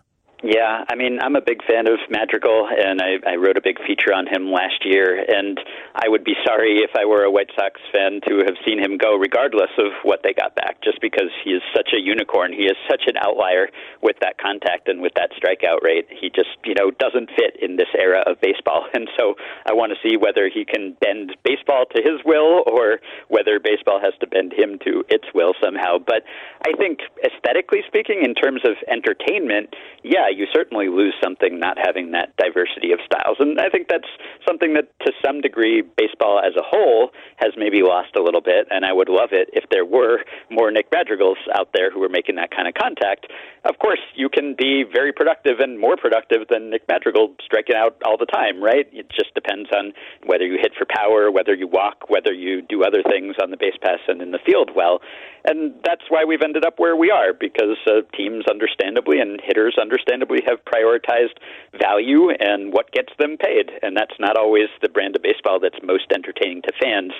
Yeah, 0.45 0.85
I 0.85 0.93
mean, 0.93 1.17
I'm 1.25 1.35
a 1.35 1.41
big 1.41 1.65
fan 1.65 1.89
of 1.89 1.97
Madrigal, 2.07 2.69
and 2.69 3.01
I, 3.01 3.17
I 3.25 3.33
wrote 3.33 3.57
a 3.57 3.65
big 3.65 3.81
feature 3.81 4.13
on 4.13 4.29
him 4.29 4.53
last 4.53 4.85
year. 4.85 5.25
And 5.25 5.57
I 5.95 6.05
would 6.05 6.23
be 6.23 6.37
sorry 6.45 6.85
if 6.85 6.91
I 6.93 7.03
were 7.03 7.23
a 7.23 7.31
White 7.31 7.49
Sox 7.57 7.81
fan 7.91 8.21
to 8.29 8.45
have 8.45 8.53
seen 8.61 8.77
him 8.77 9.01
go, 9.01 9.17
regardless 9.17 9.73
of 9.79 9.89
what 10.03 10.21
they 10.21 10.33
got 10.37 10.53
back, 10.53 10.83
just 10.83 11.01
because 11.01 11.33
he 11.43 11.49
is 11.49 11.63
such 11.73 11.97
a 11.97 11.99
unicorn. 11.99 12.53
He 12.53 12.69
is 12.69 12.77
such 12.87 13.09
an 13.09 13.17
outlier 13.17 13.73
with 14.03 14.17
that 14.21 14.37
contact 14.37 14.87
and 14.87 15.01
with 15.01 15.13
that 15.15 15.31
strikeout 15.33 15.81
rate. 15.81 16.05
He 16.13 16.29
just, 16.29 16.53
you 16.63 16.75
know, 16.77 16.91
doesn't 16.93 17.33
fit 17.33 17.57
in 17.57 17.77
this 17.77 17.89
era 17.97 18.21
of 18.29 18.39
baseball. 18.39 18.85
And 18.95 19.09
so 19.19 19.35
I 19.65 19.73
want 19.73 19.91
to 19.91 19.99
see 20.07 20.15
whether 20.15 20.47
he 20.47 20.63
can 20.63 20.95
bend 21.01 21.35
baseball 21.43 21.83
to 21.93 22.01
his 22.01 22.23
will 22.23 22.63
or 22.65 23.01
whether 23.27 23.59
baseball 23.59 23.99
has 23.99 24.13
to 24.21 24.27
bend 24.27 24.53
him 24.53 24.79
to 24.85 25.03
its 25.09 25.25
will 25.35 25.53
somehow. 25.61 25.97
But 25.99 26.23
I 26.65 26.71
think, 26.77 26.99
aesthetically 27.19 27.83
speaking, 27.85 28.23
in 28.23 28.35
terms 28.35 28.61
of 28.63 28.77
entertainment, 28.87 29.75
yeah, 30.01 30.29
you 30.35 30.47
certainly 30.53 30.89
lose 30.89 31.13
something 31.23 31.59
not 31.59 31.77
having 31.77 32.11
that 32.11 32.35
diversity 32.37 32.91
of 32.91 32.99
styles. 33.05 33.37
And 33.39 33.59
I 33.59 33.69
think 33.69 33.87
that's 33.87 34.09
something 34.47 34.73
that, 34.73 34.87
to 35.05 35.11
some 35.23 35.41
degree, 35.41 35.81
baseball 35.81 36.39
as 36.39 36.55
a 36.55 36.63
whole 36.63 37.11
has 37.37 37.53
maybe 37.57 37.81
lost 37.81 38.15
a 38.15 38.21
little 38.21 38.41
bit. 38.41 38.67
And 38.69 38.85
I 38.85 38.93
would 38.93 39.09
love 39.09 39.29
it 39.31 39.49
if 39.53 39.63
there 39.69 39.85
were 39.85 40.23
more 40.49 40.71
Nick 40.71 40.91
Madrigals 40.91 41.37
out 41.53 41.69
there 41.73 41.91
who 41.91 41.99
were 41.99 42.09
making 42.09 42.35
that 42.35 42.51
kind 42.51 42.67
of 42.67 42.73
contact. 42.73 43.27
Of 43.65 43.79
course, 43.79 44.01
you 44.15 44.29
can 44.29 44.55
be 44.57 44.83
very 44.83 45.11
productive 45.11 45.59
and 45.59 45.79
more 45.79 45.97
productive 45.97 46.47
than 46.49 46.69
Nick 46.69 46.87
Madrigal 46.87 47.35
striking 47.43 47.75
out 47.75 47.97
all 48.05 48.17
the 48.17 48.27
time, 48.27 48.61
right? 48.61 48.87
It 48.91 49.09
just 49.09 49.33
depends 49.33 49.69
on 49.75 49.93
whether 50.25 50.45
you 50.45 50.57
hit 50.61 50.73
for 50.77 50.85
power, 50.85 51.31
whether 51.31 51.53
you 51.53 51.67
walk, 51.67 52.09
whether 52.09 52.33
you 52.33 52.61
do 52.61 52.83
other 52.83 53.01
things 53.03 53.35
on 53.41 53.51
the 53.51 53.57
base 53.57 53.77
paths 53.81 54.03
and 54.07 54.21
in 54.21 54.31
the 54.31 54.39
field 54.45 54.71
well. 54.75 55.01
And 55.47 55.73
that's 55.83 56.01
why 56.09 56.25
we've 56.25 56.41
ended 56.41 56.65
up 56.65 56.79
where 56.79 56.95
we 56.95 57.11
are 57.11 57.31
because 57.33 57.77
uh, 57.85 58.01
teams 58.17 58.45
understandably 58.49 59.19
and 59.19 59.39
hitters 59.45 59.77
understandably 59.79 60.24
have 60.47 60.59
prioritized 60.65 61.37
value 61.79 62.29
and 62.29 62.73
what 62.73 62.91
gets 62.91 63.13
them 63.19 63.37
paid. 63.37 63.71
And 63.81 63.95
that's 63.95 64.15
not 64.19 64.37
always 64.37 64.69
the 64.81 64.89
brand 64.89 65.15
of 65.15 65.21
baseball 65.21 65.59
that's 65.59 65.77
most 65.83 66.11
entertaining 66.11 66.61
to 66.63 66.71
fans 66.81 67.13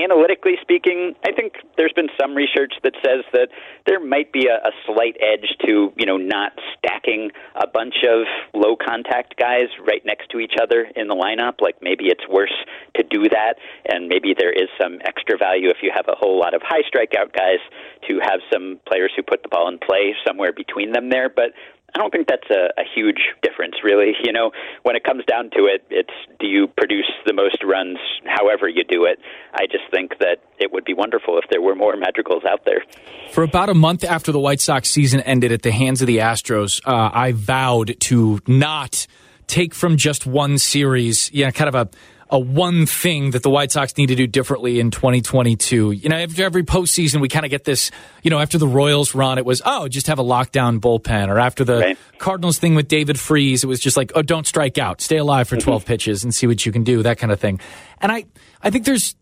analytically 0.00 0.54
speaking, 0.60 1.14
I 1.26 1.32
think 1.32 1.54
there's 1.76 1.92
been 1.92 2.08
some 2.20 2.34
research 2.34 2.74
that 2.82 2.94
says 3.04 3.24
that 3.32 3.48
there 3.86 4.00
might 4.00 4.32
be 4.32 4.46
a, 4.46 4.56
a 4.66 4.72
slight 4.86 5.16
edge 5.20 5.46
to 5.66 5.92
you 5.96 6.06
know 6.06 6.16
not 6.16 6.52
stacking 6.76 7.30
a 7.54 7.66
bunch 7.66 8.02
of 8.02 8.26
low 8.54 8.76
contact 8.76 9.36
guys 9.38 9.68
right 9.86 10.04
next 10.04 10.30
to 10.30 10.38
each 10.38 10.54
other 10.60 10.86
in 10.96 11.08
the 11.08 11.14
lineup. 11.14 11.60
Like 11.60 11.76
maybe 11.80 12.06
it's 12.06 12.26
worse 12.28 12.54
to 12.96 13.02
do 13.02 13.28
that, 13.30 13.54
and 13.88 14.08
maybe 14.08 14.34
there 14.36 14.52
is 14.52 14.68
some 14.80 14.98
extra 15.04 15.38
value 15.38 15.68
if 15.68 15.78
you 15.82 15.92
have 15.94 16.06
a 16.08 16.16
whole 16.16 16.38
lot 16.38 16.54
of 16.54 16.62
high 16.62 16.82
strikeout 16.82 17.32
guys 17.32 17.62
to 18.08 18.18
have 18.22 18.40
some 18.52 18.80
players 18.86 19.12
who 19.16 19.22
put 19.22 19.42
the 19.42 19.48
ball 19.48 19.68
in 19.68 19.78
play 19.78 20.14
somewhere 20.26 20.52
between 20.52 20.92
them 20.92 21.10
there. 21.10 21.28
But 21.28 21.52
I 21.94 22.00
don't 22.00 22.10
think 22.10 22.26
that's 22.26 22.50
a, 22.50 22.80
a 22.80 22.84
huge 22.94 23.20
difference, 23.42 23.76
really. 23.84 24.12
You 24.24 24.32
know, 24.32 24.50
when 24.82 24.96
it 24.96 25.04
comes 25.04 25.24
down 25.26 25.50
to 25.50 25.66
it, 25.66 25.84
it's 25.90 26.12
do 26.40 26.46
you 26.46 26.66
produce 26.66 27.10
the 27.24 27.32
most 27.32 27.62
runs 27.62 27.98
however 28.26 28.68
you 28.68 28.82
do 28.84 29.04
it. 29.04 29.18
I 29.52 29.66
just 29.66 29.84
think 29.92 30.18
that 30.18 30.38
it 30.58 30.72
would 30.72 30.84
be 30.84 30.94
wonderful 30.94 31.38
if 31.38 31.44
there 31.50 31.62
were 31.62 31.74
more 31.74 31.94
Madrigals 31.96 32.44
out 32.44 32.64
there. 32.64 32.82
For 33.30 33.44
about 33.44 33.68
a 33.68 33.74
month 33.74 34.02
after 34.02 34.32
the 34.32 34.40
White 34.40 34.60
Sox 34.60 34.90
season 34.90 35.20
ended 35.20 35.52
at 35.52 35.62
the 35.62 35.70
hands 35.70 36.00
of 36.00 36.06
the 36.06 36.18
Astros, 36.18 36.80
uh, 36.84 37.10
I 37.12 37.32
vowed 37.32 37.98
to 38.00 38.40
not 38.46 39.06
take 39.46 39.74
from 39.74 39.96
just 39.96 40.26
one 40.26 40.58
series, 40.58 41.30
know, 41.44 41.50
kind 41.52 41.68
of 41.68 41.74
a 41.74 41.88
a 42.30 42.38
one 42.38 42.86
thing 42.86 43.32
that 43.32 43.42
the 43.42 43.50
White 43.50 43.72
Sox 43.72 43.96
need 43.96 44.06
to 44.06 44.14
do 44.14 44.26
differently 44.26 44.80
in 44.80 44.90
2022. 44.90 45.92
You 45.92 46.08
know, 46.08 46.16
after 46.16 46.44
every 46.44 46.62
postseason, 46.62 47.20
we 47.20 47.28
kind 47.28 47.44
of 47.44 47.50
get 47.50 47.64
this, 47.64 47.90
you 48.22 48.30
know, 48.30 48.38
after 48.38 48.58
the 48.58 48.66
Royals 48.66 49.14
run, 49.14 49.38
it 49.38 49.44
was, 49.44 49.62
oh, 49.64 49.88
just 49.88 50.06
have 50.06 50.18
a 50.18 50.24
lockdown 50.24 50.80
bullpen. 50.80 51.28
Or 51.28 51.38
after 51.38 51.64
the 51.64 51.78
right. 51.78 51.98
Cardinals 52.18 52.58
thing 52.58 52.74
with 52.74 52.88
David 52.88 53.18
Freese, 53.18 53.64
it 53.64 53.66
was 53.66 53.80
just 53.80 53.96
like, 53.96 54.12
oh, 54.14 54.22
don't 54.22 54.46
strike 54.46 54.78
out. 54.78 55.00
Stay 55.00 55.16
alive 55.16 55.48
for 55.48 55.56
12 55.56 55.82
mm-hmm. 55.82 55.88
pitches 55.88 56.24
and 56.24 56.34
see 56.34 56.46
what 56.46 56.64
you 56.64 56.72
can 56.72 56.84
do, 56.84 57.02
that 57.02 57.18
kind 57.18 57.32
of 57.32 57.40
thing. 57.40 57.60
And 58.00 58.10
I, 58.10 58.24
I 58.62 58.70
think 58.70 58.84
there's, 58.84 59.14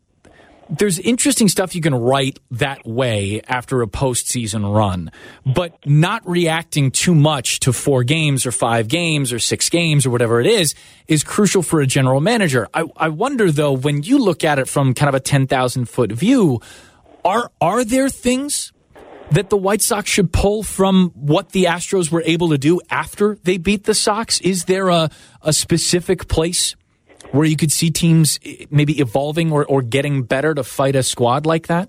there's 0.78 0.98
interesting 0.98 1.48
stuff 1.48 1.74
you 1.74 1.82
can 1.82 1.94
write 1.94 2.38
that 2.50 2.86
way 2.86 3.42
after 3.46 3.82
a 3.82 3.86
postseason 3.86 4.74
run, 4.74 5.12
but 5.44 5.76
not 5.84 6.26
reacting 6.26 6.90
too 6.90 7.14
much 7.14 7.60
to 7.60 7.72
four 7.74 8.04
games 8.04 8.46
or 8.46 8.52
five 8.52 8.88
games 8.88 9.32
or 9.32 9.38
six 9.38 9.68
games 9.68 10.06
or 10.06 10.10
whatever 10.10 10.40
it 10.40 10.46
is 10.46 10.74
is 11.08 11.22
crucial 11.24 11.62
for 11.62 11.80
a 11.80 11.86
general 11.86 12.20
manager. 12.20 12.68
I, 12.72 12.86
I 12.96 13.08
wonder 13.10 13.52
though, 13.52 13.72
when 13.72 14.02
you 14.02 14.18
look 14.18 14.44
at 14.44 14.58
it 14.58 14.66
from 14.66 14.94
kind 14.94 15.08
of 15.08 15.14
a 15.14 15.20
10,000 15.20 15.84
foot 15.86 16.10
view, 16.12 16.60
are, 17.22 17.50
are 17.60 17.84
there 17.84 18.08
things 18.08 18.72
that 19.30 19.50
the 19.50 19.56
White 19.58 19.82
Sox 19.82 20.08
should 20.08 20.32
pull 20.32 20.62
from 20.62 21.10
what 21.14 21.50
the 21.50 21.64
Astros 21.64 22.10
were 22.10 22.22
able 22.24 22.48
to 22.48 22.58
do 22.58 22.80
after 22.90 23.36
they 23.44 23.58
beat 23.58 23.84
the 23.84 23.94
Sox? 23.94 24.40
Is 24.40 24.64
there 24.64 24.88
a, 24.88 25.10
a 25.42 25.52
specific 25.52 26.28
place 26.28 26.76
where 27.32 27.46
you 27.46 27.56
could 27.56 27.72
see 27.72 27.90
teams 27.90 28.38
eh, 28.44 28.66
maybe 28.70 29.00
evolving 29.00 29.52
or, 29.52 29.64
or 29.66 29.82
getting 29.82 30.22
better 30.22 30.54
to 30.54 30.62
fight 30.62 30.96
a 30.96 31.02
squad 31.02 31.46
like 31.46 31.66
that? 31.66 31.88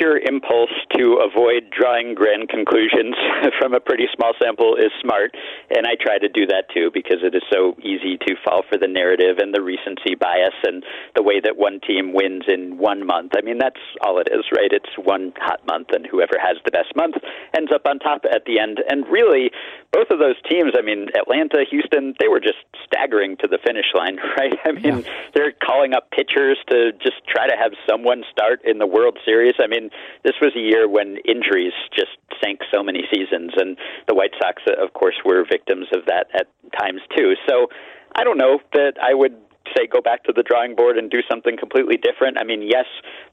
Your 0.00 0.16
impulse 0.16 0.72
to 0.96 1.20
avoid 1.20 1.70
drawing 1.70 2.14
grand 2.14 2.48
conclusions 2.48 3.14
from 3.60 3.74
a 3.74 3.80
pretty 3.80 4.08
small 4.16 4.32
sample 4.42 4.74
is 4.76 4.90
smart, 5.00 5.36
and 5.68 5.86
I 5.86 5.92
try 6.00 6.18
to 6.18 6.28
do 6.28 6.46
that 6.46 6.72
too 6.74 6.90
because 6.92 7.18
it 7.22 7.34
is 7.34 7.42
so 7.52 7.76
easy 7.84 8.16
to 8.26 8.34
fall 8.42 8.62
for 8.68 8.78
the 8.78 8.88
narrative 8.88 9.36
and 9.38 9.54
the 9.54 9.60
recency 9.60 10.16
bias 10.18 10.56
and 10.64 10.82
the 11.14 11.22
way 11.22 11.38
that 11.40 11.56
one 11.56 11.80
team 11.86 12.14
wins 12.14 12.44
in 12.48 12.78
one 12.78 13.06
month. 13.06 13.32
I 13.36 13.42
mean, 13.42 13.58
that's 13.58 13.80
all 14.00 14.18
it 14.18 14.28
is, 14.32 14.48
right? 14.56 14.72
It's 14.72 14.90
one 14.96 15.32
hot 15.36 15.60
month, 15.66 15.88
and 15.92 16.06
whoever 16.06 16.40
has 16.40 16.56
the 16.64 16.70
best 16.70 16.96
month 16.96 17.16
ends 17.54 17.70
up 17.70 17.82
on 17.86 17.98
top 17.98 18.24
at 18.24 18.46
the 18.46 18.58
end. 18.58 18.80
And 18.88 19.06
really, 19.06 19.50
both 19.92 20.08
of 20.10 20.18
those 20.18 20.40
teams, 20.48 20.72
I 20.72 20.82
mean, 20.82 21.08
Atlanta, 21.14 21.64
Houston, 21.68 22.14
they 22.18 22.28
were 22.28 22.40
just 22.40 22.64
staggering 22.86 23.36
to 23.44 23.46
the 23.46 23.58
finish 23.62 23.92
line, 23.94 24.16
right? 24.38 24.56
I 24.64 24.72
mean, 24.72 25.04
yeah. 25.04 25.12
they're 25.34 25.52
calling 25.52 25.92
up 25.92 26.10
pitchers 26.10 26.58
to 26.70 26.92
just 27.04 27.20
try 27.28 27.46
to 27.46 27.56
have 27.60 27.72
someone 27.88 28.24
start 28.32 28.64
in 28.64 28.78
the 28.78 28.86
World 28.86 29.18
Series 29.24 29.50
I 29.58 29.66
mean, 29.66 29.89
this 30.24 30.34
was 30.40 30.52
a 30.56 30.60
year 30.60 30.88
when 30.88 31.18
injuries 31.24 31.72
just 31.94 32.16
sank 32.42 32.60
so 32.72 32.82
many 32.82 33.02
seasons, 33.12 33.52
and 33.56 33.76
the 34.08 34.14
White 34.14 34.32
Sox, 34.40 34.62
uh, 34.66 34.82
of 34.82 34.92
course, 34.92 35.16
were 35.24 35.44
victims 35.44 35.86
of 35.94 36.06
that 36.06 36.26
at 36.34 36.46
times 36.78 37.00
too. 37.16 37.34
So 37.48 37.68
I 38.16 38.24
don't 38.24 38.38
know 38.38 38.60
that 38.72 38.94
I 39.02 39.14
would 39.14 39.36
say 39.76 39.86
go 39.86 40.00
back 40.00 40.24
to 40.24 40.32
the 40.34 40.42
drawing 40.42 40.74
board 40.74 40.98
and 40.98 41.10
do 41.10 41.20
something 41.30 41.56
completely 41.56 41.96
different? 41.96 42.38
I 42.38 42.44
mean, 42.44 42.62
yes, 42.62 42.86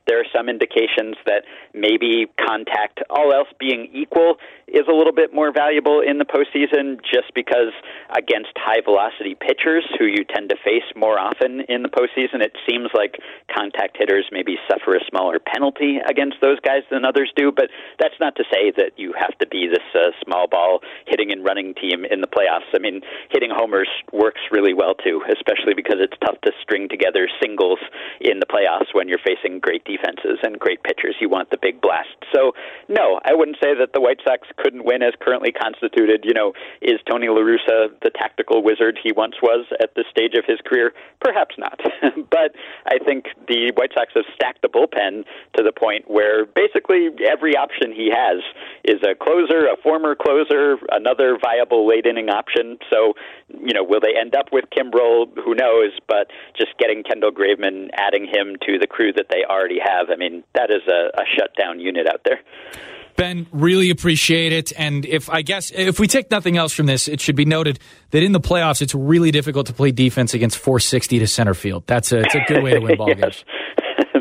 there 0.08 0.20
are 0.20 0.30
some 0.34 0.50
indications 0.50 1.16
that 1.26 1.44
maybe 1.74 2.28
contact, 2.40 3.00
all 3.10 3.34
else 3.34 3.50
being 3.60 3.90
equal, 3.94 4.38
is 4.68 4.84
a 4.90 4.96
little 4.96 5.14
bit 5.14 5.34
more 5.34 5.52
valuable 5.52 6.02
in 6.02 6.18
the 6.18 6.26
postseason 6.26 7.00
just 7.04 7.32
because 7.34 7.72
against 8.16 8.52
high 8.58 8.82
velocity 8.84 9.36
pitchers 9.36 9.88
who 9.98 10.06
you 10.06 10.28
tend 10.28 10.50
to 10.50 10.58
face 10.64 10.84
more 10.96 11.20
often 11.20 11.62
in 11.70 11.84
the 11.84 11.90
postseason, 11.90 12.44
it 12.44 12.52
seems 12.68 12.90
like 12.94 13.16
contact 13.48 13.96
hitters 13.98 14.28
maybe 14.32 14.58
suffer 14.68 14.96
a 14.96 15.04
smaller 15.10 15.40
penalty 15.40 16.00
against 16.10 16.36
those 16.42 16.60
guys 16.60 16.84
than 16.92 17.06
others 17.06 17.32
do. 17.36 17.52
But 17.52 17.70
that's 18.00 18.20
not 18.20 18.36
to 18.36 18.44
say 18.52 18.72
that 18.76 18.92
you 18.98 19.14
have 19.18 19.38
to 19.40 19.48
be 19.48 19.68
this 19.68 19.84
uh, 19.96 20.12
small 20.24 20.48
ball 20.48 20.80
hitting 21.08 21.32
and 21.32 21.44
running 21.44 21.74
team 21.76 22.04
in 22.04 22.20
the 22.20 22.28
playoffs. 22.28 22.68
I 22.76 22.80
mean, 22.80 23.02
hitting 23.32 23.52
homers 23.52 23.90
works 24.12 24.42
really 24.52 24.74
well 24.74 24.96
too, 24.96 25.24
especially 25.32 25.76
because 25.76 26.00
it's 26.00 26.18
tough 26.20 26.40
to 26.44 26.52
string 26.62 26.90
together 26.90 27.28
singles 27.42 27.80
in 28.20 28.40
the 28.40 28.46
playoffs 28.46 28.92
when 28.94 29.08
you're 29.08 29.24
facing 29.24 29.60
great 29.60 29.86
defenses 29.98 30.40
and 30.44 30.60
great 30.60 30.84
pitchers. 30.84 31.16
You 31.20 31.30
want 31.30 31.50
the 31.50 31.58
big 31.62 31.82
blast. 31.82 32.10
So, 32.34 32.54
no, 32.88 33.20
I 33.26 33.34
wouldn't 33.34 33.58
say 33.62 33.74
that 33.74 33.94
the 33.94 34.02
White 34.02 34.20
Sox 34.24 34.48
couldn't 34.58 34.86
win 34.86 35.02
as 35.02 35.14
currently 35.20 35.52
constituted. 35.52 36.24
You 36.24 36.34
know, 36.34 36.54
is 36.82 37.00
Tony 37.10 37.28
La 37.28 37.42
Russa 37.42 37.90
the 38.04 38.12
tactical 38.12 38.64
wizard 38.64 39.00
he 39.02 39.12
once 39.12 39.36
was 39.42 39.66
at 39.82 39.96
this 39.96 40.06
stage 40.10 40.34
of 40.36 40.46
his 40.46 40.60
career? 40.66 40.94
Perhaps 41.22 41.56
not. 41.58 41.80
but 42.30 42.54
I 42.86 43.00
think 43.04 43.26
the 43.48 43.72
White 43.76 43.92
Sox 43.94 44.14
have 44.16 44.26
stacked 44.36 44.62
the 44.62 44.70
bullpen 44.70 45.26
to 45.58 45.64
the 45.64 45.72
point 45.72 46.10
where 46.10 46.46
basically 46.46 47.10
every 47.26 47.56
option 47.56 47.92
he 47.92 48.12
has 48.14 48.44
is 48.84 49.02
a 49.04 49.16
closer, 49.16 49.68
a 49.68 49.78
former 49.82 50.16
closer, 50.16 50.78
another 50.92 51.38
viable 51.42 51.88
late 51.88 52.06
inning 52.06 52.30
option. 52.30 52.78
So, 52.92 53.14
you 53.50 53.74
know, 53.74 53.84
will 53.84 54.00
they 54.02 54.20
end 54.20 54.36
up 54.36 54.48
with 54.52 54.66
Kimbrel? 54.76 55.28
Who 55.44 55.56
knows? 55.56 55.92
But 56.08 56.28
just 56.58 56.78
getting 56.80 57.04
Kendall 57.04 57.32
Graveman, 57.32 57.90
adding 57.94 58.26
him 58.26 58.56
to 58.66 58.78
the 58.80 58.88
crew 58.88 59.14
that 59.14 59.28
they 59.30 59.44
already 59.50 59.80
have, 59.80 60.10
I 60.10 60.16
mean, 60.16 60.44
that 60.54 60.70
is 60.70 60.82
a, 60.88 61.20
a 61.20 61.26
shutdown 61.38 61.80
unit 61.80 62.08
out 62.08 62.22
there. 62.26 62.40
Ben, 63.16 63.48
really 63.52 63.90
appreciate 63.90 64.54
it. 64.54 64.72
And 64.78 65.04
if 65.04 65.30
I 65.30 65.42
guess 65.42 65.72
if 65.72 66.00
we 66.00 66.08
take 66.08 66.30
nothing 66.30 66.56
else 66.56 66.72
from 66.72 66.86
this, 66.86 67.08
it 67.08 67.20
should 67.20 67.36
be 67.36 67.46
noted 67.46 67.80
that 68.12 68.22
in 68.22 68.32
the 68.32 68.40
playoffs, 68.40 68.82
it's 68.82 68.94
really 68.94 69.32
difficult 69.32 69.66
to 69.68 69.74
play 69.74 69.92
defense 69.92 70.36
against 70.36 70.58
460 70.60 71.20
to 71.20 71.28
center 71.28 71.56
field. 71.56 71.84
That's 71.88 72.12
a, 72.12 72.20
it's 72.20 72.36
a 72.36 72.42
good 72.48 72.64
way 72.64 72.74
to 72.74 72.80
win 72.80 72.96
ball 72.98 73.10
yes. 73.10 73.20
games. 73.20 73.46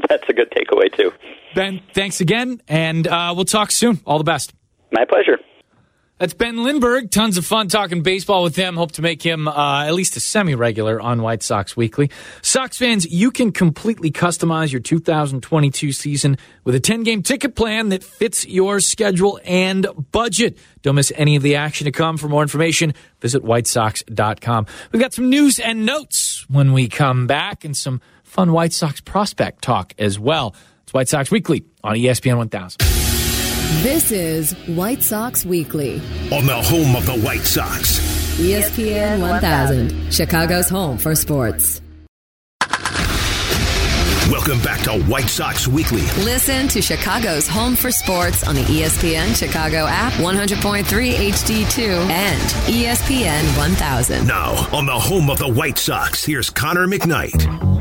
That's 0.08 0.24
a 0.28 0.32
good 0.32 0.50
takeaway 0.50 0.90
too. 0.96 1.12
Ben, 1.54 1.82
thanks 1.94 2.20
again, 2.20 2.62
and 2.68 3.06
uh, 3.06 3.32
we'll 3.36 3.44
talk 3.44 3.70
soon. 3.70 4.00
All 4.06 4.18
the 4.18 4.24
best. 4.24 4.54
My 4.92 5.04
pleasure. 5.04 5.38
That's 6.18 6.32
Ben 6.32 6.64
Lindbergh. 6.64 7.10
Tons 7.10 7.36
of 7.36 7.44
fun 7.44 7.68
talking 7.68 8.02
baseball 8.02 8.42
with 8.42 8.56
him. 8.56 8.76
Hope 8.76 8.92
to 8.92 9.02
make 9.02 9.20
him 9.22 9.46
uh, 9.46 9.84
at 9.84 9.92
least 9.92 10.16
a 10.16 10.20
semi 10.20 10.54
regular 10.54 10.98
on 10.98 11.20
White 11.20 11.42
Sox 11.42 11.76
Weekly. 11.76 12.10
Sox 12.40 12.78
fans, 12.78 13.04
you 13.04 13.30
can 13.30 13.52
completely 13.52 14.10
customize 14.10 14.72
your 14.72 14.80
2022 14.80 15.92
season 15.92 16.38
with 16.64 16.74
a 16.74 16.80
10 16.80 17.02
game 17.02 17.22
ticket 17.22 17.54
plan 17.54 17.90
that 17.90 18.02
fits 18.02 18.46
your 18.46 18.80
schedule 18.80 19.38
and 19.44 19.86
budget. 20.10 20.56
Don't 20.80 20.94
miss 20.94 21.12
any 21.16 21.36
of 21.36 21.42
the 21.42 21.56
action 21.56 21.84
to 21.84 21.92
come. 21.92 22.16
For 22.16 22.28
more 22.28 22.42
information, 22.42 22.94
visit 23.20 23.42
whitesox.com. 23.42 24.66
We've 24.92 25.02
got 25.02 25.12
some 25.12 25.28
news 25.28 25.58
and 25.58 25.84
notes 25.84 26.46
when 26.48 26.72
we 26.72 26.88
come 26.88 27.26
back 27.26 27.62
and 27.62 27.76
some 27.76 28.00
fun 28.24 28.52
White 28.52 28.72
Sox 28.72 29.02
prospect 29.02 29.60
talk 29.62 29.92
as 29.98 30.18
well. 30.18 30.54
It's 30.84 30.94
White 30.94 31.10
Sox 31.10 31.30
Weekly 31.30 31.64
on 31.84 31.96
ESPN 31.96 32.38
1000. 32.38 33.15
This 33.66 34.12
is 34.12 34.52
White 34.68 35.02
Sox 35.02 35.44
Weekly. 35.44 35.94
On 36.30 36.46
the 36.46 36.54
home 36.54 36.94
of 36.94 37.04
the 37.04 37.18
White 37.18 37.40
Sox. 37.40 37.98
ESPN 38.38 39.20
1000, 39.20 40.12
Chicago's 40.12 40.68
home 40.68 40.96
for 40.96 41.16
sports. 41.16 41.82
Welcome 44.30 44.60
back 44.62 44.82
to 44.82 45.02
White 45.06 45.28
Sox 45.28 45.66
Weekly. 45.66 46.02
Listen 46.24 46.68
to 46.68 46.80
Chicago's 46.80 47.48
home 47.48 47.74
for 47.74 47.90
sports 47.90 48.46
on 48.46 48.54
the 48.54 48.62
ESPN 48.62 49.34
Chicago 49.34 49.86
app, 49.88 50.12
100.3 50.14 50.84
HD2, 50.84 51.88
and 52.08 52.40
ESPN 52.72 53.58
1000. 53.58 54.28
Now, 54.28 54.52
on 54.72 54.86
the 54.86 54.92
home 54.92 55.28
of 55.28 55.38
the 55.38 55.48
White 55.48 55.78
Sox, 55.78 56.24
here's 56.24 56.50
Connor 56.50 56.86
McKnight. 56.86 57.75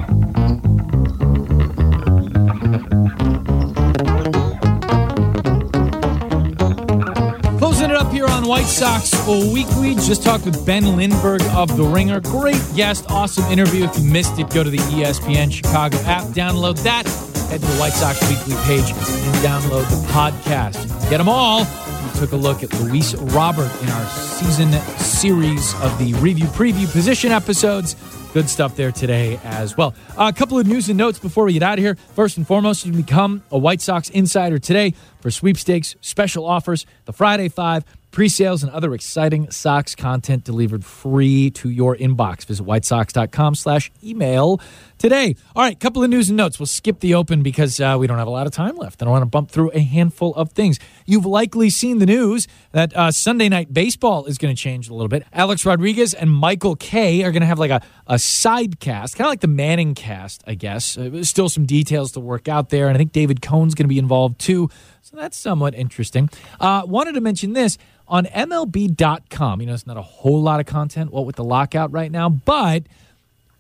Here 8.26 8.36
on 8.36 8.48
White 8.48 8.66
Sox 8.66 9.14
Weekly. 9.28 9.96
Just 9.96 10.24
talked 10.24 10.46
with 10.46 10.66
Ben 10.66 10.96
Lindbergh 10.96 11.44
of 11.48 11.76
The 11.76 11.84
Ringer. 11.84 12.20
Great 12.20 12.62
guest, 12.76 13.06
awesome 13.10 13.44
interview. 13.46 13.86
If 13.86 13.98
you 13.98 14.04
missed 14.06 14.40
it, 14.40 14.50
go 14.50 14.64
to 14.64 14.70
the 14.70 14.78
ESPN 14.78 15.52
Chicago 15.52 15.98
app, 16.00 16.24
download 16.30 16.82
that, 16.84 17.06
head 17.50 17.62
to 17.62 17.68
the 17.68 17.78
White 17.78 17.94
Sox 17.94 18.20
Weekly 18.30 18.56
page, 18.64 18.90
and 18.92 19.36
download 19.44 19.88
the 19.90 20.08
podcast. 20.12 21.10
Get 21.10 21.18
them 21.18 21.30
all. 21.30 21.66
We 21.66 22.20
took 22.20 22.32
a 22.32 22.36
look 22.36 22.64
at 22.64 22.74
Luis 22.82 23.16
Robert 23.16 23.72
in 23.82 23.90
our 23.90 24.06
season 24.10 24.72
series 24.98 25.74
of 25.82 25.98
the 26.00 26.14
review 26.16 26.46
preview 26.48 26.92
position 26.92 27.32
episodes. 27.32 27.96
Good 28.34 28.50
stuff 28.50 28.76
there 28.76 28.92
today 28.92 29.40
as 29.44 29.78
well. 29.78 29.94
a 30.18 30.34
couple 30.34 30.60
of 30.60 30.68
news 30.68 30.90
and 30.90 30.98
notes 30.98 31.20
before 31.20 31.46
we 31.46 31.54
get 31.54 31.64
out 31.64 31.78
of 31.78 31.84
here. 31.84 31.96
First 32.16 32.38
and 32.38 32.46
foremost, 32.46 32.86
you 32.86 32.92
can 32.92 33.02
become 33.02 33.44
a 33.50 33.58
White 33.58 33.80
Sox 33.82 34.10
insider 34.10 34.60
today 34.60 34.94
for 35.22 35.32
sweepstakes, 35.32 35.96
special 36.02 36.46
offers, 36.46 36.86
the 37.06 37.14
Friday 37.14 37.48
Five, 37.48 37.86
pre-sales, 38.16 38.63
and 38.63 38.72
other 38.72 38.93
exciting 38.93 39.51
Sox 39.51 39.93
content 39.93 40.45
delivered 40.45 40.86
free 40.86 41.51
to 41.51 41.70
your 41.70 41.97
inbox. 41.97 42.45
Visit 42.45 42.66
whitesox.com 42.66 43.55
slash 43.55 43.91
email 44.01 44.61
today. 44.97 45.36
All 45.53 45.61
right, 45.61 45.78
couple 45.78 46.01
of 46.01 46.09
news 46.09 46.30
and 46.30 46.38
notes. 46.38 46.57
We'll 46.57 46.66
skip 46.66 47.01
the 47.01 47.13
open 47.13 47.43
because 47.43 47.78
uh, 47.82 47.97
we 47.99 48.07
don't 48.07 48.18
have 48.18 48.28
a 48.28 48.32
lot 48.32 48.47
of 48.47 48.53
time 48.53 48.78
left. 48.78 49.01
and 49.01 49.09
I 49.09 49.11
want 49.11 49.24
to 49.24 49.28
bump 49.28 49.51
through 49.51 49.72
a 49.74 49.82
handful 49.82 50.34
of 50.36 50.53
things. 50.53 50.80
You've 51.05 51.26
likely 51.26 51.70
seen 51.70 51.99
the 51.99 52.05
news 52.05 52.47
that 52.72 52.95
uh, 52.95 53.11
Sunday 53.11 53.49
Night 53.49 53.74
Baseball 53.74 54.26
is 54.28 54.38
going 54.38 54.55
to 54.55 54.59
change 54.59 54.88
a 54.88 54.93
little 54.93 55.09
bit. 55.09 55.26
Alex 55.34 55.66
Rodriguez 55.66 56.13
and 56.13 56.32
Michael 56.32 56.78
Kay 56.78 57.22
are 57.24 57.32
going 57.32 57.41
to 57.41 57.47
have 57.47 57.59
like 57.59 57.72
a, 57.72 57.82
a 58.07 58.18
side 58.18 58.80
cast, 58.80 59.18
kind 59.18 59.28
of 59.28 59.32
like 59.32 59.41
the 59.41 59.47
Manning 59.47 59.93
cast, 59.93 60.41
I 60.47 60.55
guess. 60.55 60.97
Uh, 60.97 61.22
still 61.26 61.49
some 61.49 61.66
details 61.66 62.13
to 62.13 62.22
work 62.22 62.47
out 62.47 62.70
there, 62.70 62.88
and 62.88 62.95
I 62.95 62.97
think 62.97 63.11
David 63.11 63.41
Cone's 63.41 63.76
going 63.76 63.86
to 63.86 63.89
be 63.89 63.99
involved 63.99 64.39
too. 64.39 64.70
That's 65.16 65.38
somewhat 65.38 65.74
interesting. 65.76 66.30
Uh, 66.59 66.84
wanted 66.86 67.13
to 67.13 67.22
mention 67.22 67.53
this 67.53 67.78
on 68.07 68.26
MLB.com. 68.26 69.61
You 69.61 69.68
know, 69.68 69.74
it's 69.74 69.88
not 69.88 69.97
a 69.97 70.01
whole 70.01 70.41
lot 70.41 70.59
of 70.59 70.66
content, 70.66 71.11
what 71.11 71.26
with 71.26 71.36
the 71.36 71.43
lockout 71.43 71.91
right 71.91 72.11
now, 72.11 72.30
but 72.30 72.84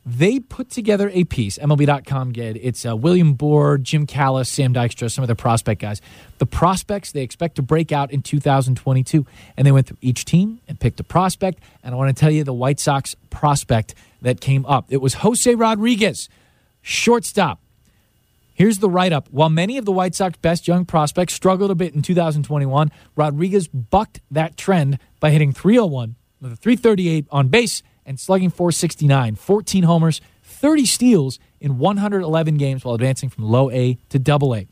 they 0.05 0.39
put 0.39 0.69
together 0.69 1.09
a 1.13 1.23
piece. 1.23 1.57
MLB.com 1.57 2.33
did. 2.33 2.57
It's 2.61 2.85
uh, 2.85 2.95
William 2.95 3.33
Board, 3.33 3.83
Jim 3.83 4.05
Callis, 4.05 4.47
Sam 4.47 4.71
Dykstra, 4.71 5.11
some 5.11 5.23
of 5.23 5.27
the 5.27 5.35
prospect 5.35 5.81
guys. 5.81 5.99
The 6.37 6.45
prospects 6.45 7.11
they 7.11 7.23
expect 7.23 7.55
to 7.55 7.63
break 7.63 7.91
out 7.91 8.11
in 8.11 8.21
2022, 8.21 9.25
and 9.57 9.65
they 9.65 9.71
went 9.71 9.87
through 9.87 9.97
each 10.01 10.25
team 10.25 10.59
and 10.67 10.79
picked 10.79 10.99
a 10.99 11.03
prospect. 11.03 11.59
And 11.83 11.95
I 11.95 11.97
want 11.97 12.15
to 12.15 12.19
tell 12.19 12.29
you 12.29 12.43
the 12.43 12.53
White 12.53 12.79
Sox 12.79 13.15
prospect 13.31 13.95
that 14.21 14.41
came 14.41 14.65
up. 14.67 14.85
It 14.89 14.97
was 14.97 15.15
Jose 15.15 15.53
Rodriguez, 15.55 16.29
shortstop. 16.83 17.59
Here's 18.55 18.79
the 18.79 18.89
write 18.89 19.11
up. 19.11 19.27
While 19.31 19.49
many 19.49 19.77
of 19.77 19.83
the 19.83 19.91
White 19.91 20.15
Sox 20.15 20.37
best 20.37 20.65
young 20.65 20.85
prospects 20.85 21.33
struggled 21.33 21.71
a 21.71 21.75
bit 21.75 21.93
in 21.93 22.01
2021, 22.01 22.89
Rodriguez 23.13 23.67
bucked 23.67 24.21
that 24.31 24.55
trend 24.55 24.97
by 25.19 25.31
hitting 25.31 25.51
301 25.51 26.15
with 26.39 26.53
a 26.53 26.55
338 26.55 27.27
on 27.31 27.49
base 27.49 27.83
and 28.05 28.17
slugging 28.17 28.49
469, 28.49 29.35
14 29.35 29.83
homers, 29.83 30.21
30 30.43 30.85
steals 30.85 31.37
in 31.59 31.79
111 31.79 32.55
games 32.55 32.85
while 32.85 32.95
advancing 32.95 33.27
from 33.27 33.43
low 33.43 33.69
A 33.71 33.97
to 34.07 34.17
double 34.17 34.55
A. 34.55 34.67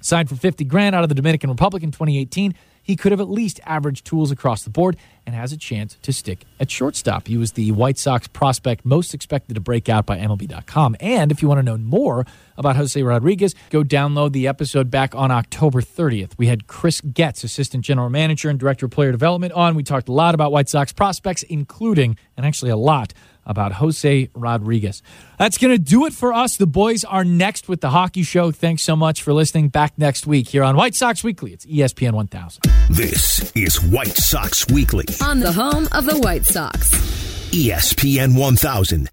Signed 0.00 0.28
for 0.28 0.34
50 0.34 0.64
grand 0.64 0.96
out 0.96 1.04
of 1.04 1.08
the 1.08 1.14
Dominican 1.14 1.50
Republic 1.50 1.84
in 1.84 1.92
2018, 1.92 2.52
he 2.84 2.94
could 2.94 3.10
have 3.10 3.20
at 3.20 3.28
least 3.28 3.58
averaged 3.64 4.04
tools 4.04 4.30
across 4.30 4.62
the 4.62 4.70
board 4.70 4.96
and 5.26 5.34
has 5.34 5.52
a 5.52 5.56
chance 5.56 5.96
to 6.02 6.12
stick 6.12 6.44
at 6.60 6.70
shortstop. 6.70 7.26
He 7.26 7.36
was 7.36 7.52
the 7.52 7.72
White 7.72 7.98
Sox 7.98 8.28
prospect 8.28 8.84
most 8.84 9.14
expected 9.14 9.54
to 9.54 9.60
break 9.60 9.88
out 9.88 10.06
by 10.06 10.18
MLB.com. 10.18 10.94
And 11.00 11.32
if 11.32 11.40
you 11.42 11.48
want 11.48 11.58
to 11.58 11.62
know 11.62 11.78
more 11.78 12.26
about 12.56 12.76
Jose 12.76 13.02
Rodriguez, 13.02 13.54
go 13.70 13.82
download 13.82 14.32
the 14.32 14.46
episode 14.46 14.90
back 14.90 15.14
on 15.14 15.30
October 15.30 15.80
30th. 15.80 16.32
We 16.36 16.46
had 16.46 16.66
Chris 16.66 17.00
Getz, 17.00 17.42
Assistant 17.42 17.84
General 17.84 18.10
Manager 18.10 18.50
and 18.50 18.60
Director 18.60 18.86
of 18.86 18.92
Player 18.92 19.12
Development, 19.12 19.52
on. 19.54 19.74
We 19.74 19.82
talked 19.82 20.08
a 20.08 20.12
lot 20.12 20.34
about 20.34 20.52
White 20.52 20.68
Sox 20.68 20.92
prospects, 20.92 21.42
including, 21.44 22.18
and 22.36 22.44
actually 22.44 22.70
a 22.70 22.76
lot, 22.76 23.14
about 23.46 23.72
Jose 23.72 24.30
Rodriguez. 24.34 25.02
That's 25.38 25.58
going 25.58 25.72
to 25.72 25.78
do 25.78 26.06
it 26.06 26.12
for 26.12 26.32
us. 26.32 26.56
The 26.56 26.66
boys 26.66 27.04
are 27.04 27.24
next 27.24 27.68
with 27.68 27.80
the 27.80 27.90
hockey 27.90 28.22
show. 28.22 28.50
Thanks 28.50 28.82
so 28.82 28.96
much 28.96 29.22
for 29.22 29.32
listening. 29.32 29.68
Back 29.68 29.98
next 29.98 30.26
week 30.26 30.48
here 30.48 30.62
on 30.62 30.76
White 30.76 30.94
Sox 30.94 31.22
Weekly. 31.24 31.52
It's 31.52 31.66
ESPN 31.66 32.12
1000. 32.12 32.62
This 32.90 33.52
is 33.54 33.82
White 33.84 34.16
Sox 34.16 34.66
Weekly. 34.68 35.06
On 35.22 35.40
the 35.40 35.52
home 35.52 35.88
of 35.92 36.04
the 36.04 36.18
White 36.18 36.46
Sox. 36.46 36.90
ESPN 37.50 38.38
1000. 38.38 39.08